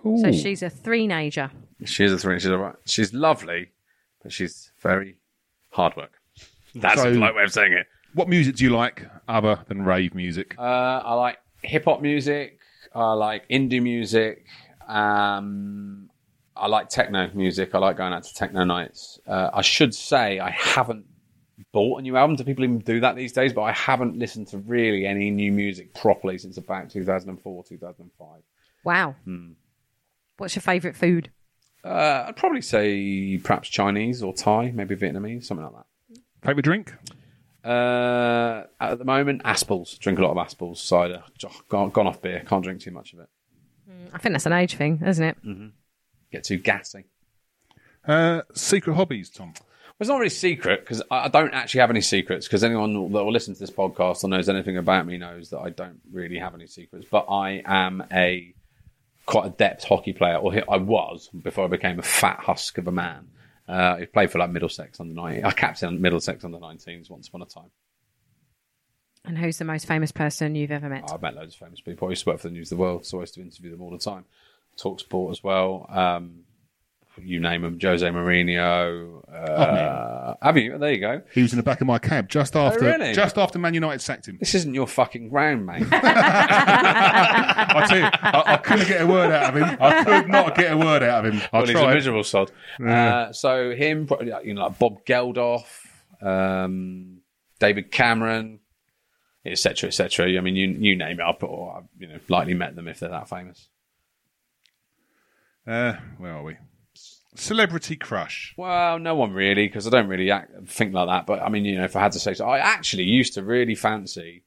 so 0.03 0.31
she's 0.31 0.63
a 0.63 0.69
three-nager. 0.69 1.51
She 1.85 2.03
is 2.05 2.11
a 2.11 2.17
three. 2.17 2.39
She's 2.39 2.49
all 2.51 2.57
right. 2.57 2.75
She's 2.85 3.13
lovely, 3.13 3.69
but 4.23 4.31
she's 4.33 4.71
very 4.81 5.17
hard 5.69 5.95
work. 5.95 6.13
That's 6.73 7.01
So- 7.01 7.09
a 7.09 7.13
polite 7.13 7.35
way 7.35 7.43
of 7.43 7.51
saying 7.51 7.73
it. 7.73 7.85
What 8.15 8.27
music 8.29 8.55
do 8.55 8.63
you 8.63 8.69
like 8.69 9.05
other 9.27 9.59
than 9.67 9.83
rave 9.83 10.15
music? 10.15 10.55
Uh, 10.57 10.61
I 10.61 11.13
like 11.15 11.37
hip 11.61 11.83
hop 11.85 12.01
music. 12.01 12.59
I 12.93 13.11
like 13.13 13.47
indie 13.49 13.81
music. 13.83 14.45
Um, 14.87 16.09
I 16.55 16.67
like 16.67 16.87
techno 16.89 17.29
music. 17.33 17.75
I 17.75 17.79
like 17.79 17.97
going 17.97 18.13
out 18.13 18.23
to 18.23 18.33
techno 18.33 18.63
nights. 18.63 19.19
Uh, 19.27 19.49
I 19.53 19.61
should 19.61 19.93
say 19.93 20.39
I 20.39 20.49
haven't 20.51 21.05
bought 21.71 21.99
a 21.99 22.01
new 22.01 22.17
album. 22.17 22.35
Do 22.35 22.43
people 22.43 22.63
even 22.63 22.79
do 22.79 22.99
that 23.01 23.15
these 23.15 23.31
days? 23.31 23.53
But 23.53 23.63
I 23.63 23.71
haven't 23.71 24.17
listened 24.17 24.47
to 24.49 24.57
really 24.57 25.05
any 25.05 25.31
new 25.31 25.51
music 25.51 25.93
properly 25.93 26.37
since 26.37 26.57
about 26.57 26.89
2004, 26.89 27.63
2005. 27.63 28.27
Wow. 28.83 29.15
Hmm. 29.23 29.51
What's 30.37 30.55
your 30.55 30.61
favourite 30.61 30.95
food? 30.95 31.29
Uh, 31.83 32.25
I'd 32.27 32.35
probably 32.35 32.61
say 32.61 33.37
perhaps 33.37 33.69
Chinese 33.69 34.23
or 34.23 34.33
Thai, 34.33 34.71
maybe 34.71 34.95
Vietnamese, 34.95 35.45
something 35.45 35.65
like 35.65 35.75
that. 35.75 36.19
Favorite 36.43 36.63
drink? 36.63 36.93
Uh, 37.63 38.63
at 38.79 38.97
the 38.99 39.05
moment, 39.05 39.41
Aspalls. 39.43 39.97
Drink 39.97 40.19
a 40.19 40.21
lot 40.21 40.31
of 40.31 40.37
Aspalls 40.37 40.81
cider. 40.81 41.23
Gone, 41.69 41.89
gone 41.91 42.07
off 42.07 42.21
beer. 42.21 42.43
Can't 42.47 42.63
drink 42.63 42.81
too 42.81 42.91
much 42.91 43.13
of 43.13 43.19
it. 43.19 43.29
I 44.13 44.17
think 44.17 44.33
that's 44.33 44.45
an 44.45 44.53
age 44.53 44.75
thing, 44.75 45.01
isn't 45.05 45.23
it? 45.23 45.37
Mm. 45.45 45.71
Get 46.31 46.43
too 46.43 46.57
gassy. 46.57 47.05
Uh, 48.07 48.41
secret 48.53 48.95
hobbies, 48.95 49.29
Tom. 49.29 49.53
It's 49.99 50.09
not 50.09 50.17
really 50.17 50.29
secret 50.29 50.81
because 50.81 51.01
I 51.09 51.25
I 51.25 51.27
don't 51.29 51.53
actually 51.53 51.81
have 51.81 51.89
any 51.89 52.01
secrets. 52.01 52.47
Because 52.47 52.63
anyone 52.63 52.93
that 52.93 53.23
will 53.23 53.31
listen 53.31 53.53
to 53.53 53.59
this 53.59 53.71
podcast 53.71 54.23
or 54.23 54.29
knows 54.29 54.49
anything 54.49 54.77
about 54.77 55.07
me 55.07 55.17
knows 55.17 55.51
that 55.51 55.59
I 55.59 55.69
don't 55.69 56.01
really 56.11 56.37
have 56.37 56.53
any 56.53 56.67
secrets. 56.67 57.05
But 57.09 57.25
I 57.29 57.61
am 57.65 58.03
a 58.11 58.53
quite 59.25 59.47
adept 59.47 59.85
hockey 59.85 60.13
player, 60.13 60.35
or 60.35 60.53
I 60.69 60.77
was 60.77 61.29
before 61.29 61.65
I 61.65 61.67
became 61.67 61.99
a 61.99 62.03
fat 62.03 62.39
husk 62.39 62.77
of 62.77 62.87
a 62.87 62.91
man. 62.91 63.29
Uh, 63.67 63.97
I 64.01 64.05
played 64.05 64.31
for 64.31 64.37
like 64.37 64.51
Middlesex 64.51 64.99
under 64.99 65.13
19. 65.13 65.43
I 65.45 65.51
captained 65.51 65.99
Middlesex 65.99 66.43
under 66.43 66.57
19s 66.59 67.09
once 67.09 67.27
upon 67.27 67.41
a 67.41 67.45
time. 67.45 67.71
And 69.23 69.37
who's 69.37 69.57
the 69.57 69.65
most 69.65 69.87
famous 69.87 70.11
person 70.11 70.53
you've 70.53 70.71
ever 70.71 70.87
met? 70.87 71.09
I've 71.11 71.21
met 71.21 71.35
loads 71.35 71.55
of 71.55 71.59
famous 71.59 71.81
people. 71.81 72.07
I 72.07 72.11
used 72.11 72.25
to 72.25 72.29
work 72.29 72.39
for 72.39 72.47
the 72.47 72.53
News 72.53 72.71
of 72.71 72.77
the 72.77 72.81
World, 72.81 73.05
so 73.07 73.17
I 73.17 73.21
used 73.21 73.33
to 73.35 73.41
interview 73.41 73.71
them 73.71 73.81
all 73.81 73.89
the 73.89 73.97
time. 73.97 74.25
Talk 74.77 74.99
sport 74.99 75.31
as 75.31 75.43
well. 75.43 75.87
Um, 75.89 76.41
you 77.21 77.39
name 77.39 77.61
them, 77.61 77.79
Jose 77.81 78.05
Mourinho. 78.05 79.21
Uh, 79.31 80.35
have 80.41 80.57
you? 80.57 80.77
There 80.77 80.91
you 80.91 80.99
go. 80.99 81.21
He 81.33 81.41
was 81.41 81.53
in 81.53 81.57
the 81.57 81.63
back 81.63 81.81
of 81.81 81.87
my 81.87 81.99
cab 81.99 82.29
just 82.29 82.55
after 82.55 82.85
really? 82.85 83.13
just 83.13 83.37
after 83.37 83.59
Man 83.59 83.73
United 83.73 84.01
sacked 84.01 84.27
him. 84.27 84.37
This 84.39 84.55
isn't 84.55 84.73
your 84.73 84.87
fucking 84.87 85.29
ground, 85.29 85.65
mate. 85.65 85.85
I 85.91 87.85
tell 87.87 87.97
you, 87.97 88.05
I, 88.05 88.53
I 88.53 88.57
couldn't 88.57 88.87
get 88.87 89.01
a 89.01 89.07
word 89.07 89.31
out 89.31 89.55
of 89.55 89.61
him. 89.61 89.77
I 89.79 90.03
could 90.03 90.29
not 90.29 90.55
get 90.55 90.73
a 90.73 90.77
word 90.77 91.03
out 91.03 91.25
of 91.25 91.33
him. 91.33 91.41
I 91.51 91.57
well, 91.57 91.65
he's 91.65 91.75
a 91.75 91.79
tried. 91.79 91.93
miserable 91.93 92.23
sod. 92.23 92.51
Uh, 92.85 93.31
so 93.33 93.71
him, 93.71 94.07
you 94.43 94.53
know, 94.53 94.67
like 94.67 94.79
Bob 94.79 95.05
Geldof, 95.05 95.65
um, 96.21 97.19
David 97.59 97.91
Cameron, 97.91 98.59
etc., 99.45 99.87
etc. 99.87 100.37
I 100.37 100.41
mean, 100.41 100.55
you 100.55 100.69
you 100.69 100.95
name 100.95 101.19
it. 101.19 101.23
I've 101.23 101.43
or 101.43 101.77
I've, 101.77 101.83
you 101.99 102.07
know, 102.07 102.19
likely 102.29 102.53
met 102.53 102.75
them 102.75 102.87
if 102.87 102.99
they're 102.99 103.09
that 103.09 103.29
famous. 103.29 103.69
Uh, 105.67 105.93
where 106.17 106.33
are 106.33 106.43
we? 106.43 106.57
Celebrity 107.35 107.95
crush. 107.95 108.53
Well, 108.57 108.99
no 108.99 109.15
one 109.15 109.31
really, 109.33 109.67
because 109.67 109.85
I 109.87 109.89
don't 109.89 110.07
really 110.07 110.31
act, 110.31 110.51
think 110.67 110.93
like 110.93 111.07
that. 111.07 111.25
But 111.25 111.41
I 111.41 111.49
mean, 111.49 111.65
you 111.65 111.77
know, 111.77 111.83
if 111.83 111.95
I 111.95 112.01
had 112.01 112.11
to 112.13 112.19
say 112.19 112.33
so, 112.33 112.45
I 112.45 112.59
actually 112.59 113.03
used 113.03 113.33
to 113.35 113.43
really 113.43 113.75
fancy. 113.75 114.43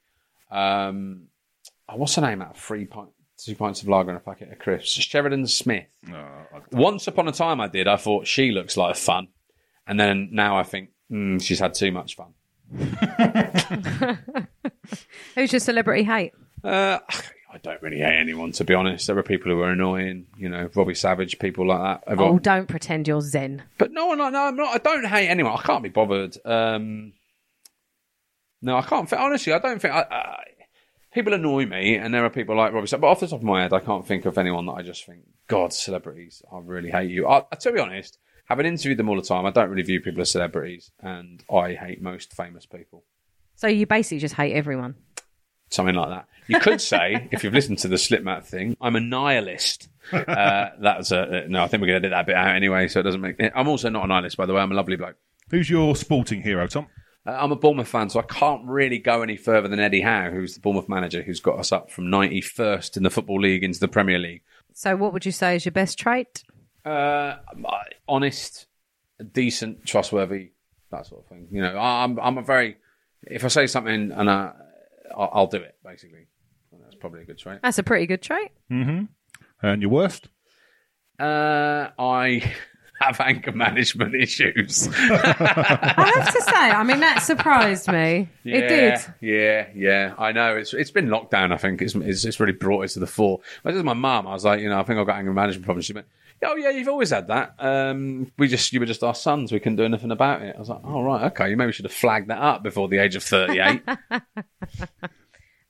Um, 0.50 1.24
oh, 1.88 1.96
what's 1.96 2.14
her 2.16 2.22
name? 2.22 2.42
At 2.42 2.56
three 2.56 2.86
pint, 2.86 3.10
two 3.36 3.54
pints 3.54 3.82
of 3.82 3.88
lager 3.88 4.10
and 4.10 4.16
a 4.18 4.20
packet 4.20 4.50
of 4.52 4.58
crisps. 4.58 4.90
Sheridan 4.90 5.46
Smith. 5.46 5.86
Oh, 6.12 6.26
Once 6.72 7.06
upon 7.06 7.28
a 7.28 7.32
time, 7.32 7.60
I 7.60 7.68
did. 7.68 7.86
I 7.88 7.96
thought 7.96 8.26
she 8.26 8.50
looks 8.52 8.76
like 8.76 8.96
fun, 8.96 9.28
and 9.86 9.98
then 10.00 10.30
now 10.32 10.58
I 10.58 10.62
think 10.62 10.90
mm, 11.10 11.42
she's 11.42 11.60
had 11.60 11.74
too 11.74 11.92
much 11.92 12.16
fun. 12.16 12.34
Who's 15.34 15.52
your 15.52 15.60
celebrity 15.60 16.04
hate? 16.04 16.32
Uh, 16.64 16.98
I 17.50 17.58
don't 17.58 17.80
really 17.82 17.98
hate 17.98 18.18
anyone, 18.18 18.52
to 18.52 18.64
be 18.64 18.74
honest. 18.74 19.06
There 19.06 19.16
are 19.16 19.22
people 19.22 19.50
who 19.50 19.60
are 19.60 19.70
annoying, 19.70 20.26
you 20.36 20.48
know, 20.50 20.68
Robbie 20.74 20.94
Savage, 20.94 21.38
people 21.38 21.66
like 21.66 21.80
that. 21.80 22.10
Everyone- 22.12 22.34
Oh, 22.34 22.38
don't 22.38 22.68
pretend 22.68 23.08
you're 23.08 23.20
Zen. 23.22 23.62
But 23.78 23.90
no, 23.92 24.12
no, 24.14 24.28
no, 24.28 24.42
I'm 24.44 24.56
not. 24.56 24.74
I 24.74 24.78
don't 24.78 25.06
hate 25.06 25.28
anyone. 25.28 25.52
I 25.58 25.62
can't 25.62 25.82
be 25.82 25.88
bothered. 25.88 26.36
Um, 26.44 27.14
no, 28.60 28.76
I 28.76 28.82
can't. 28.82 29.08
Think, 29.08 29.22
honestly, 29.22 29.52
I 29.52 29.58
don't 29.60 29.80
think. 29.80 29.94
I, 29.94 30.00
I, 30.10 30.42
people 31.12 31.32
annoy 31.32 31.64
me, 31.66 31.94
and 31.96 32.12
there 32.12 32.24
are 32.24 32.30
people 32.30 32.56
like 32.56 32.72
Robbie. 32.72 32.86
Savage, 32.86 33.00
But 33.02 33.08
off 33.08 33.20
the 33.20 33.28
top 33.28 33.38
of 33.40 33.44
my 33.44 33.62
head, 33.62 33.72
I 33.72 33.80
can't 33.80 34.06
think 34.06 34.26
of 34.26 34.36
anyone 34.36 34.66
that 34.66 34.72
I 34.72 34.82
just 34.82 35.04
think, 35.06 35.20
God, 35.46 35.72
celebrities, 35.72 36.42
I 36.52 36.58
really 36.58 36.90
hate 36.90 37.10
you. 37.10 37.28
I, 37.28 37.42
to 37.60 37.72
be 37.72 37.80
honest, 37.80 38.18
having 38.46 38.66
interviewed 38.66 38.98
them 38.98 39.08
all 39.08 39.16
the 39.16 39.22
time, 39.22 39.46
I 39.46 39.50
don't 39.50 39.70
really 39.70 39.82
view 39.82 40.00
people 40.00 40.20
as 40.20 40.30
celebrities, 40.30 40.90
and 41.00 41.42
I 41.52 41.74
hate 41.74 42.02
most 42.02 42.34
famous 42.34 42.66
people. 42.66 43.04
So 43.54 43.66
you 43.68 43.86
basically 43.86 44.18
just 44.18 44.34
hate 44.34 44.52
everyone. 44.54 44.94
Something 45.70 45.94
like 45.94 46.10
that. 46.10 46.26
You 46.46 46.60
could 46.60 46.80
say, 46.80 47.28
if 47.32 47.44
you've 47.44 47.54
listened 47.54 47.78
to 47.80 47.88
the 47.88 47.96
Slipmatt 47.96 48.44
thing, 48.44 48.76
I'm 48.80 48.96
a 48.96 49.00
nihilist. 49.00 49.88
Uh, 50.12 50.70
that's 50.80 51.10
a 51.10 51.46
no. 51.48 51.62
I 51.62 51.68
think 51.68 51.82
we're 51.82 51.88
going 51.88 52.02
to 52.02 52.08
edit 52.08 52.10
that 52.12 52.26
bit 52.26 52.34
out 52.34 52.56
anyway, 52.56 52.88
so 52.88 53.00
it 53.00 53.02
doesn't 53.02 53.20
make. 53.20 53.36
I'm 53.54 53.68
also 53.68 53.90
not 53.90 54.04
a 54.04 54.06
nihilist, 54.06 54.36
by 54.36 54.46
the 54.46 54.54
way. 54.54 54.60
I'm 54.60 54.72
a 54.72 54.74
lovely 54.74 54.96
bloke. 54.96 55.16
Who's 55.50 55.68
your 55.68 55.94
sporting 55.96 56.42
hero, 56.42 56.66
Tom? 56.66 56.86
Uh, 57.26 57.32
I'm 57.32 57.52
a 57.52 57.56
Bournemouth 57.56 57.88
fan, 57.88 58.08
so 58.08 58.20
I 58.20 58.22
can't 58.22 58.64
really 58.64 58.98
go 58.98 59.22
any 59.22 59.36
further 59.36 59.68
than 59.68 59.80
Eddie 59.80 60.00
Howe, 60.00 60.30
who's 60.30 60.54
the 60.54 60.60
Bournemouth 60.60 60.88
manager, 60.88 61.22
who's 61.22 61.40
got 61.40 61.58
us 61.58 61.72
up 61.72 61.90
from 61.90 62.06
91st 62.06 62.96
in 62.96 63.02
the 63.02 63.10
Football 63.10 63.40
League 63.40 63.62
into 63.62 63.80
the 63.80 63.88
Premier 63.88 64.18
League. 64.18 64.42
So, 64.72 64.96
what 64.96 65.12
would 65.12 65.26
you 65.26 65.32
say 65.32 65.56
is 65.56 65.64
your 65.66 65.72
best 65.72 65.98
trait? 65.98 66.44
Uh, 66.84 67.36
honest, 68.08 68.66
decent, 69.32 69.84
trustworthy, 69.84 70.52
that 70.90 71.06
sort 71.06 71.22
of 71.22 71.28
thing. 71.28 71.48
You 71.50 71.62
know, 71.62 71.76
I'm 71.78 72.18
I'm 72.18 72.38
a 72.38 72.42
very. 72.42 72.76
If 73.24 73.44
I 73.44 73.48
say 73.48 73.66
something 73.66 74.12
and 74.12 74.30
I, 74.30 74.52
I'll, 75.16 75.30
I'll 75.32 75.46
do 75.46 75.58
it, 75.58 75.76
basically. 75.84 76.26
That's 76.72 76.96
probably 76.96 77.22
a 77.22 77.24
good 77.24 77.38
trait. 77.38 77.60
That's 77.62 77.78
a 77.78 77.82
pretty 77.82 78.06
good 78.06 78.22
trait. 78.22 78.50
Mm-hmm. 78.70 79.04
And 79.66 79.82
your 79.82 79.90
worst? 79.90 80.28
Uh, 81.18 81.88
I 81.98 82.54
have 83.00 83.20
anger 83.20 83.52
management 83.52 84.14
issues. 84.14 84.88
I 84.88 86.12
have 86.16 86.32
to 86.34 86.42
say, 86.42 86.70
I 86.70 86.82
mean, 86.84 87.00
that 87.00 87.22
surprised 87.22 87.88
me. 87.88 88.28
It 88.44 88.68
did. 88.68 88.98
Yeah, 89.20 89.68
yeah. 89.74 90.14
I 90.18 90.32
know. 90.32 90.56
It's 90.56 90.74
it's 90.74 90.90
been 90.90 91.08
lockdown. 91.08 91.52
I 91.52 91.56
think 91.56 91.82
it's 91.82 91.94
it's, 91.94 92.24
it's 92.24 92.40
really 92.40 92.52
brought 92.52 92.82
it 92.82 92.88
to 92.90 93.00
the 93.00 93.06
fore. 93.06 93.40
But 93.62 93.70
this 93.70 93.78
is 93.78 93.84
my 93.84 93.94
mum. 93.94 94.26
I 94.26 94.32
was 94.32 94.44
like, 94.44 94.60
you 94.60 94.68
know, 94.68 94.78
I 94.78 94.82
think 94.84 94.98
I've 94.98 95.06
got 95.06 95.16
anger 95.18 95.32
management 95.32 95.64
problems. 95.64 95.86
She 95.86 95.92
went, 95.92 96.06
oh 96.44 96.56
yeah, 96.56 96.70
you've 96.70 96.88
always 96.88 97.10
had 97.10 97.28
that. 97.28 97.54
Um, 97.58 98.32
we 98.38 98.48
just 98.48 98.72
you 98.72 98.80
were 98.80 98.86
just 98.86 99.02
our 99.02 99.14
sons. 99.14 99.52
We 99.52 99.60
couldn't 99.60 99.76
do 99.76 99.84
anything 99.84 100.10
about 100.10 100.42
it. 100.42 100.54
I 100.56 100.58
was 100.58 100.68
like, 100.68 100.80
oh 100.84 101.02
right, 101.02 101.24
okay. 101.32 101.50
You 101.50 101.56
maybe 101.56 101.72
should 101.72 101.84
have 101.84 101.92
flagged 101.92 102.28
that 102.30 102.40
up 102.40 102.62
before 102.62 102.88
the 102.88 102.98
age 102.98 103.16
of 103.16 103.22
thirty 103.22 103.60
eight. 103.60 103.82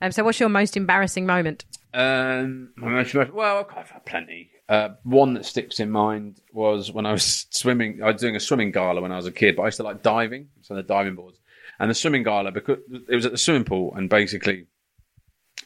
Um, 0.01 0.13
so, 0.13 0.23
what's 0.25 0.39
your 0.39 0.49
most 0.49 0.77
embarrassing 0.77 1.27
moment? 1.27 1.65
Um, 1.93 2.71
my 2.77 2.89
most- 2.89 3.15
well, 3.33 3.69
I've 3.77 3.91
had 3.91 4.07
plenty. 4.07 4.51
Uh, 4.69 4.91
one 5.03 5.35
that 5.35 5.45
sticks 5.45 5.81
in 5.81 5.91
mind 5.91 6.41
was 6.53 6.93
when 6.93 7.07
I 7.07 7.13
was 7.13 7.47
swimming. 7.51 8.03
I 8.03 8.13
was 8.13 8.21
doing 8.21 8.37
a 8.37 8.41
swimming 8.41 8.71
gala 8.71 9.01
when 9.01 9.11
I 9.13 9.17
was 9.17 9.27
a 9.27 9.33
kid, 9.33 9.57
but 9.57 9.63
I 9.63 9.67
used 9.67 9.79
to 9.79 9.83
like 9.83 10.03
diving, 10.03 10.49
so 10.61 10.75
the 10.75 10.83
diving 10.83 11.15
boards. 11.15 11.39
And 11.81 11.91
the 11.91 11.95
swimming 11.95 12.23
gala 12.23 12.53
because 12.53 12.79
it 13.09 13.15
was 13.15 13.27
at 13.27 13.33
the 13.33 13.39
swimming 13.39 13.65
pool, 13.65 13.95
and 13.97 14.09
basically, 14.11 14.67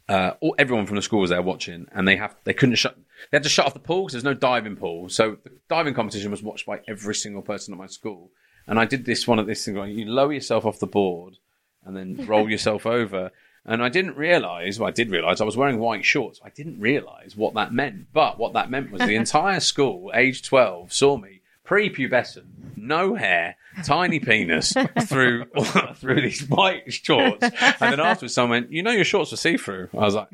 uh, 0.08 0.32
all, 0.40 0.54
everyone 0.58 0.86
from 0.86 0.96
the 0.96 1.02
school 1.02 1.20
was 1.20 1.30
there 1.30 1.42
watching, 1.42 1.86
and 1.92 2.06
they 2.06 2.16
have 2.16 2.34
they 2.44 2.54
couldn't 2.54 2.76
shut. 2.76 2.96
They 3.30 3.36
had 3.36 3.42
to 3.42 3.48
shut 3.48 3.66
off 3.66 3.74
the 3.74 3.80
pool 3.80 4.02
because 4.02 4.12
there's 4.12 4.24
no 4.24 4.34
diving 4.34 4.76
pool. 4.76 5.08
So 5.08 5.36
the 5.42 5.52
diving 5.68 5.94
competition 5.94 6.30
was 6.30 6.42
watched 6.42 6.66
by 6.66 6.80
every 6.88 7.14
single 7.14 7.42
person 7.42 7.74
at 7.74 7.78
my 7.78 7.86
school. 7.86 8.30
And 8.66 8.78
I 8.78 8.84
did 8.84 9.04
this 9.04 9.26
one 9.26 9.38
of 9.38 9.46
this 9.46 9.64
thing 9.64 9.74
where 9.74 9.86
you 9.86 10.06
lower 10.06 10.32
yourself 10.32 10.64
off 10.64 10.78
the 10.78 10.86
board 10.86 11.38
and 11.84 11.96
then 11.96 12.26
roll 12.26 12.48
yourself 12.48 12.86
over. 12.86 13.30
And 13.64 13.82
I 13.82 13.88
didn't 13.88 14.16
realise, 14.16 14.78
well, 14.78 14.88
I 14.88 14.92
did 14.92 15.10
realise 15.10 15.40
I 15.40 15.44
was 15.44 15.56
wearing 15.56 15.78
white 15.78 16.04
shorts. 16.04 16.40
I 16.44 16.50
didn't 16.50 16.80
realise 16.80 17.36
what 17.36 17.54
that 17.54 17.72
meant. 17.72 18.12
But 18.12 18.38
what 18.38 18.54
that 18.54 18.70
meant 18.70 18.90
was 18.90 19.02
the 19.02 19.14
entire 19.16 19.60
school, 19.60 20.10
age 20.14 20.42
12, 20.42 20.92
saw 20.92 21.16
me 21.16 21.42
prepubescent, 21.64 22.76
no 22.76 23.14
hair, 23.14 23.56
tiny 23.84 24.20
penis 24.20 24.74
through 25.06 25.46
through 25.94 26.20
these 26.20 26.46
white 26.48 26.92
shorts. 26.92 27.42
And 27.42 27.52
then 27.78 28.00
afterwards, 28.00 28.34
someone 28.34 28.62
went, 28.62 28.72
You 28.72 28.82
know, 28.82 28.90
your 28.90 29.04
shorts 29.04 29.30
were 29.30 29.36
see 29.36 29.56
through. 29.56 29.88
I 29.94 29.98
was 29.98 30.14
like, 30.14 30.28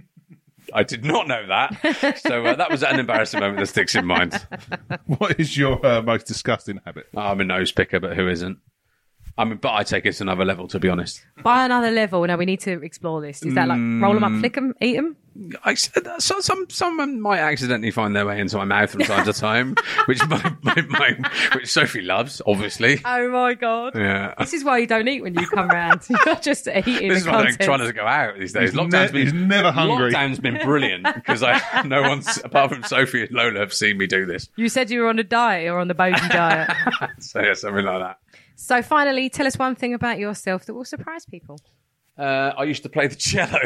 I 0.75 0.83
did 0.83 1.05
not 1.05 1.29
know 1.29 1.47
that. 1.47 2.19
So 2.21 2.45
uh, 2.45 2.55
that 2.55 2.71
was 2.71 2.83
an 2.83 2.99
embarrassing 3.01 3.41
moment 3.41 3.59
that 3.59 3.67
sticks 3.67 3.95
in 3.95 4.07
mind. 4.07 4.47
What 5.07 5.41
is 5.41 5.57
your 5.57 5.85
uh, 5.85 6.03
most 6.03 6.27
disgusting 6.27 6.81
habit? 6.85 7.07
I'm 7.17 7.41
a 7.41 7.45
nose 7.45 7.73
picker, 7.73 7.99
but 8.01 8.17
who 8.17 8.29
isn't? 8.29 8.59
I 9.37 9.45
mean, 9.45 9.59
but 9.59 9.73
I 9.73 9.85
take 9.85 10.05
it 10.05 10.13
to 10.15 10.25
another 10.25 10.45
level, 10.45 10.67
to 10.69 10.81
be 10.81 10.89
honest. 10.89 11.25
By 11.43 11.65
another 11.65 11.91
level, 11.93 12.27
now 12.27 12.37
we 12.37 12.45
need 12.45 12.61
to 12.61 12.83
explore 12.83 13.21
this. 13.21 13.43
Is 13.43 13.55
that 13.55 13.69
like 13.69 13.79
roll 13.79 14.15
them 14.15 14.25
up, 14.25 14.33
flick 14.41 14.55
them, 14.55 14.75
eat 14.81 14.97
them? 14.97 15.17
I 15.65 15.75
said 15.75 16.07
uh, 16.07 16.19
so, 16.19 16.41
some 16.41 16.67
someone 16.69 17.21
might 17.21 17.39
accidentally 17.39 17.91
find 17.91 18.15
their 18.17 18.27
way 18.27 18.41
into 18.41 18.57
my 18.57 18.65
mouth 18.65 18.91
from 18.91 19.03
time 19.03 19.25
to 19.25 19.33
time, 19.39 19.77
which 20.07 20.27
my, 20.27 20.57
my, 20.63 20.83
my, 20.89 21.31
which 21.55 21.69
Sophie 21.71 22.03
loves, 22.03 22.43
obviously. 22.47 23.01
Oh 23.05 23.31
my 23.31 23.55
god! 23.55 23.95
Yeah. 23.95 24.35
This 24.39 24.53
is 24.53 24.65
why 24.65 24.79
you 24.79 24.87
don't 24.87 25.07
eat 25.07 25.23
when 25.23 25.35
you 25.35 25.47
come 25.47 25.69
round. 25.69 26.03
You're 26.27 26.35
just 26.37 26.67
eating. 26.67 27.09
This 27.09 27.23
is 27.23 27.27
why 27.27 27.45
I'm 27.45 27.57
trying 27.57 27.87
to 27.87 27.93
go 27.93 28.07
out 28.07 28.39
these 28.39 28.53
days. 28.53 28.73
He's 28.73 28.79
Lockdown's 28.81 29.13
ne- 29.13 29.23
he's 29.23 29.33
been 29.33 29.49
never 29.49 29.71
hungry. 29.71 30.13
Lockdown's 30.13 30.41
been 30.41 30.59
brilliant 30.65 31.07
because 31.15 31.43
I 31.43 31.83
no 31.87 32.03
one's 32.03 32.39
apart 32.45 32.73
from 32.73 32.83
Sophie 32.83 33.23
and 33.23 33.31
Lola 33.31 33.61
have 33.61 33.73
seen 33.73 33.97
me 33.99 34.07
do 34.07 34.27
this. 34.27 34.49
You 34.57 34.69
said 34.69 34.91
you 34.91 35.01
were 35.03 35.09
on 35.09 35.19
a 35.19 35.25
diet 35.25 35.71
or 35.71 35.79
on 35.79 35.89
the 35.89 35.95
Bodhi 35.95 36.29
diet. 36.29 36.71
So 37.21 37.41
yeah, 37.43 37.55
something 37.55 37.85
like 37.85 38.01
that. 38.01 38.19
so 38.57 38.83
finally, 38.83 39.29
tell 39.31 39.47
us 39.47 39.57
one 39.57 39.75
thing 39.77 39.95
about 39.95 40.19
yourself 40.19 40.65
that 40.67 40.75
will 40.75 40.85
surprise 40.85 41.25
people. 41.27 41.61
Uh, 42.19 42.53
I 42.57 42.65
used 42.65 42.83
to 42.83 42.89
play 42.89 43.07
the 43.07 43.17
cello, 43.31 43.61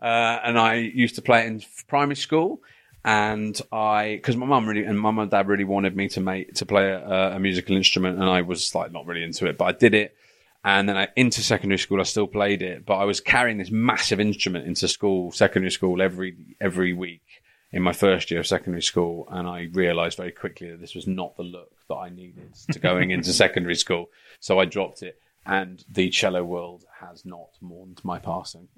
uh, 0.00 0.40
and 0.44 0.58
I 0.58 0.74
used 0.74 1.14
to 1.14 1.22
play 1.22 1.44
it 1.44 1.46
in 1.46 1.62
primary 1.88 2.16
school. 2.16 2.60
And 3.04 3.58
I, 3.70 4.16
because 4.16 4.36
my 4.36 4.46
mum 4.46 4.68
really 4.68 4.82
and 4.82 4.98
my 4.98 5.12
mum 5.12 5.20
and 5.20 5.30
dad 5.30 5.46
really 5.46 5.64
wanted 5.64 5.96
me 5.96 6.08
to 6.08 6.20
make 6.20 6.54
to 6.54 6.66
play 6.66 6.90
a, 6.90 7.36
a 7.36 7.38
musical 7.38 7.76
instrument, 7.76 8.18
and 8.18 8.28
I 8.28 8.42
was 8.42 8.74
like 8.74 8.92
not 8.92 9.06
really 9.06 9.22
into 9.22 9.46
it, 9.46 9.56
but 9.56 9.66
I 9.66 9.72
did 9.72 9.94
it. 9.94 10.16
And 10.64 10.88
then 10.88 10.96
I, 10.96 11.08
into 11.14 11.40
secondary 11.42 11.78
school, 11.78 12.00
I 12.00 12.02
still 12.02 12.26
played 12.26 12.62
it, 12.62 12.84
but 12.84 12.96
I 12.96 13.04
was 13.04 13.20
carrying 13.20 13.58
this 13.58 13.70
massive 13.70 14.18
instrument 14.18 14.66
into 14.66 14.88
school, 14.88 15.30
secondary 15.30 15.70
school, 15.70 16.02
every 16.02 16.36
every 16.60 16.92
week 16.92 17.22
in 17.70 17.82
my 17.82 17.92
first 17.92 18.30
year 18.32 18.40
of 18.40 18.46
secondary 18.46 18.82
school, 18.82 19.28
and 19.30 19.46
I 19.46 19.68
realised 19.72 20.16
very 20.16 20.32
quickly 20.32 20.70
that 20.70 20.80
this 20.80 20.96
was 20.96 21.06
not 21.06 21.36
the 21.36 21.44
look 21.44 21.70
that 21.88 21.94
I 21.94 22.08
needed 22.08 22.54
to 22.72 22.78
going 22.80 23.12
into 23.12 23.32
secondary 23.44 23.76
school. 23.76 24.10
So 24.40 24.58
I 24.58 24.64
dropped 24.64 25.02
it, 25.04 25.20
and 25.44 25.84
the 25.88 26.10
cello 26.10 26.42
world 26.42 26.84
has 27.08 27.24
not 27.24 27.48
mourned 27.60 28.00
my 28.04 28.18
passing. 28.18 28.68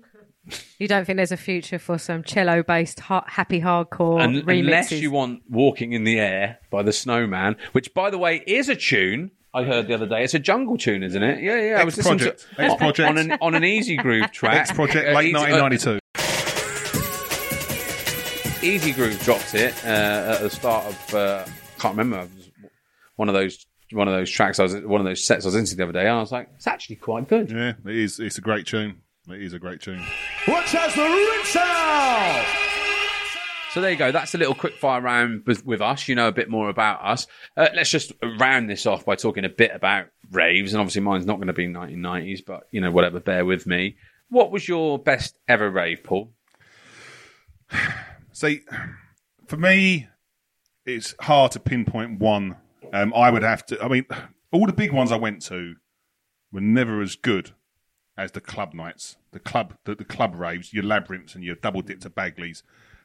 You 0.78 0.88
don't 0.88 1.04
think 1.04 1.16
there's 1.16 1.32
a 1.32 1.36
future 1.36 1.78
for 1.78 1.98
some 1.98 2.22
cello-based 2.22 3.00
ha- 3.00 3.24
happy 3.26 3.60
hardcore 3.60 4.22
Un- 4.22 4.42
remixes? 4.42 4.60
unless 4.60 4.92
you 4.92 5.10
want 5.10 5.42
"Walking 5.48 5.92
in 5.92 6.04
the 6.04 6.18
Air" 6.18 6.58
by 6.70 6.82
the 6.82 6.92
Snowman, 6.92 7.56
which, 7.72 7.92
by 7.94 8.10
the 8.10 8.18
way, 8.18 8.42
is 8.46 8.68
a 8.68 8.76
tune. 8.76 9.30
I 9.54 9.64
heard 9.64 9.88
the 9.88 9.94
other 9.94 10.06
day. 10.06 10.22
It's 10.24 10.34
a 10.34 10.38
jungle 10.38 10.76
tune, 10.76 11.02
isn't 11.02 11.22
it? 11.22 11.42
Yeah, 11.42 11.60
yeah. 11.60 11.80
I 11.80 11.84
was 11.84 11.96
listening 11.96 12.18
to 12.18 12.28
X-Project. 12.32 12.60
X-Project. 12.72 13.08
on 13.08 13.18
an 13.18 13.38
on 13.40 13.54
an 13.54 13.64
Easy 13.64 13.96
Groove 13.96 14.30
track. 14.30 14.56
X 14.56 14.72
Project, 14.72 15.14
late 15.16 15.28
Easy- 15.28 15.36
uh, 15.36 15.64
1992. 15.66 15.98
Easy 18.62 18.92
Groove 18.92 19.18
dropped 19.22 19.54
it 19.54 19.72
uh, 19.84 20.34
at 20.34 20.40
the 20.40 20.50
start 20.50 20.84
of. 20.86 21.14
Uh, 21.14 21.44
can't 21.78 21.96
remember. 21.96 22.28
One 23.16 23.28
of 23.28 23.34
those 23.34 23.66
one 23.92 24.08
of 24.08 24.14
those 24.14 24.30
tracks. 24.30 24.58
I 24.58 24.64
was 24.64 24.76
one 24.76 25.00
of 25.00 25.06
those 25.06 25.24
sets 25.24 25.44
I 25.44 25.48
was 25.48 25.54
into 25.54 25.76
the 25.76 25.84
other 25.84 25.92
day, 25.92 26.00
and 26.06 26.10
I 26.10 26.20
was 26.20 26.32
like, 26.32 26.50
it's 26.56 26.66
actually 26.66 26.96
quite 26.96 27.28
good. 27.28 27.50
Yeah, 27.50 27.72
it 27.84 27.96
is. 27.96 28.20
It's 28.20 28.38
a 28.38 28.42
great 28.42 28.66
tune. 28.66 29.02
It 29.28 29.42
is 29.42 29.52
a 29.52 29.58
great 29.58 29.80
tune. 29.80 30.02
Watch 30.46 30.74
as 30.74 30.94
the 30.94 31.02
rinse 31.02 31.56
out. 31.56 32.46
So 33.72 33.82
there 33.82 33.90
you 33.90 33.96
go. 33.96 34.10
That's 34.10 34.34
a 34.34 34.38
little 34.38 34.54
quick 34.54 34.76
fire 34.76 35.00
round 35.02 35.42
with, 35.46 35.64
with 35.66 35.82
us. 35.82 36.08
You 36.08 36.14
know 36.14 36.28
a 36.28 36.32
bit 36.32 36.48
more 36.48 36.70
about 36.70 37.04
us. 37.04 37.26
Uh, 37.54 37.68
let's 37.74 37.90
just 37.90 38.12
round 38.40 38.70
this 38.70 38.86
off 38.86 39.04
by 39.04 39.14
talking 39.14 39.44
a 39.44 39.50
bit 39.50 39.72
about 39.74 40.06
raves. 40.30 40.72
And 40.72 40.80
obviously, 40.80 41.02
mine's 41.02 41.26
not 41.26 41.36
going 41.36 41.48
to 41.48 41.52
be 41.52 41.66
1990s, 41.68 42.44
but 42.46 42.66
you 42.70 42.80
know, 42.80 42.90
whatever. 42.90 43.20
Bear 43.20 43.44
with 43.44 43.66
me. 43.66 43.96
What 44.30 44.50
was 44.50 44.66
your 44.66 44.98
best 44.98 45.38
ever 45.46 45.70
rave, 45.70 46.02
Paul? 46.02 46.32
See, 48.32 48.62
for 49.46 49.58
me, 49.58 50.08
it's 50.86 51.14
hard 51.20 51.52
to 51.52 51.60
pinpoint 51.60 52.18
one. 52.18 52.56
Um, 52.92 53.12
I 53.14 53.30
would 53.30 53.42
have 53.42 53.64
to. 53.66 53.82
I 53.82 53.88
mean, 53.88 54.06
all 54.52 54.66
the 54.66 54.72
big 54.72 54.92
ones 54.92 55.12
I 55.12 55.16
went 55.16 55.42
to 55.42 55.74
were 56.52 56.60
never 56.60 57.00
as 57.02 57.16
good 57.16 57.52
as 58.16 58.32
the 58.32 58.40
club 58.40 58.74
nights, 58.74 59.16
the 59.32 59.38
club, 59.38 59.74
the, 59.84 59.94
the 59.94 60.04
club 60.04 60.34
raves, 60.34 60.72
your 60.72 60.84
labyrinths 60.84 61.34
and 61.34 61.44
your 61.44 61.54
double 61.56 61.82
dip 61.82 62.00
to 62.00 62.10
Bagleys. 62.10 62.62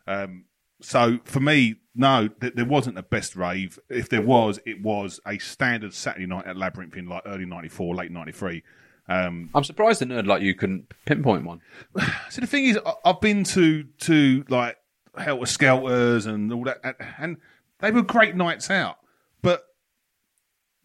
Um, 0.08 0.46
so 0.82 1.20
for 1.24 1.40
me, 1.40 1.76
no, 1.96 2.28
th- 2.28 2.54
there 2.56 2.66
wasn't 2.66 2.98
a 2.98 3.04
best 3.04 3.36
rave. 3.36 3.78
If 3.90 4.10
there 4.10 4.22
was, 4.22 4.60
it 4.66 4.82
was 4.82 5.20
a 5.28 5.38
standard 5.38 5.94
Saturday 5.94 6.26
night 6.26 6.46
at 6.48 6.58
Labyrinth 6.58 6.98
in 6.98 7.08
like 7.08 7.24
early 7.26 7.46
'94, 7.46 7.96
late 7.96 8.12
'93. 8.12 8.64
Um, 9.08 9.50
I'm 9.54 9.64
surprised 9.64 10.02
a 10.02 10.06
nerd 10.06 10.26
like 10.26 10.42
you 10.42 10.56
couldn't 10.56 10.92
pinpoint 11.06 11.46
one. 11.46 11.62
so 12.30 12.42
the 12.42 12.48
thing 12.48 12.66
is, 12.66 12.80
I- 12.86 12.94
I've 13.06 13.22
been 13.22 13.44
to 13.46 13.84
to 13.84 14.46
like 14.50 14.78
Helter 15.18 15.46
Skelters 15.46 16.26
and 16.26 16.52
all 16.52 16.64
that, 16.64 16.82
and 17.20 17.38
they 17.80 17.92
were 17.92 18.02
great 18.02 18.36
nights 18.36 18.70
out. 18.72 18.98
But 19.42 19.64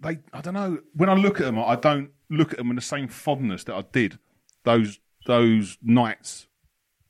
they, 0.01 0.19
I 0.33 0.41
don't 0.41 0.55
know. 0.55 0.79
When 0.95 1.09
I 1.09 1.15
look 1.15 1.41
at 1.41 1.47
them, 1.47 1.59
I 1.59 1.77
don't 1.77 2.11
look 2.31 2.53
at 2.53 2.59
them 2.59 2.69
with 2.69 2.77
the 2.79 2.83
same 2.83 3.09
fondness 3.09 3.65
that 3.65 3.75
I 3.75 3.83
did 3.93 4.19
those 4.65 4.99
those 5.27 5.79
nights 5.83 6.47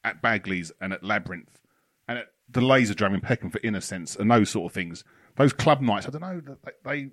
at 0.05 0.23
Bagley's 0.23 0.71
and 0.81 0.93
at 0.93 1.03
Labyrinth 1.03 1.61
and 2.07 2.19
at 2.19 2.27
the 2.49 2.61
Laserdrome 2.61 3.15
in 3.15 3.21
Peckham 3.21 3.51
for 3.51 3.61
Innocence 3.63 4.17
and 4.17 4.31
those 4.31 4.51
sort 4.51 4.71
of 4.71 4.75
things. 4.75 5.05
Those 5.37 5.53
club 5.53 5.81
nights, 5.81 6.07
I 6.07 6.11
don't 6.11 6.21
know. 6.21 6.41
They, 6.65 6.73
they 6.85 7.11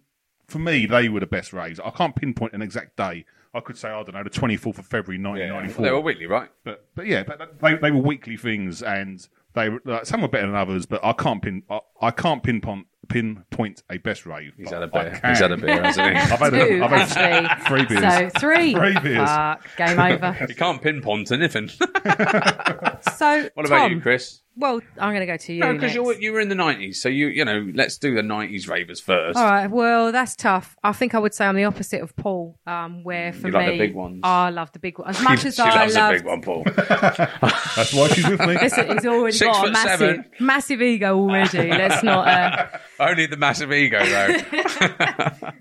for 0.47 0.59
me, 0.59 0.85
they 0.85 1.09
were 1.09 1.19
the 1.19 1.25
best 1.27 1.53
raves. 1.53 1.79
I 1.79 1.89
can't 1.89 2.15
pinpoint 2.15 2.53
an 2.53 2.61
exact 2.61 2.95
day. 2.97 3.25
I 3.53 3.59
could 3.61 3.77
say, 3.77 3.87
I 3.89 4.03
don't 4.03 4.13
know, 4.13 4.23
the 4.23 4.29
24th 4.29 4.77
of 4.79 4.85
February, 4.85 5.21
1994. 5.21 5.83
They 5.85 5.91
were 5.91 6.01
weekly, 6.01 6.25
right? 6.27 6.49
But 6.63 6.87
but 6.93 7.07
yeah, 7.07 7.23
but 7.23 7.59
they 7.61 7.75
they 7.75 7.91
were 7.91 8.01
weekly 8.01 8.37
things, 8.37 8.83
and 8.83 9.25
they 9.53 9.69
were- 9.69 9.81
like, 9.85 10.05
some 10.05 10.21
were 10.21 10.27
better 10.27 10.47
than 10.47 10.55
others. 10.55 10.85
But 10.85 11.03
I 11.03 11.13
can't 11.13 11.41
pin 11.41 11.63
I, 11.69 11.79
I 12.01 12.11
can't 12.11 12.43
pinpoint 12.43 12.87
pinpoint 13.07 13.83
a 13.89 13.97
best 13.97 14.25
rave. 14.25 14.53
He's 14.57 14.69
but 14.69 14.81
had 14.81 14.89
a 14.89 14.97
I 14.97 15.03
beer. 15.09 15.19
can. 15.19 15.29
He's 15.29 15.39
had 15.39 15.51
a 15.51 15.57
beer, 15.57 15.83
hasn't 15.83 16.07
he? 16.09 16.13
I've 16.19 16.39
had, 16.39 16.49
Two, 16.51 16.57
a, 16.57 16.83
I've 16.85 16.91
had 16.91 17.17
actually. 17.17 17.65
three 17.67 17.85
beers. 17.99 18.13
So 18.13 18.29
three. 18.39 18.73
Three 18.73 18.99
beers. 18.99 19.29
Fuck, 19.29 19.67
game 19.77 19.99
over. 19.99 20.37
You 20.49 20.55
can't 20.55 20.81
pinpoint 20.81 21.31
anything. 21.31 21.69
So, 21.69 21.79
What 23.53 23.65
about 23.65 23.77
Tom, 23.79 23.91
you, 23.93 24.01
Chris? 24.01 24.41
Well, 24.57 24.79
I'm 24.99 25.09
going 25.13 25.19
to 25.19 25.25
go 25.25 25.35
to 25.37 25.53
you. 25.53 25.59
No, 25.59 25.73
because 25.73 25.93
you 25.93 26.01
were, 26.03 26.13
you 26.13 26.31
were 26.31 26.39
in 26.39 26.47
the 26.49 26.55
nineties, 26.55 27.01
so 27.01 27.09
you 27.09 27.27
you 27.27 27.43
know, 27.43 27.69
let's 27.73 27.97
do 27.97 28.15
the 28.15 28.23
nineties 28.23 28.67
ravers 28.67 29.01
first. 29.01 29.37
All 29.37 29.43
right. 29.45 29.67
Well, 29.67 30.11
that's 30.13 30.35
tough. 30.35 30.77
I 30.83 30.93
think 30.93 31.13
I 31.13 31.19
would 31.19 31.33
say 31.33 31.45
I'm 31.45 31.55
the 31.55 31.65
opposite 31.65 32.01
of 32.01 32.15
Paul, 32.15 32.57
um, 32.65 33.03
where 33.03 33.33
for 33.33 33.47
You 33.47 33.53
me, 33.53 33.59
like 33.59 33.71
the 33.73 33.77
big 33.79 33.95
ones. 33.95 34.21
I 34.23 34.49
love 34.51 34.71
the 34.71 34.79
big 34.79 34.97
ones 34.97 35.17
as 35.17 35.23
much 35.29 35.43
as 35.45 35.55
she 35.55 35.61
I 35.61 35.75
loves 35.81 35.95
a 35.95 35.99
love. 35.99 36.11
big 36.13 36.25
one, 36.25 36.41
Paul. 36.41 36.63
That's 36.75 37.93
why 37.93 38.07
she's 38.09 38.27
with 38.29 38.39
me. 38.39 38.53
Listen, 38.53 38.87
he's 38.93 39.05
already 39.05 39.35
Six 39.37 39.51
got 39.57 39.67
a 39.67 39.71
massive, 39.71 39.99
seven. 39.99 40.25
massive 40.39 40.81
ego 40.81 41.17
already. 41.19 41.69
Let's 41.69 42.01
not. 42.03 42.27
Uh, 42.27 42.67
Only 42.99 43.25
the 43.25 43.37
massive 43.37 43.73
ego, 43.73 43.99
though. 44.05 44.37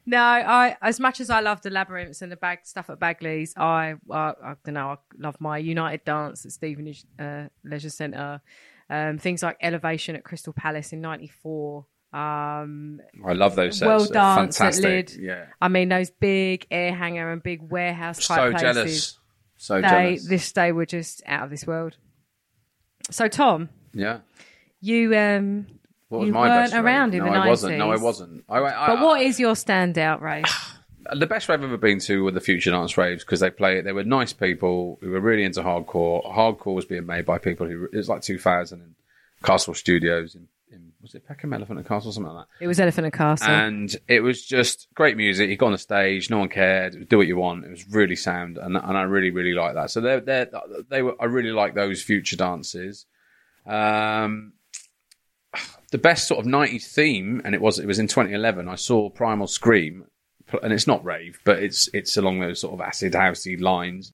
no, 0.06 0.18
I 0.18 0.76
as 0.82 1.00
much 1.00 1.20
as 1.20 1.30
I 1.30 1.40
love 1.40 1.62
the 1.62 1.70
labyrinths 1.70 2.22
and 2.22 2.30
the 2.30 2.36
bag 2.36 2.60
stuff 2.62 2.90
at 2.90 3.00
Bagley's, 3.00 3.54
I 3.56 3.94
I, 4.10 4.16
I 4.42 4.54
don't 4.64 4.74
know. 4.74 4.90
I 4.90 4.96
love 5.18 5.40
my 5.40 5.58
United 5.58 6.04
Dance 6.04 6.44
at 6.46 6.52
Stevenage 6.52 7.04
uh, 7.18 7.44
Leisure 7.64 7.90
Centre. 7.90 8.40
Um, 8.94 9.18
things 9.18 9.42
like 9.42 9.56
Elevation 9.60 10.14
at 10.14 10.24
Crystal 10.24 10.52
Palace 10.52 10.92
in 10.92 11.00
'94. 11.00 11.86
Um, 12.12 13.00
I 13.26 13.32
love 13.32 13.56
those 13.56 13.78
sets. 13.78 13.86
Well 13.88 14.02
at 14.04 14.36
fantastic. 14.36 14.84
Lid. 14.84 15.16
Yeah. 15.16 15.46
I 15.60 15.66
mean, 15.66 15.88
those 15.88 16.10
big 16.10 16.64
air 16.70 16.94
hanger 16.94 17.32
and 17.32 17.42
big 17.42 17.60
warehouse 17.60 18.24
So 18.24 18.36
type 18.36 18.52
places. 18.52 18.62
So 18.62 18.72
jealous. 18.72 19.18
So 19.56 19.80
jealous 19.80 19.92
They 19.92 20.04
jealous. 20.04 20.28
this 20.28 20.52
day 20.52 20.72
were 20.72 20.86
just 20.86 21.22
out 21.26 21.42
of 21.42 21.50
this 21.50 21.66
world. 21.66 21.96
So 23.10 23.26
Tom, 23.26 23.68
yeah. 23.92 24.20
you 24.80 25.16
um, 25.16 25.66
What 26.08 26.20
was 26.20 26.26
You 26.28 26.34
my 26.34 26.48
weren't 26.48 26.74
around 26.74 27.14
in 27.14 27.24
no, 27.24 27.32
the 27.32 27.36
I 27.36 27.48
wasn't. 27.48 27.78
No, 27.78 27.90
I 27.90 27.96
wasn't. 27.96 28.44
I, 28.48 28.58
I, 28.60 28.86
but 28.86 29.00
what 29.00 29.20
is 29.20 29.40
your 29.40 29.54
standout 29.54 30.20
rave? 30.20 30.44
the 31.12 31.26
best 31.26 31.48
rave 31.48 31.60
I've 31.60 31.64
ever 31.64 31.76
been 31.76 32.00
to 32.00 32.24
were 32.24 32.30
the 32.30 32.40
Future 32.40 32.70
Dance 32.70 32.96
raves 32.96 33.24
because 33.24 33.40
they 33.40 33.50
play. 33.50 33.80
They 33.80 33.92
were 33.92 34.04
nice 34.04 34.32
people 34.32 34.98
who 35.00 35.10
were 35.10 35.20
really 35.20 35.44
into 35.44 35.62
hardcore. 35.62 36.24
Hardcore 36.32 36.74
was 36.74 36.84
being 36.84 37.06
made 37.06 37.24
by 37.24 37.38
people 37.38 37.66
who 37.66 37.84
it 37.84 37.96
was 37.96 38.08
like 38.08 38.22
2000 38.22 38.80
in 38.80 38.94
Castle 39.42 39.74
Studios 39.74 40.34
in, 40.34 40.48
in 40.72 40.92
was 41.02 41.14
it 41.14 41.26
Peckham 41.26 41.52
Elephant 41.52 41.78
and 41.78 41.86
Castle 41.86 42.12
something 42.12 42.32
like 42.32 42.46
that. 42.46 42.64
It 42.64 42.66
was 42.66 42.80
Elephant 42.80 43.06
and 43.06 43.12
Castle. 43.12 43.48
And 43.48 43.94
it 44.08 44.20
was 44.20 44.44
just 44.44 44.88
great 44.94 45.16
music. 45.16 45.50
You 45.50 45.56
got 45.56 45.66
on 45.66 45.72
the 45.72 45.78
stage, 45.78 46.30
no 46.30 46.38
one 46.38 46.48
cared. 46.48 47.08
Do 47.08 47.18
what 47.18 47.26
you 47.26 47.36
want. 47.36 47.64
It 47.64 47.70
was 47.70 47.88
really 47.90 48.16
sound, 48.16 48.58
and 48.58 48.76
and 48.76 48.96
I 48.96 49.02
really 49.02 49.30
really 49.30 49.52
like 49.52 49.74
that. 49.74 49.90
So 49.90 50.00
they 50.00 50.20
they 50.20 50.46
they 50.88 51.02
were. 51.02 51.14
I 51.20 51.26
really 51.26 51.52
like 51.52 51.74
those 51.74 52.02
future 52.02 52.36
dances. 52.36 53.06
Um, 53.66 54.54
the 55.90 55.98
best 55.98 56.26
sort 56.26 56.40
of 56.40 56.50
'90s 56.50 56.86
theme, 56.86 57.42
and 57.44 57.54
it 57.54 57.60
was 57.60 57.78
it 57.78 57.86
was 57.86 57.98
in 57.98 58.08
2011. 58.08 58.68
I 58.68 58.74
saw 58.74 59.10
Primal 59.10 59.46
Scream, 59.46 60.06
and 60.62 60.72
it's 60.72 60.86
not 60.86 61.04
rave, 61.04 61.40
but 61.44 61.62
it's 61.62 61.88
it's 61.92 62.16
along 62.16 62.40
those 62.40 62.60
sort 62.60 62.74
of 62.74 62.80
acid 62.80 63.12
housey 63.12 63.60
lines. 63.60 64.10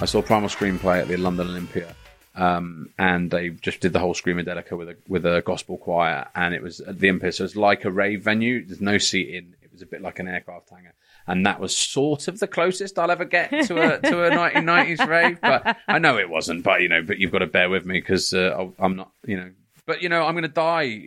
I 0.00 0.04
saw 0.04 0.20
Primal 0.20 0.48
Scream 0.48 0.80
play 0.80 1.00
at 1.00 1.06
the 1.06 1.16
London 1.16 1.48
Olympia, 1.48 1.94
um, 2.34 2.90
and 2.98 3.30
they 3.30 3.50
just 3.50 3.78
did 3.80 3.92
the 3.92 4.00
whole 4.00 4.14
Screamadelica 4.14 4.76
with 4.76 4.88
a 4.88 4.96
with 5.06 5.24
a 5.24 5.42
gospel 5.46 5.76
choir, 5.78 6.26
and 6.34 6.54
it 6.54 6.62
was 6.62 6.80
at 6.80 6.98
the 6.98 7.08
Olympia, 7.08 7.30
so 7.30 7.44
it's 7.44 7.54
like 7.54 7.84
a 7.84 7.90
rave 7.90 8.22
venue. 8.22 8.64
There's 8.66 8.80
no 8.80 8.98
seating. 8.98 9.54
It 9.62 9.72
was 9.72 9.80
a 9.80 9.86
bit 9.86 10.02
like 10.02 10.18
an 10.18 10.26
aircraft 10.26 10.70
hangar, 10.70 10.94
and 11.26 11.46
that 11.46 11.60
was 11.60 11.76
sort 11.76 12.28
of 12.28 12.38
the 12.38 12.46
closest 12.46 12.98
I'll 12.98 13.10
ever 13.10 13.24
get 13.24 13.50
to 13.50 13.80
a 13.80 14.00
to 14.00 14.24
a 14.24 14.30
1990s 14.30 15.06
rave. 15.06 15.40
But 15.40 15.76
I 15.88 15.98
know 15.98 16.18
it 16.18 16.28
wasn't. 16.28 16.64
But 16.64 16.82
you 16.82 16.88
know, 16.88 17.02
but 17.02 17.18
you've 17.18 17.32
got 17.32 17.38
to 17.38 17.46
bear 17.46 17.68
with 17.68 17.86
me 17.86 18.00
because 18.00 18.32
uh, 18.32 18.68
I'm 18.78 18.96
not, 18.96 19.12
you 19.26 19.36
know. 19.36 19.50
But 19.86 20.02
you 20.02 20.08
know, 20.08 20.24
I'm 20.24 20.34
going 20.34 20.42
to 20.42 20.48
die 20.48 21.02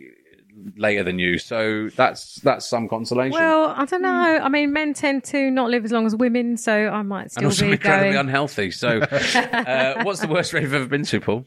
later 0.76 1.02
than 1.02 1.18
you, 1.18 1.38
so 1.38 1.88
that's 1.96 2.36
that's 2.36 2.66
some 2.66 2.88
consolation. 2.88 3.32
well, 3.32 3.74
I 3.76 3.84
don't 3.84 4.02
know. 4.02 4.08
I 4.08 4.48
mean, 4.48 4.72
men 4.72 4.94
tend 4.94 5.24
to 5.24 5.50
not 5.50 5.70
live 5.70 5.84
as 5.84 5.92
long 5.92 6.06
as 6.06 6.14
women, 6.16 6.56
so 6.56 6.88
I 6.88 7.02
might 7.02 7.30
still 7.30 7.44
and 7.44 7.54
still 7.54 7.66
also 7.66 7.70
be 7.70 7.72
incredibly 7.72 8.12
going. 8.12 8.26
unhealthy. 8.26 8.70
So, 8.70 8.98
uh, 9.00 10.02
what's 10.04 10.20
the 10.20 10.28
worst 10.28 10.52
rave 10.52 10.64
you've 10.64 10.74
ever 10.74 10.86
been 10.86 11.04
to, 11.04 11.20
Paul? 11.20 11.46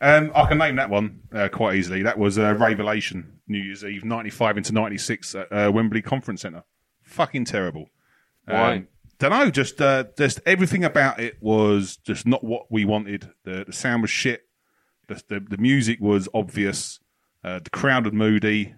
Um, 0.00 0.30
I 0.34 0.46
can 0.46 0.58
name 0.58 0.76
that 0.76 0.90
one 0.90 1.22
uh, 1.32 1.48
quite 1.48 1.76
easily. 1.76 2.02
That 2.02 2.18
was 2.18 2.38
uh, 2.38 2.54
Revelation 2.54 3.40
New 3.48 3.58
Year's 3.58 3.84
Eve, 3.84 4.04
95 4.04 4.58
into 4.58 4.72
96 4.72 5.34
at 5.34 5.52
uh, 5.52 5.72
Wembley 5.72 6.02
Conference 6.02 6.42
Centre. 6.42 6.62
Fucking 7.02 7.46
terrible. 7.46 7.88
Why? 8.48 8.84
don't 9.18 9.30
know. 9.30 9.50
Just, 9.50 9.80
uh, 9.80 10.04
just 10.16 10.40
everything 10.46 10.84
about 10.84 11.20
it 11.20 11.36
was 11.40 11.96
just 11.96 12.26
not 12.26 12.44
what 12.44 12.70
we 12.70 12.84
wanted. 12.84 13.30
The, 13.44 13.64
the 13.66 13.72
sound 13.72 14.02
was 14.02 14.10
shit. 14.10 14.42
The, 15.08 15.22
the, 15.28 15.40
the 15.40 15.58
music 15.58 15.98
was 16.00 16.28
obvious. 16.34 17.00
Uh, 17.42 17.60
the 17.62 17.70
crowd 17.70 18.04
was 18.04 18.12
moody. 18.12 18.74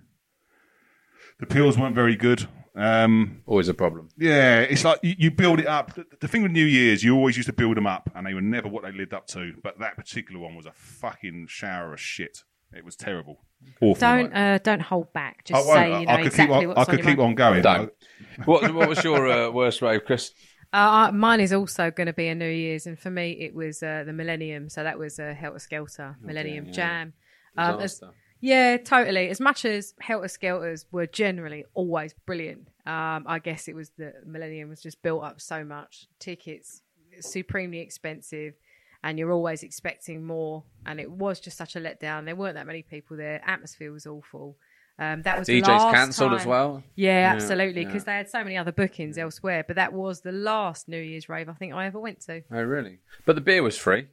The 1.40 1.46
pills 1.46 1.76
weren't 1.78 1.94
very 1.94 2.16
good. 2.16 2.46
Um, 2.76 3.42
Always 3.46 3.68
a 3.68 3.74
problem. 3.74 4.08
yeah, 4.16 4.60
it's 4.60 4.84
like 4.84 5.00
you, 5.02 5.14
you 5.18 5.30
build 5.30 5.58
it 5.58 5.66
up. 5.66 5.94
The, 5.94 6.06
the 6.20 6.28
thing 6.28 6.42
with 6.42 6.52
New 6.52 6.64
Year's, 6.64 7.02
you 7.02 7.16
always 7.16 7.36
used 7.36 7.48
to 7.48 7.52
build 7.52 7.76
them 7.76 7.86
up, 7.86 8.10
and 8.14 8.26
they 8.26 8.32
were 8.34 8.40
never 8.40 8.68
what 8.68 8.84
they 8.84 8.92
lived 8.92 9.12
up 9.12 9.26
to. 9.28 9.54
But 9.62 9.78
that 9.80 9.96
particular 9.96 10.40
one 10.40 10.54
was 10.54 10.66
a 10.66 10.72
fucking 10.72 11.48
shower 11.48 11.92
of 11.92 12.00
shit. 12.00 12.44
It 12.72 12.84
was 12.84 12.94
terrible, 12.94 13.40
awful. 13.80 13.94
Don't 13.94 14.32
uh, 14.32 14.58
don't 14.58 14.80
hold 14.80 15.12
back. 15.12 15.44
Just 15.44 15.68
I 15.68 15.74
say 15.74 16.00
you 16.00 16.06
know 16.06 16.12
I 16.12 16.16
could 16.18 16.26
exactly 16.26 16.44
keep 16.44 16.50
on. 16.50 16.68
what's 16.68 16.80
I 16.80 16.84
could 16.84 16.98
your 16.98 17.08
keep 17.08 17.18
mind. 17.18 17.28
on 17.28 17.34
going. 17.34 17.62
Don't. 17.62 17.92
what, 18.44 18.74
what 18.74 18.88
was 18.88 19.02
your 19.04 19.28
uh, 19.28 19.50
worst 19.50 19.82
rave, 19.82 20.04
Chris? 20.04 20.32
Uh, 20.72 20.76
uh, 20.76 21.12
mine 21.12 21.40
is 21.40 21.52
also 21.52 21.90
going 21.90 22.06
to 22.06 22.12
be 22.12 22.28
a 22.28 22.34
New 22.34 22.48
Year's, 22.48 22.86
and 22.86 22.98
for 22.98 23.10
me, 23.10 23.32
it 23.32 23.54
was 23.54 23.82
uh, 23.82 24.04
the 24.06 24.12
Millennium. 24.12 24.68
So 24.68 24.82
that 24.82 24.98
was 24.98 25.18
uh, 25.18 25.34
Helter 25.36 25.58
Skelter 25.58 26.16
Millennium 26.20 26.66
yeah. 26.66 26.72
Jam. 26.72 27.12
Um, 27.56 27.80
as- 27.80 28.00
yeah, 28.40 28.78
totally. 28.78 29.28
As 29.28 29.40
much 29.40 29.64
as 29.64 29.94
Helter 30.00 30.28
Skelters 30.28 30.86
were 30.90 31.06
generally 31.06 31.64
always 31.74 32.14
brilliant, 32.24 32.68
um, 32.86 33.24
I 33.26 33.38
guess 33.42 33.68
it 33.68 33.74
was 33.74 33.90
the 33.98 34.14
Millennium 34.24 34.70
was 34.70 34.80
just 34.80 35.02
built 35.02 35.22
up 35.22 35.40
so 35.40 35.64
much. 35.64 36.06
Tickets 36.18 36.82
supremely 37.20 37.80
expensive, 37.80 38.54
and 39.02 39.18
you're 39.18 39.32
always 39.32 39.62
expecting 39.62 40.24
more. 40.24 40.64
And 40.86 41.00
it 41.00 41.10
was 41.10 41.40
just 41.40 41.56
such 41.56 41.76
a 41.76 41.80
letdown. 41.80 42.24
There 42.24 42.36
weren't 42.36 42.54
that 42.54 42.66
many 42.66 42.82
people 42.82 43.16
there. 43.16 43.40
Atmosphere 43.46 43.92
was 43.92 44.06
awful. 44.06 44.56
Um, 44.98 45.22
that 45.22 45.38
was 45.38 45.48
DJ's 45.48 45.94
cancelled 45.94 46.34
as 46.34 46.44
well. 46.44 46.82
Yeah, 46.94 47.32
absolutely. 47.34 47.82
yeah. 47.82 47.86
Because 47.88 48.04
they 48.04 48.12
had 48.12 48.28
so 48.28 48.44
many 48.44 48.58
other 48.58 48.72
bookings 48.72 49.16
elsewhere. 49.16 49.64
But 49.66 49.76
that 49.76 49.94
was 49.94 50.20
the 50.20 50.32
last 50.32 50.88
New 50.88 51.00
Year's 51.00 51.28
rave 51.28 51.48
I 51.48 51.54
think 51.54 51.72
I 51.72 51.86
ever 51.86 51.98
went 51.98 52.20
to. 52.26 52.42
Oh, 52.52 52.62
really? 52.62 52.98
But 53.24 53.34
the 53.34 53.40
beer 53.40 53.62
was 53.62 53.78
free, 53.78 54.08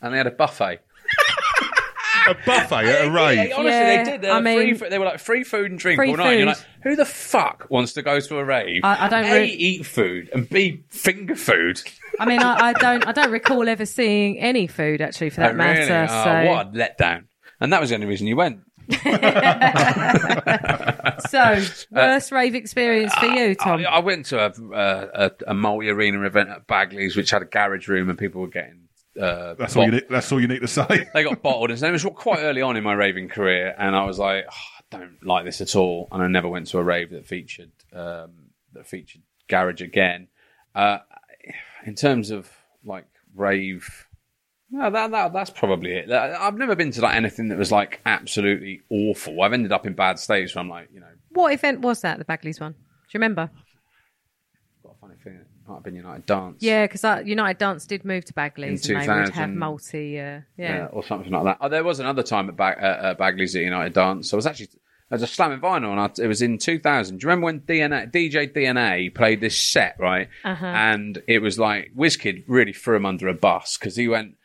and 0.00 0.14
they 0.14 0.18
had 0.18 0.28
a 0.28 0.32
buffet. 0.32 0.80
A 2.28 2.34
buffet 2.46 2.74
at 2.86 3.06
a 3.06 3.10
rave. 3.12 3.52
honestly, 3.52 3.64
Yeah, 3.70 4.04
they 4.04 4.10
did. 4.10 4.20
They, 4.22 4.30
I 4.30 4.38
were 4.38 4.42
free, 4.44 4.66
mean- 4.66 4.74
fo- 4.76 4.88
they 4.88 4.98
were 4.98 5.04
like 5.04 5.20
free 5.20 5.44
food 5.44 5.70
and 5.70 5.78
drink 5.80 6.00
all 6.00 6.16
night. 6.16 6.26
And 6.30 6.38
You're 6.38 6.46
like, 6.48 6.58
who 6.82 6.96
the 6.96 7.04
fuck 7.04 7.66
wants 7.70 7.92
to 7.94 8.02
go 8.02 8.20
to 8.20 8.38
a 8.38 8.44
rave? 8.44 8.82
I- 8.84 9.06
I 9.06 9.08
don't 9.08 9.24
A, 9.24 9.32
re- 9.40 9.46
eat 9.48 9.86
food 9.86 10.30
and 10.32 10.48
B, 10.48 10.82
finger 10.88 11.36
food. 11.36 11.80
I 12.18 12.26
mean, 12.26 12.40
I, 12.42 12.68
I 12.68 12.72
don't, 12.74 13.06
I 13.06 13.12
don't 13.12 13.30
recall 13.30 13.68
ever 13.68 13.86
seeing 13.86 14.38
any 14.38 14.66
food 14.66 15.00
actually 15.00 15.30
for 15.30 15.40
that 15.40 15.52
Oh, 15.52 15.56
matter. 15.56 15.80
really? 15.80 15.92
Oh, 16.10 16.24
so, 16.24 16.44
what 16.50 16.66
a 16.66 16.70
letdown. 16.70 17.24
And 17.60 17.72
that 17.72 17.80
was 17.80 17.90
the 17.90 17.94
only 17.96 18.06
reason 18.06 18.26
you 18.26 18.36
went. 18.36 18.60
so 21.28 21.62
worst 21.90 22.32
rave 22.32 22.54
experience 22.54 23.14
for 23.14 23.26
you, 23.26 23.52
uh, 23.58 23.64
Tom? 23.64 23.80
I, 23.80 23.84
I 23.84 23.98
went 24.00 24.26
to 24.26 24.38
a, 24.38 24.46
uh, 24.46 25.06
a, 25.14 25.24
a, 25.26 25.30
a 25.48 25.54
multi-arena 25.54 26.22
event 26.22 26.48
at 26.50 26.66
Bagley's, 26.66 27.16
which 27.16 27.30
had 27.30 27.42
a 27.42 27.44
garage 27.46 27.88
room, 27.88 28.08
and 28.08 28.18
people 28.18 28.40
were 28.40 28.48
getting. 28.48 28.88
Uh, 29.18 29.54
That's 29.54 29.76
all 29.76 29.84
you 29.84 29.90
need. 29.92 30.04
That's 30.08 30.30
all 30.30 30.40
you 30.40 30.48
need 30.48 30.60
to 30.60 30.68
say. 30.68 31.08
they 31.14 31.24
got 31.24 31.42
bottled, 31.42 31.70
and 31.70 31.82
it 31.82 31.90
was 31.90 32.04
quite 32.14 32.40
early 32.40 32.62
on 32.62 32.76
in 32.76 32.84
my 32.84 32.92
raving 32.92 33.28
career, 33.28 33.74
and 33.78 33.96
I 33.96 34.04
was 34.04 34.18
like, 34.18 34.46
"Oh, 34.50 34.54
I 34.92 34.98
don't 34.98 35.24
like 35.24 35.44
this 35.44 35.60
at 35.60 35.74
all, 35.74 36.08
and 36.12 36.22
I 36.22 36.28
never 36.28 36.48
went 36.48 36.68
to 36.68 36.78
a 36.78 36.82
rave 36.82 37.10
that 37.10 37.26
featured 37.26 37.72
um, 37.92 38.50
that 38.72 38.86
featured 38.86 39.22
garage 39.48 39.80
again. 39.80 40.28
Uh, 40.74 40.98
in 41.84 41.94
terms 41.96 42.30
of 42.30 42.48
like 42.84 43.06
rave, 43.34 44.06
no, 44.70 44.90
that, 44.90 45.10
that 45.10 45.32
that's 45.32 45.50
probably 45.50 45.92
it. 45.96 46.10
I've 46.10 46.56
never 46.56 46.76
been 46.76 46.92
to 46.92 47.00
like 47.00 47.16
anything 47.16 47.48
that 47.48 47.58
was 47.58 47.72
like 47.72 48.00
absolutely 48.06 48.82
awful. 48.90 49.42
I've 49.42 49.52
ended 49.52 49.72
up 49.72 49.86
in 49.86 49.94
bad 49.94 50.18
states 50.20 50.54
where 50.54 50.62
I'm 50.62 50.68
like, 50.68 50.88
you 50.92 51.00
know, 51.00 51.06
What 51.30 51.52
event 51.52 51.80
was 51.80 52.02
that? 52.02 52.18
The 52.18 52.24
Bagley's 52.24 52.60
one? 52.60 52.72
Do 52.72 52.78
you 53.12 53.18
remember? 53.18 53.50
got 54.84 54.92
a 54.92 54.98
funny 55.00 55.14
feeling 55.22 55.40
it 55.40 55.46
might 55.70 55.76
have 55.76 55.84
been 55.84 55.94
United 55.94 56.26
Dance. 56.26 56.56
Yeah, 56.60 56.86
because 56.86 57.26
United 57.26 57.58
Dance 57.58 57.86
did 57.86 58.04
move 58.04 58.24
to 58.26 58.34
Bagley's 58.34 58.88
In 58.88 58.96
and 58.96 59.04
they 59.04 59.08
would 59.08 59.26
2000. 59.26 59.34
have 59.34 59.50
multi. 59.50 60.18
Uh, 60.18 60.22
yeah. 60.22 60.42
yeah, 60.56 60.88
or 60.92 61.04
something 61.04 61.32
like 61.32 61.44
that. 61.44 61.58
Oh, 61.60 61.68
there 61.68 61.84
was 61.84 62.00
another 62.00 62.22
time 62.22 62.48
at, 62.48 62.56
Bag- 62.56 62.82
uh, 62.82 63.14
Bagley's 63.14 63.54
at 63.56 63.62
United 63.62 63.92
Dance. 63.92 64.28
So 64.28 64.36
I 64.36 64.38
was 64.38 64.46
actually 64.46 64.68
as 65.10 65.22
a 65.22 65.26
slamming 65.26 65.60
vinyl, 65.60 65.90
and 65.90 66.00
I, 66.00 66.10
it 66.22 66.26
was 66.28 66.42
in 66.42 66.58
2000. 66.58 67.18
Do 67.18 67.24
you 67.24 67.28
remember 67.28 67.46
when 67.46 67.60
DNA, 67.60 68.10
DJ 68.12 68.52
DNA 68.52 69.14
played 69.14 69.40
this 69.40 69.56
set, 69.56 69.96
right? 69.98 70.28
Uh-huh. 70.44 70.66
And 70.66 71.22
it 71.26 71.40
was 71.40 71.58
like 71.58 71.92
WizKid 71.96 72.44
really 72.46 72.72
threw 72.72 72.96
him 72.96 73.06
under 73.06 73.28
a 73.28 73.34
bus 73.34 73.76
because 73.76 73.96
he 73.96 74.08
went, 74.08 74.36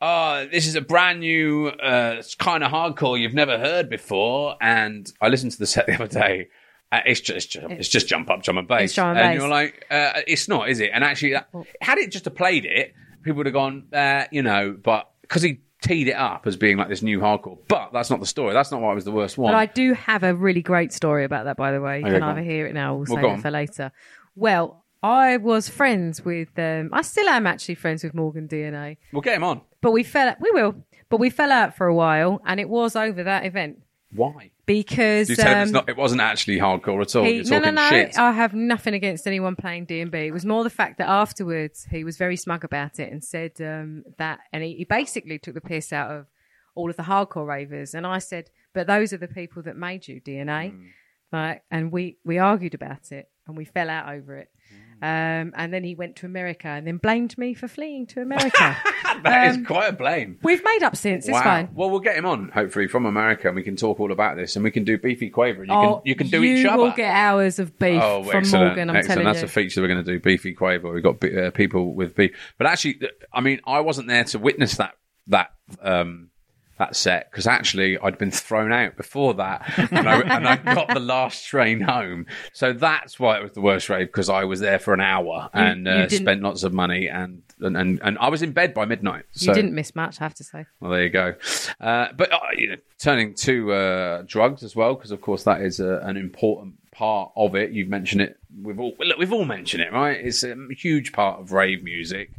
"Oh, 0.00 0.46
this 0.50 0.66
is 0.66 0.74
a 0.76 0.80
brand 0.80 1.20
new, 1.20 1.68
uh, 1.68 2.22
kind 2.38 2.62
of 2.64 2.70
hardcore 2.72 3.20
you've 3.20 3.34
never 3.34 3.58
heard 3.58 3.88
before." 3.88 4.56
And 4.60 5.12
I 5.20 5.28
listened 5.28 5.52
to 5.52 5.58
the 5.58 5.66
set 5.66 5.86
the 5.86 5.94
other 5.94 6.08
day. 6.08 6.48
Uh, 6.90 7.00
it's 7.04 7.20
just, 7.20 7.36
it's 7.36 7.46
just, 7.46 7.66
it's 7.70 7.88
just 7.88 8.08
jump 8.08 8.30
up, 8.30 8.42
jump 8.42 8.58
and 8.58 8.66
bass, 8.68 8.84
It's 8.84 8.94
drum 8.94 9.10
and 9.10 9.18
and 9.18 9.32
bass. 9.34 9.40
you're 9.40 9.48
like, 9.50 9.86
uh, 9.90 10.20
it's 10.26 10.48
not, 10.48 10.68
is 10.70 10.80
it? 10.80 10.90
And 10.94 11.04
actually, 11.04 11.32
that, 11.34 11.48
had 11.82 11.98
it 11.98 12.10
just 12.10 12.32
played 12.34 12.64
it, 12.64 12.94
people 13.22 13.36
would 13.38 13.46
have 13.46 13.52
gone, 13.52 13.88
uh, 13.92 14.24
you 14.30 14.42
know, 14.42 14.74
but 14.82 15.10
because 15.20 15.42
he 15.42 15.60
teed 15.82 16.08
it 16.08 16.14
up 16.16 16.46
as 16.46 16.56
being 16.56 16.76
like 16.78 16.88
this 16.88 17.02
new 17.02 17.20
hardcore. 17.20 17.58
But 17.68 17.92
that's 17.92 18.08
not 18.10 18.20
the 18.20 18.26
story. 18.26 18.54
That's 18.54 18.70
not 18.72 18.80
why 18.80 18.92
it 18.92 18.94
was 18.94 19.04
the 19.04 19.12
worst 19.12 19.36
one. 19.36 19.52
But 19.52 19.58
I 19.58 19.66
do 19.66 19.92
have 19.92 20.22
a 20.22 20.34
really 20.34 20.62
great 20.62 20.92
story 20.92 21.24
about 21.24 21.44
that, 21.44 21.56
by 21.58 21.72
the 21.72 21.80
way. 21.80 22.00
You 22.00 22.06
Okay, 22.06 22.14
can 22.14 22.22
on. 22.22 22.30
either 22.38 22.42
hear 22.42 22.66
it 22.66 22.72
now 22.74 22.94
or 22.94 23.04
Well, 23.06 23.06
save 23.22 23.38
it 23.38 23.42
for 23.42 23.50
later. 23.50 23.92
Well, 24.34 24.84
I 25.02 25.36
was 25.36 25.68
friends 25.68 26.24
with, 26.24 26.48
um, 26.58 26.90
I 26.92 27.02
still 27.02 27.28
am 27.28 27.46
actually 27.46 27.74
friends 27.76 28.02
with 28.02 28.14
Morgan 28.14 28.48
DNA, 28.48 28.96
we'll 29.12 29.22
get 29.22 29.36
him 29.36 29.44
on. 29.44 29.60
but 29.80 29.92
we 29.92 30.02
fell, 30.02 30.34
we 30.40 30.50
will, 30.52 30.74
but 31.10 31.20
we 31.20 31.30
fell 31.30 31.52
out 31.52 31.76
for 31.76 31.86
a 31.86 31.94
while, 31.94 32.40
and 32.44 32.58
it 32.58 32.68
was 32.68 32.96
over 32.96 33.22
that 33.24 33.44
event 33.44 33.78
Why? 34.12 34.50
because 34.66 35.28
You 35.30 35.36
tell 35.36 35.52
him 35.52 35.58
it's 35.62 35.68
um, 35.70 35.72
not, 35.72 35.88
it 35.88 35.96
wasn't 35.96 36.20
actually 36.20 36.58
hardcore 36.58 37.00
at 37.02 37.14
all. 37.16 37.24
he, 37.24 37.36
You're 37.36 37.44
no, 37.44 37.58
talking 37.60 37.74
no, 37.74 37.82
no. 37.82 37.88
shit. 37.90 38.18
I 38.18 38.32
have 38.32 38.52
nothing 38.54 38.94
against 38.94 39.26
anyone 39.26 39.56
playing 39.56 39.84
D 39.86 40.00
and 40.00 40.10
B. 40.10 40.18
It 40.18 40.32
was 40.32 40.44
more 40.44 40.62
the 40.64 40.70
fact 40.70 40.98
that 40.98 41.08
afterwards 41.08 41.86
he 41.90 42.04
was 42.04 42.16
very 42.16 42.36
smug 42.36 42.64
about 42.64 42.98
it 42.98 43.10
and 43.12 43.22
said 43.24 43.52
um, 43.60 44.04
that, 44.18 44.40
and 44.52 44.62
he, 44.62 44.74
he 44.76 44.84
basically 44.84 45.38
took 45.38 45.54
the 45.54 45.60
piss 45.60 45.92
out 45.92 46.10
of 46.10 46.26
all 46.74 46.90
of 46.90 46.96
the 46.96 47.02
hardcore 47.04 47.46
ravers. 47.46 47.94
And 47.94 48.06
I 48.06 48.18
said, 48.18 48.50
but 48.74 48.86
those 48.86 49.12
are 49.12 49.18
the 49.18 49.28
people 49.28 49.62
that 49.62 49.76
made 49.76 50.06
you 50.06 50.20
DNA, 50.20 50.72
Mm. 50.72 50.86
like, 51.32 51.62
and 51.70 51.90
we 51.92 52.18
we 52.24 52.38
argued 52.38 52.74
about 52.74 53.10
it 53.12 53.28
and 53.46 53.56
we 53.56 53.64
fell 53.64 53.88
out 53.90 54.12
over 54.12 54.36
it. 54.36 54.48
Mm. 54.72 54.87
Um, 55.00 55.52
and 55.54 55.72
then 55.72 55.84
he 55.84 55.94
went 55.94 56.16
to 56.16 56.26
America 56.26 56.68
and 56.68 56.86
then 56.86 56.96
blamed 56.96 57.38
me 57.38 57.54
for 57.54 57.68
fleeing 57.68 58.06
to 58.08 58.20
America. 58.20 58.76
That 59.22 59.48
is 59.48 59.56
um, 59.56 59.64
quite 59.64 59.88
a 59.88 59.92
blame. 59.92 60.38
We've 60.42 60.62
made 60.62 60.84
up 60.84 60.94
since. 60.94 61.26
It's 61.26 61.32
wow. 61.32 61.42
fine. 61.42 61.70
Well, 61.74 61.90
we'll 61.90 61.98
get 61.98 62.16
him 62.16 62.24
on 62.24 62.50
hopefully 62.50 62.86
from 62.86 63.04
America, 63.04 63.48
and 63.48 63.56
we 63.56 63.64
can 63.64 63.74
talk 63.74 63.98
all 63.98 64.12
about 64.12 64.36
this, 64.36 64.54
and 64.54 64.64
we 64.64 64.70
can 64.70 64.84
do 64.84 64.96
beefy 64.96 65.28
quaver. 65.28 65.64
You 65.64 65.72
oh, 65.72 65.94
can 65.94 66.02
you 66.04 66.14
can 66.14 66.28
do 66.28 66.42
you 66.42 66.56
each 66.56 66.66
other. 66.66 66.76
We 66.76 66.82
will 66.84 66.94
get 66.94 67.12
hours 67.12 67.58
of 67.58 67.76
beef 67.80 68.00
Oh, 68.00 68.22
from 68.22 68.36
excellent! 68.36 68.66
Morgan. 68.66 68.90
I'm 68.90 68.96
excellent. 68.96 69.18
telling 69.18 69.32
That's 69.32 69.40
you. 69.40 69.46
a 69.46 69.48
feature 69.48 69.82
we're 69.82 69.88
going 69.88 70.04
to 70.04 70.12
do. 70.12 70.20
Beefy 70.20 70.54
Quaver. 70.54 70.92
We've 70.92 71.02
got 71.02 71.24
uh, 71.24 71.50
people 71.50 71.94
with 71.94 72.14
beef, 72.14 72.36
but 72.58 72.68
actually, 72.68 73.00
I 73.32 73.40
mean, 73.40 73.60
I 73.66 73.80
wasn't 73.80 74.06
there 74.06 74.22
to 74.24 74.38
witness 74.38 74.76
that 74.76 74.94
that 75.28 75.50
um, 75.82 76.30
that 76.78 76.96
set 76.96 77.30
because 77.30 77.46
actually 77.46 77.98
I'd 77.98 78.18
been 78.18 78.30
thrown 78.30 78.72
out 78.72 78.96
before 78.96 79.34
that, 79.34 79.62
and 79.92 80.08
I, 80.08 80.20
and 80.20 80.46
I 80.48 80.56
got 80.56 80.88
the 80.88 81.00
last 81.00 81.46
train 81.46 81.80
home. 81.80 82.26
So 82.52 82.72
that's 82.72 83.18
why 83.18 83.38
it 83.38 83.42
was 83.42 83.52
the 83.52 83.60
worst 83.60 83.88
rave 83.88 84.08
because 84.08 84.28
I 84.28 84.44
was 84.44 84.60
there 84.60 84.78
for 84.78 84.94
an 84.94 85.00
hour 85.00 85.50
and 85.52 85.86
you 85.86 85.92
uh, 85.92 86.08
spent 86.08 86.42
lots 86.42 86.62
of 86.62 86.72
money 86.72 87.08
and, 87.08 87.42
and 87.60 87.76
and 87.76 88.00
and 88.02 88.18
I 88.18 88.28
was 88.28 88.42
in 88.42 88.52
bed 88.52 88.74
by 88.74 88.84
midnight. 88.84 89.24
So 89.32 89.50
you 89.50 89.54
didn't 89.54 89.74
miss 89.74 89.94
much, 89.94 90.20
I 90.20 90.24
have 90.24 90.34
to 90.34 90.44
say. 90.44 90.66
well, 90.80 90.90
there 90.90 91.02
you 91.02 91.10
go. 91.10 91.34
Uh, 91.80 92.08
but 92.16 92.32
uh, 92.32 92.38
you 92.56 92.68
know, 92.68 92.76
turning 92.98 93.34
to 93.34 93.72
uh, 93.72 94.22
drugs 94.26 94.62
as 94.62 94.74
well, 94.74 94.94
because 94.94 95.10
of 95.10 95.20
course 95.20 95.42
that 95.44 95.60
is 95.62 95.80
uh, 95.80 96.00
an 96.02 96.16
important 96.16 96.74
part 96.92 97.30
of 97.36 97.54
it. 97.54 97.72
You've 97.72 97.88
mentioned 97.88 98.22
it. 98.22 98.38
We've 98.62 98.80
all 98.80 98.94
look, 98.98 99.18
we've 99.18 99.32
all 99.32 99.44
mentioned 99.44 99.82
it, 99.82 99.92
right? 99.92 100.18
It's 100.20 100.42
a 100.42 100.56
huge 100.76 101.12
part 101.12 101.40
of 101.40 101.52
rave 101.52 101.82
music. 101.82 102.30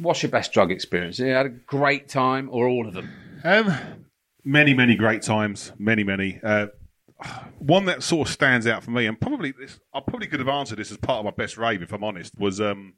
What's 0.00 0.22
your 0.22 0.30
best 0.30 0.52
drug 0.52 0.70
experience? 0.70 1.18
You 1.18 1.26
had 1.26 1.46
a 1.46 1.50
great 1.50 2.08
time, 2.08 2.48
or 2.50 2.66
all 2.66 2.86
of 2.86 2.94
them? 2.94 3.10
Um, 3.44 3.72
many, 4.44 4.74
many 4.74 4.96
great 4.96 5.22
times. 5.22 5.72
Many, 5.78 6.04
many. 6.04 6.40
Uh, 6.42 6.68
one 7.58 7.84
that 7.84 8.02
sort 8.02 8.28
of 8.28 8.32
stands 8.32 8.66
out 8.66 8.82
for 8.82 8.90
me, 8.90 9.06
and 9.06 9.20
probably 9.20 9.52
this, 9.52 9.78
I 9.94 10.00
probably 10.00 10.26
could 10.26 10.40
have 10.40 10.48
answered 10.48 10.78
this 10.78 10.90
as 10.90 10.96
part 10.96 11.18
of 11.18 11.24
my 11.24 11.30
best 11.30 11.56
rave, 11.56 11.82
if 11.82 11.92
I'm 11.92 12.04
honest, 12.04 12.38
was 12.38 12.60
um, 12.60 12.94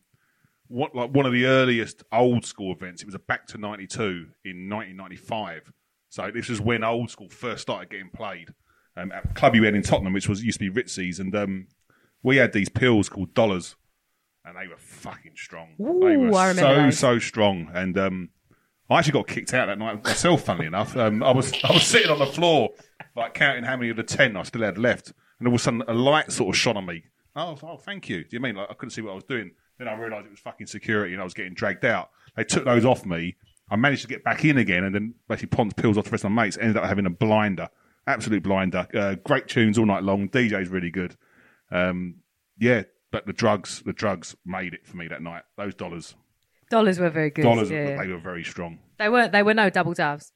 what 0.68 0.94
like 0.94 1.10
one 1.10 1.26
of 1.26 1.32
the 1.32 1.46
earliest 1.46 2.02
old 2.12 2.44
school 2.44 2.72
events. 2.72 3.02
It 3.02 3.06
was 3.06 3.14
a 3.14 3.18
back 3.18 3.46
to 3.48 3.58
'92 3.58 4.02
in 4.44 4.68
1995. 4.68 5.72
So 6.08 6.30
this 6.32 6.48
was 6.48 6.60
when 6.60 6.84
old 6.84 7.10
school 7.10 7.28
first 7.28 7.62
started 7.62 7.90
getting 7.90 8.10
played 8.10 8.54
um, 8.96 9.10
at 9.12 9.34
Club 9.34 9.56
UN 9.56 9.74
in 9.74 9.82
Tottenham, 9.82 10.12
which 10.12 10.28
was 10.28 10.44
used 10.44 10.60
to 10.60 10.70
be 10.70 10.80
Ritzy's, 10.80 11.18
and 11.18 11.34
um, 11.34 11.66
we 12.22 12.36
had 12.36 12.52
these 12.52 12.68
pills 12.68 13.08
called 13.08 13.34
dollars, 13.34 13.76
and 14.44 14.56
they 14.56 14.68
were 14.68 14.76
fucking 14.78 15.32
strong. 15.36 15.74
they 15.78 15.84
Ooh, 15.84 16.30
were 16.30 16.38
I 16.38 16.48
remember 16.48 16.60
so 16.60 16.82
those. 16.82 16.98
so 16.98 17.18
strong, 17.18 17.70
and 17.74 17.96
um, 17.98 18.28
I 18.90 18.98
actually 18.98 19.12
got 19.12 19.26
kicked 19.28 19.54
out 19.54 19.66
that 19.66 19.78
night 19.78 20.04
myself. 20.04 20.44
Funnily 20.44 20.66
enough, 20.66 20.96
um, 20.96 21.22
I 21.22 21.32
was 21.32 21.52
I 21.64 21.72
was 21.72 21.84
sitting 21.84 22.10
on 22.10 22.18
the 22.18 22.26
floor, 22.26 22.70
like 23.16 23.34
counting 23.34 23.64
how 23.64 23.76
many 23.76 23.90
of 23.90 23.96
the 23.96 24.02
ten 24.02 24.36
I 24.36 24.42
still 24.42 24.62
had 24.62 24.78
left, 24.78 25.12
and 25.38 25.48
all 25.48 25.54
of 25.54 25.60
a 25.60 25.62
sudden 25.62 25.82
a 25.88 25.94
light 25.94 26.30
sort 26.32 26.54
of 26.54 26.58
shone 26.58 26.76
on 26.76 26.86
me. 26.86 27.04
Was, 27.34 27.58
oh, 27.64 27.76
thank 27.78 28.08
you. 28.08 28.22
Do 28.22 28.28
you 28.30 28.40
mean 28.40 28.54
like 28.56 28.70
I 28.70 28.74
couldn't 28.74 28.90
see 28.90 29.00
what 29.00 29.12
I 29.12 29.14
was 29.14 29.24
doing? 29.24 29.52
Then 29.78 29.88
I 29.88 29.94
realised 29.94 30.26
it 30.26 30.30
was 30.30 30.40
fucking 30.40 30.68
security, 30.68 31.14
and 31.14 31.20
I 31.20 31.24
was 31.24 31.34
getting 31.34 31.54
dragged 31.54 31.84
out. 31.84 32.10
They 32.36 32.44
took 32.44 32.64
those 32.64 32.84
off 32.84 33.04
me. 33.04 33.36
I 33.70 33.76
managed 33.76 34.02
to 34.02 34.08
get 34.08 34.22
back 34.22 34.44
in 34.44 34.58
again, 34.58 34.84
and 34.84 34.94
then 34.94 35.14
basically 35.28 35.56
pond 35.56 35.76
pills 35.76 35.98
off 35.98 36.04
the 36.04 36.10
rest 36.10 36.24
of 36.24 36.30
my 36.30 36.44
mates. 36.44 36.58
Ended 36.60 36.76
up 36.76 36.84
having 36.84 37.06
a 37.06 37.10
blinder, 37.10 37.68
absolute 38.06 38.42
blinder. 38.42 38.86
Uh, 38.94 39.14
great 39.24 39.48
tunes 39.48 39.78
all 39.78 39.86
night 39.86 40.04
long. 40.04 40.28
DJ's 40.28 40.68
really 40.68 40.90
good. 40.90 41.16
Um, 41.72 42.16
yeah, 42.58 42.82
but 43.14 43.26
the 43.26 43.32
drugs, 43.32 43.80
the 43.86 43.92
drugs 43.92 44.34
made 44.44 44.74
it 44.74 44.84
for 44.84 44.96
me 44.96 45.06
that 45.06 45.22
night. 45.22 45.42
Those 45.56 45.72
dollars, 45.74 46.16
Dollars 46.68 46.98
were 46.98 47.10
very 47.10 47.30
good. 47.30 47.42
dollars, 47.42 47.70
yeah. 47.70 47.96
they 48.02 48.08
were 48.08 48.18
very 48.18 48.42
strong. 48.42 48.80
They 48.98 49.08
weren't. 49.08 49.30
They 49.30 49.44
were 49.44 49.54
no 49.54 49.70
double 49.70 49.94
doves. 49.94 50.32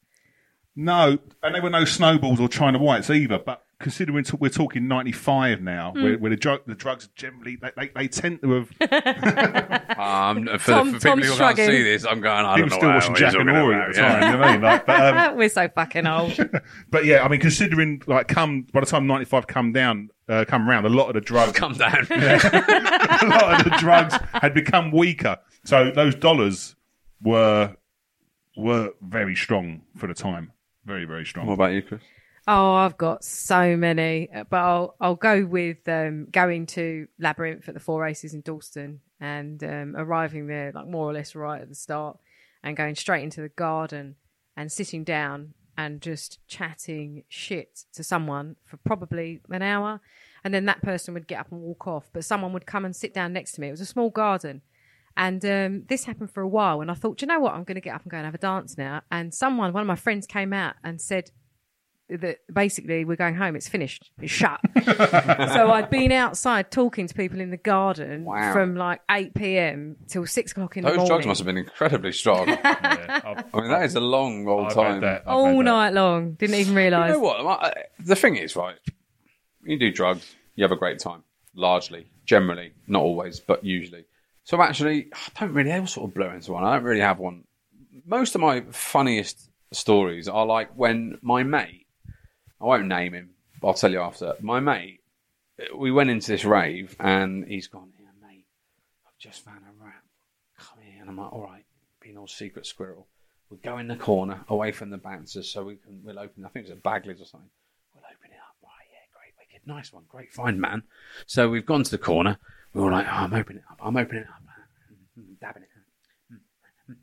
No, 0.76 1.18
and 1.42 1.54
there 1.56 1.62
were 1.62 1.70
no 1.70 1.84
snowballs 1.84 2.38
or 2.38 2.48
China 2.48 2.78
whites 2.78 3.10
either. 3.10 3.40
But 3.40 3.64
considering 3.80 4.22
t- 4.22 4.36
we're 4.38 4.48
talking 4.48 4.86
ninety 4.86 5.10
five 5.10 5.60
now, 5.60 5.90
Hmm. 5.90 6.02
where, 6.04 6.18
where 6.18 6.30
the, 6.30 6.36
drug, 6.36 6.60
the 6.66 6.76
drugs 6.76 7.08
generally 7.16 7.56
they, 7.60 7.70
they, 7.76 7.88
they 7.96 8.06
tend 8.06 8.42
to 8.42 8.50
have 8.52 8.70
Um, 9.98 10.46
for, 10.58 10.70
Tom- 10.70 10.92
the, 10.92 11.00
for 11.00 11.16
people 11.16 11.30
who 11.30 11.36
can't 11.36 11.56
see 11.56 11.82
this, 11.82 12.06
I'm 12.06 12.20
going. 12.20 12.44
I 12.46 12.58
don't 12.58 12.68
know 12.70 12.76
still 12.76 12.88
what- 12.90 12.94
watching 12.94 13.14
Jack 13.16 13.34
and 13.34 13.48
talking 13.48 13.56
Ori 13.60 13.74
about, 13.74 13.88
at 13.88 13.94
the 13.96 14.00
yeah. 14.00 14.14
You 14.26 14.32
know 14.32 14.38
what 14.38 14.48
I 14.48 14.52
mean? 14.52 14.62
Like, 14.62 14.86
but, 14.86 15.16
um, 15.30 15.36
we're 15.38 15.48
so 15.48 15.68
fucking 15.68 16.06
old. 16.06 16.38
but 16.90 17.04
yeah, 17.04 17.24
I 17.24 17.28
mean, 17.28 17.40
considering 17.40 18.02
like 18.06 18.28
come 18.28 18.66
by 18.72 18.78
the 18.80 18.86
time 18.86 19.08
ninety 19.08 19.24
five 19.24 19.48
come 19.48 19.72
down, 19.72 20.10
uh, 20.28 20.44
come 20.46 20.68
around, 20.68 20.84
a 20.84 20.88
lot 20.88 21.08
of 21.08 21.14
the 21.14 21.20
drugs, 21.20 21.52
Come 21.52 21.72
down. 21.74 22.06
a 22.10 23.26
lot 23.26 23.58
of 23.58 23.64
the 23.64 23.76
drugs 23.78 24.14
had 24.32 24.54
become 24.54 24.90
weaker. 24.92 25.38
So 25.64 25.90
those 25.90 26.14
dollars 26.14 26.74
were 27.22 27.76
were 28.56 28.90
very 29.00 29.34
strong 29.34 29.82
for 29.96 30.06
the 30.06 30.14
time. 30.14 30.52
Very 30.84 31.04
very 31.04 31.24
strong. 31.24 31.46
what 31.46 31.54
about 31.54 31.72
you, 31.72 31.82
Chris? 31.82 32.02
Oh, 32.46 32.74
I've 32.74 32.96
got 32.96 33.24
so 33.24 33.76
many, 33.76 34.28
but 34.48 34.56
I'll 34.56 34.94
I'll 35.00 35.14
go 35.16 35.44
with 35.44 35.86
um, 35.88 36.28
going 36.30 36.66
to 36.66 37.06
Labyrinth 37.18 37.68
at 37.68 37.74
the 37.74 37.80
Four 37.80 38.06
Aces 38.06 38.34
in 38.34 38.40
Dalston 38.40 39.00
and 39.20 39.62
um, 39.64 39.94
arriving 39.96 40.46
there 40.46 40.72
like 40.74 40.86
more 40.86 41.08
or 41.10 41.12
less 41.12 41.34
right 41.34 41.60
at 41.60 41.68
the 41.68 41.74
start, 41.74 42.18
and 42.62 42.76
going 42.76 42.94
straight 42.94 43.22
into 43.24 43.40
the 43.42 43.48
garden 43.50 44.16
and 44.56 44.72
sitting 44.72 45.04
down 45.04 45.54
and 45.78 46.02
just 46.02 46.40
chatting 46.48 47.22
shit 47.28 47.84
to 47.94 48.02
someone 48.02 48.56
for 48.66 48.78
probably 48.78 49.40
an 49.48 49.62
hour, 49.62 50.00
and 50.42 50.52
then 50.52 50.66
that 50.66 50.82
person 50.82 51.14
would 51.14 51.28
get 51.28 51.38
up 51.38 51.52
and 51.52 51.60
walk 51.60 51.86
off, 51.86 52.10
but 52.12 52.24
someone 52.24 52.52
would 52.52 52.66
come 52.66 52.84
and 52.84 52.94
sit 52.94 53.14
down 53.14 53.32
next 53.32 53.52
to 53.52 53.60
me. 53.60 53.68
It 53.68 53.70
was 53.70 53.80
a 53.80 53.86
small 53.86 54.10
garden. 54.10 54.62
And 55.16 55.44
um, 55.44 55.84
this 55.88 56.04
happened 56.04 56.32
for 56.32 56.42
a 56.42 56.48
while, 56.48 56.80
and 56.80 56.90
I 56.90 56.94
thought, 56.94 57.22
you 57.22 57.28
know 57.28 57.38
what? 57.38 57.54
I'm 57.54 57.64
going 57.64 57.76
to 57.76 57.80
get 57.80 57.94
up 57.94 58.02
and 58.02 58.10
go 58.10 58.16
and 58.16 58.26
have 58.26 58.34
a 58.34 58.38
dance 58.38 58.76
now. 58.76 59.02
And 59.10 59.32
someone, 59.32 59.72
one 59.72 59.80
of 59.80 59.86
my 59.86 59.96
friends, 59.96 60.26
came 60.26 60.52
out 60.52 60.74
and 60.82 61.00
said, 61.00 61.30
that 62.08 62.38
basically 62.52 63.04
we're 63.04 63.16
going 63.16 63.34
home. 63.34 63.54
It's 63.56 63.68
finished. 63.68 64.10
It's 64.20 64.32
shut. 64.32 64.60
so 64.84 65.70
I'd 65.72 65.90
been 65.90 66.10
outside 66.12 66.70
talking 66.70 67.06
to 67.06 67.14
people 67.14 67.40
in 67.40 67.50
the 67.50 67.56
garden 67.58 68.24
Wow. 68.24 68.52
from 68.52 68.76
like 68.76 69.00
8 69.10 69.34
p.m. 69.34 69.96
till 70.06 70.24
six 70.26 70.52
o'clock 70.52 70.76
in 70.76 70.82
the 70.84 70.88
morning. 70.88 71.00
Those 71.00 71.08
drugs 71.08 71.26
must 71.26 71.38
have 71.40 71.46
been 71.46 71.58
incredibly 71.58 72.12
strong. 72.12 72.48
Yeah, 72.58 73.20
I've, 73.24 73.54
mean, 73.54 73.68
that 73.70 73.82
is 73.84 73.94
a 73.94 74.00
long 74.00 74.46
old 74.48 74.66
I've 74.68 74.74
time. 74.74 74.92
had 74.94 75.02
that. 75.02 75.22
I've 75.26 75.34
all 75.34 75.46
had 75.48 75.58
that. 75.58 75.62
night 75.64 75.94
long. 75.94 76.32
Didn't 76.32 76.56
even 76.56 76.74
realise. 76.74 77.08
You 77.08 77.14
know 77.14 77.20
what? 77.44 77.76
The 78.00 78.16
thing 78.16 78.36
is, 78.36 78.56
right? 78.56 78.76
You 79.64 79.78
do 79.78 79.90
drugs, 79.90 80.34
you 80.54 80.64
have 80.64 80.72
a 80.72 80.76
great 80.76 80.98
time. 80.98 81.22
Largely, 81.54 82.06
generally, 82.24 82.72
not 82.86 83.02
always, 83.02 83.40
but 83.40 83.64
usually. 83.64 84.04
So 84.44 84.62
actually, 84.62 85.08
I 85.12 85.40
don't 85.40 85.52
really. 85.54 85.70
They 85.70 85.78
all 85.78 85.86
sort 85.86 86.08
of 86.08 86.14
blur 86.14 86.32
into 86.34 86.52
one. 86.52 86.64
I 86.64 86.74
don't 86.74 86.84
really 86.84 87.00
have 87.00 87.18
one. 87.18 87.44
Most 88.06 88.34
of 88.34 88.40
my 88.40 88.62
funniest 88.70 89.50
stories 89.72 90.28
are 90.28 90.46
like 90.46 90.70
when 90.76 91.18
my 91.20 91.42
mate. 91.42 91.86
I 92.60 92.64
won't 92.64 92.86
name 92.86 93.14
him. 93.14 93.30
I'll 93.62 93.74
tell 93.74 93.90
you 93.90 94.00
after. 94.00 94.34
My 94.40 94.60
mate. 94.60 95.00
We 95.76 95.90
went 95.90 96.10
into 96.10 96.30
this 96.30 96.44
rave, 96.44 96.94
and 97.00 97.44
he's 97.44 97.66
gone. 97.66 97.90
Yeah, 97.98 98.10
mate. 98.22 98.44
I've 99.06 99.18
just 99.18 99.44
found 99.44 99.58
a 99.58 99.84
rat. 99.84 100.02
Come 100.56 100.78
here, 100.84 101.00
and 101.00 101.10
I'm 101.10 101.16
like, 101.16 101.32
all 101.32 101.42
right, 101.42 101.64
being 102.00 102.16
all 102.16 102.28
secret 102.28 102.64
squirrel. 102.64 103.08
We'll 103.50 103.58
go 103.64 103.78
in 103.78 103.88
the 103.88 103.96
corner, 103.96 104.44
away 104.48 104.70
from 104.70 104.90
the 104.90 104.98
bouncers, 104.98 105.50
so 105.50 105.64
we 105.64 105.76
can. 105.76 106.02
We'll 106.04 106.18
open. 106.18 106.44
I 106.44 106.48
think 106.48 106.66
it's 106.66 106.72
a 106.72 106.76
Bagley's 106.76 107.20
or 107.20 107.24
something. 107.24 107.50
We'll 107.92 108.04
open 108.04 108.30
it 108.30 108.38
up. 108.38 108.54
Right, 108.62 108.86
yeah, 108.92 109.06
great, 109.12 109.32
wicked, 109.38 109.66
nice 109.66 109.92
one, 109.92 110.04
great 110.08 110.32
find, 110.32 110.60
man. 110.60 110.84
So 111.26 111.48
we've 111.48 111.66
gone 111.66 111.82
to 111.82 111.90
the 111.90 111.98
corner. 111.98 112.38
We're 112.72 112.84
all 112.84 112.92
like, 112.92 113.06
oh, 113.06 113.10
I'm 113.10 113.34
opening 113.34 113.58
it 113.62 113.72
up. 113.72 113.80
I'm 113.82 113.96
opening 113.96 114.22
it 114.22 114.28
up. 114.28 114.42
Dabbing 115.40 115.62
it. 115.64 116.88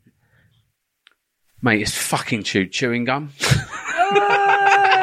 Mate, 1.62 1.82
it's 1.82 1.98
fucking 1.98 2.44
chewed 2.44 2.72
chewing 2.72 3.04
gum. 3.04 3.34
Ah! 4.08 5.02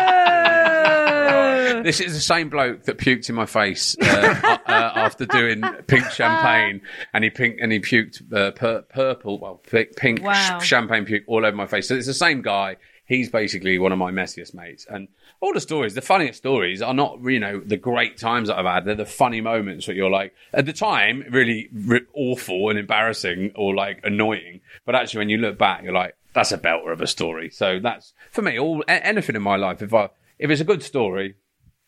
this 1.85 2.01
is 2.01 2.15
the 2.15 2.21
same 2.21 2.49
bloke 2.49 2.85
that 2.85 2.99
puked 2.99 3.29
in 3.29 3.35
my 3.35 3.47
face 3.47 3.97
uh, 4.01 4.59
uh, 4.67 4.93
after 4.95 5.27
doing 5.27 5.63
pink 5.87 6.05
champagne, 6.13 6.81
and 7.13 7.25
he 7.25 7.31
pink 7.31 7.59
and 7.61 7.73
he 7.73 7.81
puked 7.81 8.33
uh, 8.33 8.51
pur- 8.53 8.83
purple, 8.83 9.39
well, 9.39 9.57
pink, 9.69 9.97
pink 9.97 10.23
Wow. 10.23 10.59
sh- 10.61 10.67
champagne 10.67 11.05
puke 11.05 11.25
all 11.27 11.45
over 11.45 11.57
my 11.57 11.67
face. 11.67 11.89
So 11.89 11.95
it's 11.95 12.07
the 12.07 12.15
same 12.15 12.43
guy. 12.43 12.77
He's 13.05 13.29
basically 13.31 13.79
one 13.79 13.93
of 13.93 13.99
my 13.99 14.11
messiest 14.11 14.55
mates, 14.55 14.87
and 14.89 15.09
all 15.41 15.53
the 15.53 15.61
stories, 15.61 15.95
the 15.95 16.01
funniest 16.01 16.39
stories, 16.39 16.81
are 16.81 16.95
not 16.95 17.19
you 17.25 17.41
know 17.41 17.61
the 17.61 17.77
great 17.77 18.17
times 18.17 18.49
that 18.49 18.59
I've 18.59 18.65
had. 18.65 18.85
They're 18.85 18.95
the 18.95 19.05
funny 19.05 19.41
moments 19.41 19.87
that 19.87 19.97
you're 19.97 20.09
like 20.11 20.33
at 20.53 20.67
the 20.67 20.73
time 20.73 21.25
really, 21.31 21.69
re- 21.73 22.07
awful 22.15 22.71
and 22.71 22.79
embarrassing 22.79 23.53
or 23.57 23.75
like 23.75 24.01
annoying, 24.05 24.61
but 24.87 24.95
actually 24.95 25.19
when 25.19 25.29
you 25.31 25.39
look 25.39 25.59
back, 25.59 25.83
you're 25.83 25.93
like 25.93 26.17
that's 26.33 26.53
a 26.53 26.59
belter 26.59 26.93
of 26.93 27.03
a 27.03 27.07
story. 27.07 27.51
So 27.51 27.81
that's 27.81 28.15
for 28.31 28.41
me. 28.41 28.59
All 28.59 28.83
anything 28.89 29.37
in 29.37 29.43
my 29.43 29.57
life, 29.57 29.83
if 29.83 29.93
I 29.93 30.09
if 30.39 30.49
it's 30.51 30.61
a 30.63 30.65
good 30.65 30.83
story, 30.83 31.35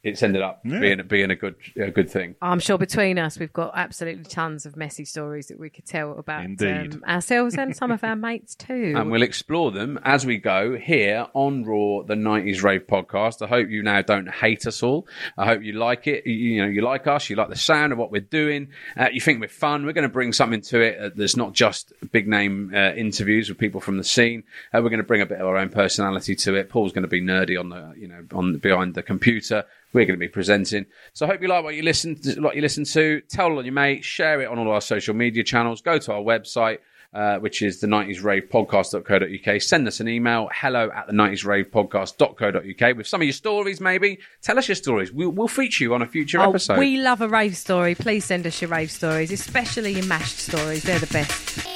it's 0.04 0.22
ended 0.22 0.42
up 0.42 0.60
Yeah. 0.64 0.78
being 0.80 1.02
being 1.08 1.30
a 1.30 1.34
good 1.36 1.56
a 1.76 1.90
good 1.90 2.08
thing. 2.10 2.36
I'm 2.40 2.60
sure 2.60 2.78
between 2.78 3.18
us, 3.18 3.38
we've 3.38 3.52
got 3.52 3.72
absolutely 3.74 4.24
tons 4.24 4.66
of 4.66 4.76
messy 4.76 5.04
stories 5.04 5.48
that 5.48 5.58
we 5.58 5.70
could 5.70 5.86
tell 5.86 6.18
about 6.18 6.44
um, 6.62 7.02
ourselves 7.08 7.56
and 7.56 7.74
some 7.74 7.90
of 7.90 8.04
our 8.04 8.14
mates 8.28 8.54
too. 8.54 8.94
And 8.96 9.10
we'll 9.10 9.22
explore 9.22 9.72
them 9.72 9.98
as 10.04 10.24
we 10.26 10.36
go 10.38 10.76
here 10.76 11.26
on 11.34 11.64
R.O.A.R, 11.64 12.04
the 12.04 12.14
90s 12.14 12.62
Rave 12.62 12.86
podcast. 12.86 13.42
I 13.42 13.48
hope 13.48 13.70
you 13.70 13.82
now 13.82 14.02
don't 14.02 14.28
hate 14.28 14.66
us 14.66 14.82
all. 14.82 15.06
I 15.38 15.46
hope 15.46 15.62
you 15.62 15.72
like 15.72 16.06
it. 16.06 16.26
You, 16.26 16.34
you 16.34 16.62
know, 16.62 16.68
you 16.68 16.82
like 16.82 17.06
us, 17.06 17.30
you 17.30 17.36
like 17.36 17.48
the 17.48 17.56
sound 17.56 17.92
of 17.92 17.98
what 17.98 18.10
we're 18.12 18.20
doing. 18.20 18.68
Uh, 18.96 19.08
you 19.10 19.20
think 19.20 19.40
we're 19.40 19.48
fun. 19.48 19.86
We're 19.86 19.92
going 19.94 20.02
to 20.08 20.12
bring 20.12 20.32
something 20.34 20.60
to 20.62 20.80
it 20.80 20.98
uh, 21.00 21.10
that's 21.16 21.36
not 21.36 21.54
just 21.54 21.92
big 22.12 22.28
name 22.28 22.72
uh, 22.74 22.92
interviews 22.92 23.48
with 23.48 23.56
people 23.58 23.80
from 23.80 23.96
the 23.96 24.04
scene. 24.04 24.44
Uh, 24.72 24.80
we're 24.82 24.90
going 24.90 24.98
to 24.98 25.02
bring 25.04 25.22
a 25.22 25.26
bit 25.26 25.40
of 25.40 25.46
our 25.46 25.56
own 25.56 25.70
personality 25.70 26.34
to 26.36 26.54
it. 26.54 26.68
Paul's 26.68 26.92
going 26.92 27.02
to 27.02 27.08
be 27.08 27.22
nerdy 27.22 27.58
on 27.58 27.70
the, 27.70 27.94
you 27.96 28.08
know, 28.08 28.24
on 28.34 28.58
behind 28.58 28.94
the 28.94 29.02
computer. 29.02 29.64
We're 29.94 30.04
going 30.04 30.18
to 30.18 30.24
be 30.24 30.28
presenting. 30.28 30.84
So 31.14 31.24
I 31.24 31.30
hope 31.30 31.40
you 31.40 31.48
like 31.48 31.64
what 31.64 31.74
you 31.74 31.82
listen 31.82 32.20
to, 32.20 32.40
what 32.40 32.54
you 32.56 32.60
listen 32.62 32.84
to. 32.84 33.22
Tell 33.30 33.52
all 33.52 33.64
your 33.64 33.72
mates, 33.72 34.04
share 34.06 34.42
it 34.42 34.48
on 34.48 34.58
all 34.58 34.70
our 34.70 34.80
social 34.82 35.14
media 35.14 35.42
channels. 35.44 35.80
Go 35.80 35.96
to 35.98 36.12
our 36.12 36.20
website 36.20 36.78
uh, 37.14 37.38
which 37.38 37.62
is 37.62 37.78
the 37.80 37.86
90s 37.86 38.24
rave 38.24 38.48
podcast.co.uk. 38.52 39.62
Send 39.62 39.86
us 39.86 40.00
an 40.00 40.08
email, 40.08 40.48
hello 40.52 40.90
at 40.92 41.06
the 41.06 41.12
90s 41.12 41.44
rave 41.44 41.66
podcast.co.uk 41.70 42.96
with 42.96 43.06
some 43.06 43.20
of 43.20 43.24
your 43.24 43.32
stories, 43.32 43.80
maybe. 43.80 44.18
Tell 44.42 44.58
us 44.58 44.66
your 44.68 44.74
stories. 44.74 45.12
We'll, 45.12 45.30
we'll 45.30 45.46
feature 45.46 45.84
you 45.84 45.94
on 45.94 46.02
a 46.02 46.08
future 46.08 46.40
Oh, 46.40 46.50
episode. 46.50 46.76
we 46.78 46.96
love 46.96 47.20
a 47.20 47.28
rave 47.28 47.56
story. 47.56 47.94
Please 47.94 48.24
send 48.24 48.46
us 48.48 48.60
your 48.60 48.70
rave 48.70 48.90
stories, 48.90 49.30
especially 49.30 49.92
your 49.92 50.06
mashed 50.06 50.38
stories. 50.38 50.82
They're 50.82 50.98
the 50.98 51.06
best. 51.06 51.68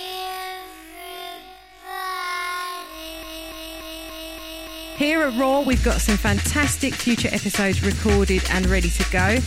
Here 4.99 5.23
at 5.23 5.35
R.O.A.R, 5.35 5.63
we've 5.63 5.85
got 5.85 6.01
some 6.01 6.17
fantastic 6.17 6.93
future 6.93 7.29
episodes 7.29 7.85
recorded 7.85 8.43
and 8.51 8.67
ready 8.67 8.91
to 8.91 9.11
go, 9.13 9.39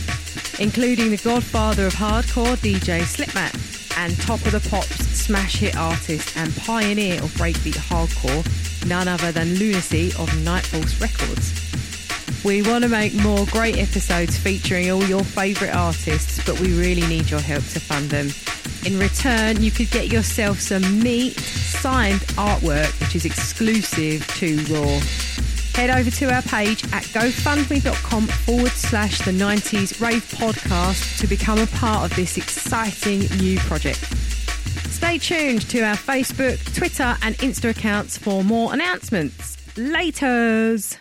including 0.58 1.10
the 1.10 1.20
godfather 1.22 1.86
of 1.86 1.92
hardcore, 1.92 2.56
DJ 2.56 3.02
Slipmatt, 3.02 3.98
and 3.98 4.18
top 4.22 4.40
of 4.46 4.52
the 4.52 4.66
pops 4.70 5.06
smash 5.08 5.56
hit 5.58 5.76
artist 5.76 6.34
and 6.38 6.56
pioneer 6.56 7.22
of 7.22 7.30
breakbeat 7.32 7.74
hardcore, 7.74 8.88
none 8.88 9.08
other 9.08 9.30
than 9.30 9.56
Luna-C 9.56 10.08
of 10.18 10.30
Kniteforce 10.30 10.98
Records. 11.02 11.81
We 12.44 12.60
want 12.62 12.82
to 12.82 12.90
make 12.90 13.14
more 13.14 13.46
great 13.46 13.78
episodes 13.78 14.36
featuring 14.36 14.90
all 14.90 15.04
your 15.04 15.22
favourite 15.22 15.72
artists, 15.72 16.44
but 16.44 16.58
we 16.58 16.76
really 16.76 17.06
need 17.06 17.30
your 17.30 17.40
help 17.40 17.62
to 17.68 17.78
fund 17.78 18.10
them. 18.10 18.30
In 18.84 18.98
return, 18.98 19.62
you 19.62 19.70
could 19.70 19.90
get 19.92 20.08
yourself 20.08 20.58
some 20.58 21.00
neat 21.00 21.38
signed 21.38 22.20
artwork, 22.36 22.98
which 23.00 23.14
is 23.14 23.24
exclusive 23.24 24.26
to 24.38 24.56
R.O.A.R. 24.74 25.00
Head 25.74 25.90
over 25.90 26.10
to 26.10 26.34
our 26.34 26.42
page 26.42 26.82
at 26.92 27.04
gofundme.com 27.04 28.26
forward 28.26 28.72
slash 28.72 29.18
the 29.20 29.30
90s 29.30 30.00
rave 30.00 30.24
podcast 30.32 31.20
to 31.20 31.26
become 31.28 31.60
a 31.60 31.66
part 31.68 32.10
of 32.10 32.16
this 32.16 32.36
exciting 32.36 33.20
new 33.38 33.56
project. 33.60 34.00
Stay 34.90 35.18
tuned 35.18 35.68
to 35.70 35.80
our 35.82 35.96
Facebook, 35.96 36.74
Twitter, 36.74 37.16
and 37.22 37.36
Insta 37.38 37.70
accounts 37.70 38.18
for 38.18 38.44
more 38.44 38.74
announcements. 38.74 39.56
Laters! 39.76 40.98